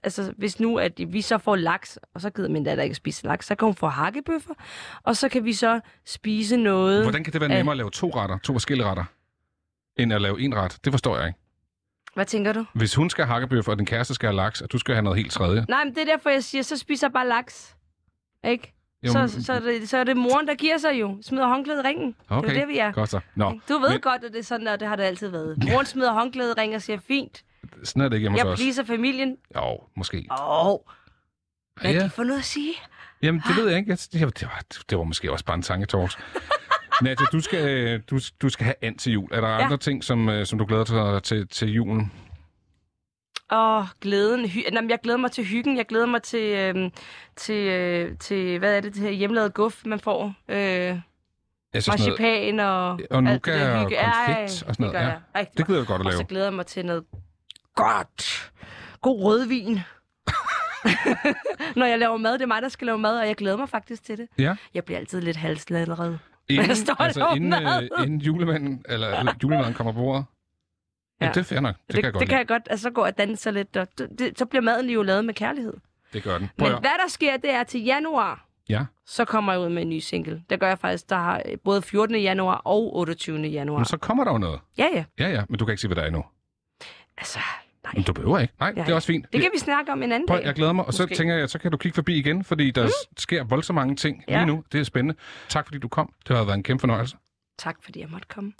Altså, 0.03 0.33
hvis 0.37 0.59
nu, 0.59 0.77
at 0.79 0.93
vi 1.07 1.21
så 1.21 1.37
får 1.37 1.55
laks, 1.55 1.99
og 2.13 2.21
så 2.21 2.29
gider 2.29 2.49
min 2.49 2.63
datter 2.63 2.83
ikke 2.83 2.95
spise 2.95 3.25
laks, 3.27 3.45
så 3.45 3.55
kan 3.55 3.65
hun 3.65 3.75
få 3.75 3.87
hakkebøffer, 3.87 4.53
og 5.03 5.17
så 5.17 5.29
kan 5.29 5.45
vi 5.45 5.53
så 5.53 5.79
spise 6.05 6.57
noget... 6.57 7.01
Hvordan 7.03 7.23
kan 7.23 7.33
det 7.33 7.41
være 7.41 7.49
af- 7.49 7.55
nemmere 7.57 7.73
at 7.73 7.77
lave 7.77 7.91
to 7.91 8.09
retter, 8.09 8.37
to 8.37 8.53
forskellige 8.53 8.87
retter, 8.87 9.03
end 9.97 10.13
at 10.13 10.21
lave 10.21 10.41
en 10.41 10.55
ret? 10.55 10.77
Det 10.85 10.93
forstår 10.93 11.17
jeg 11.17 11.27
ikke. 11.27 11.39
Hvad 12.13 12.25
tænker 12.25 12.53
du? 12.53 12.65
Hvis 12.73 12.95
hun 12.95 13.09
skal 13.09 13.25
have 13.25 13.33
hakkebøffer, 13.33 13.71
og 13.71 13.77
din 13.77 13.85
kæreste 13.85 14.13
skal 14.13 14.27
have 14.27 14.35
laks, 14.35 14.61
og 14.61 14.71
du 14.71 14.77
skal 14.77 14.95
have 14.95 15.03
noget 15.03 15.17
helt 15.17 15.31
tredje. 15.31 15.65
Nej, 15.69 15.83
men 15.83 15.95
det 15.95 16.01
er 16.01 16.05
derfor, 16.05 16.29
jeg 16.29 16.43
siger, 16.43 16.61
så 16.61 16.77
spiser 16.77 17.07
jeg 17.07 17.13
bare 17.13 17.27
laks. 17.27 17.75
Ikke? 18.43 18.74
Jo, 19.05 19.11
så, 19.27 19.43
så, 19.43 19.53
er 19.53 19.59
det, 19.59 19.89
så 19.89 19.97
er 19.97 20.03
det 20.03 20.17
moren, 20.17 20.47
der 20.47 20.55
giver 20.55 20.77
sig 20.77 20.99
jo. 20.99 21.17
Smider 21.21 21.47
håndklædet 21.47 21.83
i 21.85 21.87
ringen. 21.87 22.15
Okay, 22.29 22.49
Det 22.49 22.55
er 22.57 22.59
det, 22.59 22.67
vi 22.67 22.77
er. 22.79 22.91
godt 22.91 23.09
så. 23.09 23.19
Nå? 23.35 23.59
Du 23.69 23.77
ved 23.77 23.89
men- 23.89 23.99
godt, 24.01 24.23
at 24.23 24.31
det 24.33 24.39
er 24.39 24.43
sådan, 24.43 24.67
og 24.67 24.79
det 24.79 24.87
har 24.87 24.95
det 24.95 25.03
altid 25.03 25.27
været. 25.27 25.63
Moren 25.71 25.85
smider 25.85 26.13
håndklædet 26.13 26.57
i 26.57 26.61
ringen 26.61 26.75
og 26.75 26.81
siger, 26.81 26.99
fint, 27.07 27.43
sådan 27.83 28.01
er 28.01 28.09
det 28.09 28.15
ikke 28.15 28.23
hjemme 28.23 28.37
jeg 28.47 28.55
pleaser 28.55 28.83
familien. 28.83 29.37
Jo, 29.55 29.79
måske. 29.97 30.27
Åh, 30.31 30.67
oh, 30.67 30.79
hvad 31.81 31.91
Ja. 31.93 31.99
det 32.03 32.11
for 32.11 32.23
noget 32.23 32.39
at 32.39 32.45
sige? 32.45 32.73
Jamen, 33.21 33.41
det 33.47 33.55
ved 33.55 33.69
jeg 33.69 33.77
ikke. 33.77 33.89
Jeg, 33.89 33.97
det, 34.13 34.21
var, 34.21 34.29
det, 34.29 34.43
var, 34.47 34.63
det 34.89 34.97
var 34.97 35.03
måske 35.03 35.31
også 35.31 35.45
bare 35.45 35.55
en 35.55 35.61
tanketors. 35.61 36.17
Nadia, 37.01 37.25
du 37.31 37.39
skal, 37.39 37.99
du, 38.01 38.19
du 38.41 38.49
skal 38.49 38.63
have 38.65 38.75
and 38.81 38.97
til 38.97 39.13
jul. 39.13 39.29
Er 39.31 39.41
der 39.41 39.47
Ja. 39.47 39.63
andre 39.63 39.77
ting, 39.77 40.03
som, 40.03 40.29
øh, 40.29 40.45
som 40.45 40.59
du 40.59 40.65
glæder 40.65 40.83
dig 41.13 41.23
til, 41.23 41.47
til 41.47 41.71
julen? 41.73 42.11
Åh, 43.51 43.83
glæden. 44.01 44.45
Hy- 44.45 44.63
Jamen, 44.73 44.89
jeg 44.89 44.99
glæder 45.03 45.17
mig 45.17 45.31
til 45.31 45.43
hyggen. 45.45 45.77
Jeg 45.77 45.85
glæder 45.85 46.05
mig 46.05 46.21
til, 46.23 46.55
øhm, 46.57 46.91
til, 47.35 47.55
øh, 47.67 48.17
til 48.17 48.59
hvad 48.59 48.77
er 48.77 48.81
det, 48.81 48.93
det 48.93 49.01
her 49.01 49.09
hjemmelavet 49.09 49.53
guf, 49.53 49.81
man 49.85 49.99
får. 49.99 50.33
Øh, 50.49 50.57
noget, 50.57 51.87
marcipan 51.87 52.59
og... 52.59 52.91
og 52.91 52.99
det 52.99 53.23
nougat 53.23 53.75
og 53.75 53.81
konfekt 53.81 53.99
Ej, 53.99 54.43
og 54.43 54.49
sådan 54.49 54.71
det 54.71 54.79
noget, 54.79 54.93
gør 54.93 55.01
ja. 55.01 55.13
rigtig 55.35 55.57
det 55.57 55.67
gider 55.67 55.79
jeg 55.79 55.87
godt 55.87 56.01
at 56.01 56.05
Og 56.05 56.11
så 56.13 56.17
lave. 56.17 56.27
glæder 56.27 56.45
jeg 56.45 56.53
mig 56.53 56.65
til 56.65 56.85
noget 56.85 57.03
godt. 57.75 58.51
God 59.01 59.21
rødvin. 59.23 59.73
Når 61.79 61.85
jeg 61.85 61.99
laver 61.99 62.17
mad, 62.17 62.33
det 62.33 62.41
er 62.41 62.45
mig, 62.45 62.61
der 62.61 62.69
skal 62.69 62.85
lave 62.85 62.97
mad, 62.97 63.19
og 63.19 63.27
jeg 63.27 63.35
glæder 63.35 63.57
mig 63.57 63.69
faktisk 63.69 64.03
til 64.03 64.17
det. 64.17 64.27
Ja. 64.37 64.55
Jeg 64.73 64.83
bliver 64.85 64.99
altid 64.99 65.21
lidt 65.21 65.37
halsladret. 65.37 66.19
Inden, 66.49 66.67
jeg 66.67 66.77
står 66.77 67.01
altså, 67.01 67.27
inden, 67.35 67.49
mad. 67.49 67.83
øh, 67.97 68.03
inden 68.05 68.21
julemanden, 68.21 68.83
eller 68.89 69.33
julemaden 69.43 69.73
kommer 69.73 69.93
på 69.93 69.99
bordet. 69.99 70.25
Ja. 71.21 71.25
Ja. 71.25 71.31
det 71.31 71.37
er 71.39 71.43
fair 71.43 71.59
nok. 71.59 71.75
Det, 71.75 71.87
Det, 71.87 71.95
kan 71.95 72.03
jeg 72.03 72.13
godt 72.13 72.19
det 72.21 72.29
kan 72.29 72.37
jeg 72.37 72.47
godt. 72.47 72.63
Altså, 72.69 72.83
så 72.83 72.89
går 72.89 73.05
jeg 73.05 73.13
og 73.13 73.17
danser 73.17 73.51
lidt, 73.51 73.77
og 73.77 73.87
det, 73.97 74.09
det, 74.19 74.39
så 74.39 74.45
bliver 74.45 74.61
maden 74.61 74.89
jo 74.89 75.01
lavet 75.03 75.25
med 75.25 75.33
kærlighed. 75.33 75.73
Det 76.13 76.23
gør 76.23 76.37
den. 76.37 76.49
Prøv 76.57 76.69
Men 76.71 76.79
hvad 76.79 76.89
der 77.03 77.07
sker, 77.09 77.37
det 77.37 77.49
er 77.49 77.63
til 77.63 77.83
januar, 77.83 78.45
ja, 78.69 78.85
så 79.05 79.25
kommer 79.25 79.53
jeg 79.53 79.61
ud 79.61 79.69
med 79.69 79.81
en 79.81 79.89
ny 79.89 79.99
single. 79.99 80.43
Det 80.49 80.59
gør 80.59 80.67
jeg 80.67 80.79
faktisk, 80.79 81.09
der 81.09 81.15
har 81.15 81.41
øh, 81.45 81.57
både 81.63 81.81
14. 81.81 82.15
januar 82.15 82.55
og 82.55 82.95
28. 82.97 83.39
januar. 83.47 83.77
men 83.79 83.85
så 83.85 83.97
kommer 83.97 84.23
der 84.23 84.31
jo 84.31 84.37
noget. 84.37 84.59
Ja, 84.77 84.87
ja. 84.93 85.03
Ja, 85.19 85.29
ja, 85.29 85.43
men 85.49 85.59
du 85.59 85.65
kan 85.65 85.71
ikke 85.73 85.81
sige, 85.81 85.89
hvad 85.89 85.95
der 85.95 86.01
er 86.01 86.07
endnu. 86.07 86.23
Altså, 87.17 87.39
nej. 87.83 87.91
Men 87.95 88.03
du 88.03 88.13
behøver 88.13 88.39
ikke. 88.39 88.53
Nej, 88.59 88.73
Ja, 88.77 88.81
det 88.83 88.89
er 88.91 88.95
også 88.95 89.07
fint. 89.07 89.25
Det 89.33 89.41
kan 89.41 89.49
vi 89.53 89.59
snakke 89.59 89.91
om 89.91 90.03
en 90.03 90.11
anden 90.11 90.27
Prøv, 90.27 90.37
dag. 90.37 90.45
jeg 90.45 90.53
glæder 90.53 90.73
mig, 90.73 90.85
og 90.85 90.93
så 90.93 91.03
Måske. 91.03 91.15
tænker 91.15 91.35
jeg, 91.35 91.49
så 91.49 91.59
kan 91.59 91.71
du 91.71 91.77
kigge 91.77 91.95
forbi 91.95 92.15
igen, 92.19 92.43
fordi 92.43 92.71
der 92.71 92.83
mm. 92.85 92.91
sker 93.17 93.43
voldsomt 93.43 93.75
mange 93.75 93.95
ting 93.95 94.23
Ja. 94.27 94.33
lige 94.37 94.45
nu. 94.45 94.63
Det 94.71 94.79
er 94.79 94.83
spændende. 94.83 95.19
Tak 95.49 95.65
fordi 95.65 95.77
du 95.79 95.87
kom. 95.87 96.13
Det 96.27 96.35
har 96.37 96.43
været 96.43 96.55
en 96.57 96.63
kæmpe 96.63 96.79
fornøjelse. 96.81 97.17
Tak, 97.57 97.75
fordi 97.83 97.99
jeg 97.99 98.09
måtte 98.09 98.27
komme. 98.27 98.53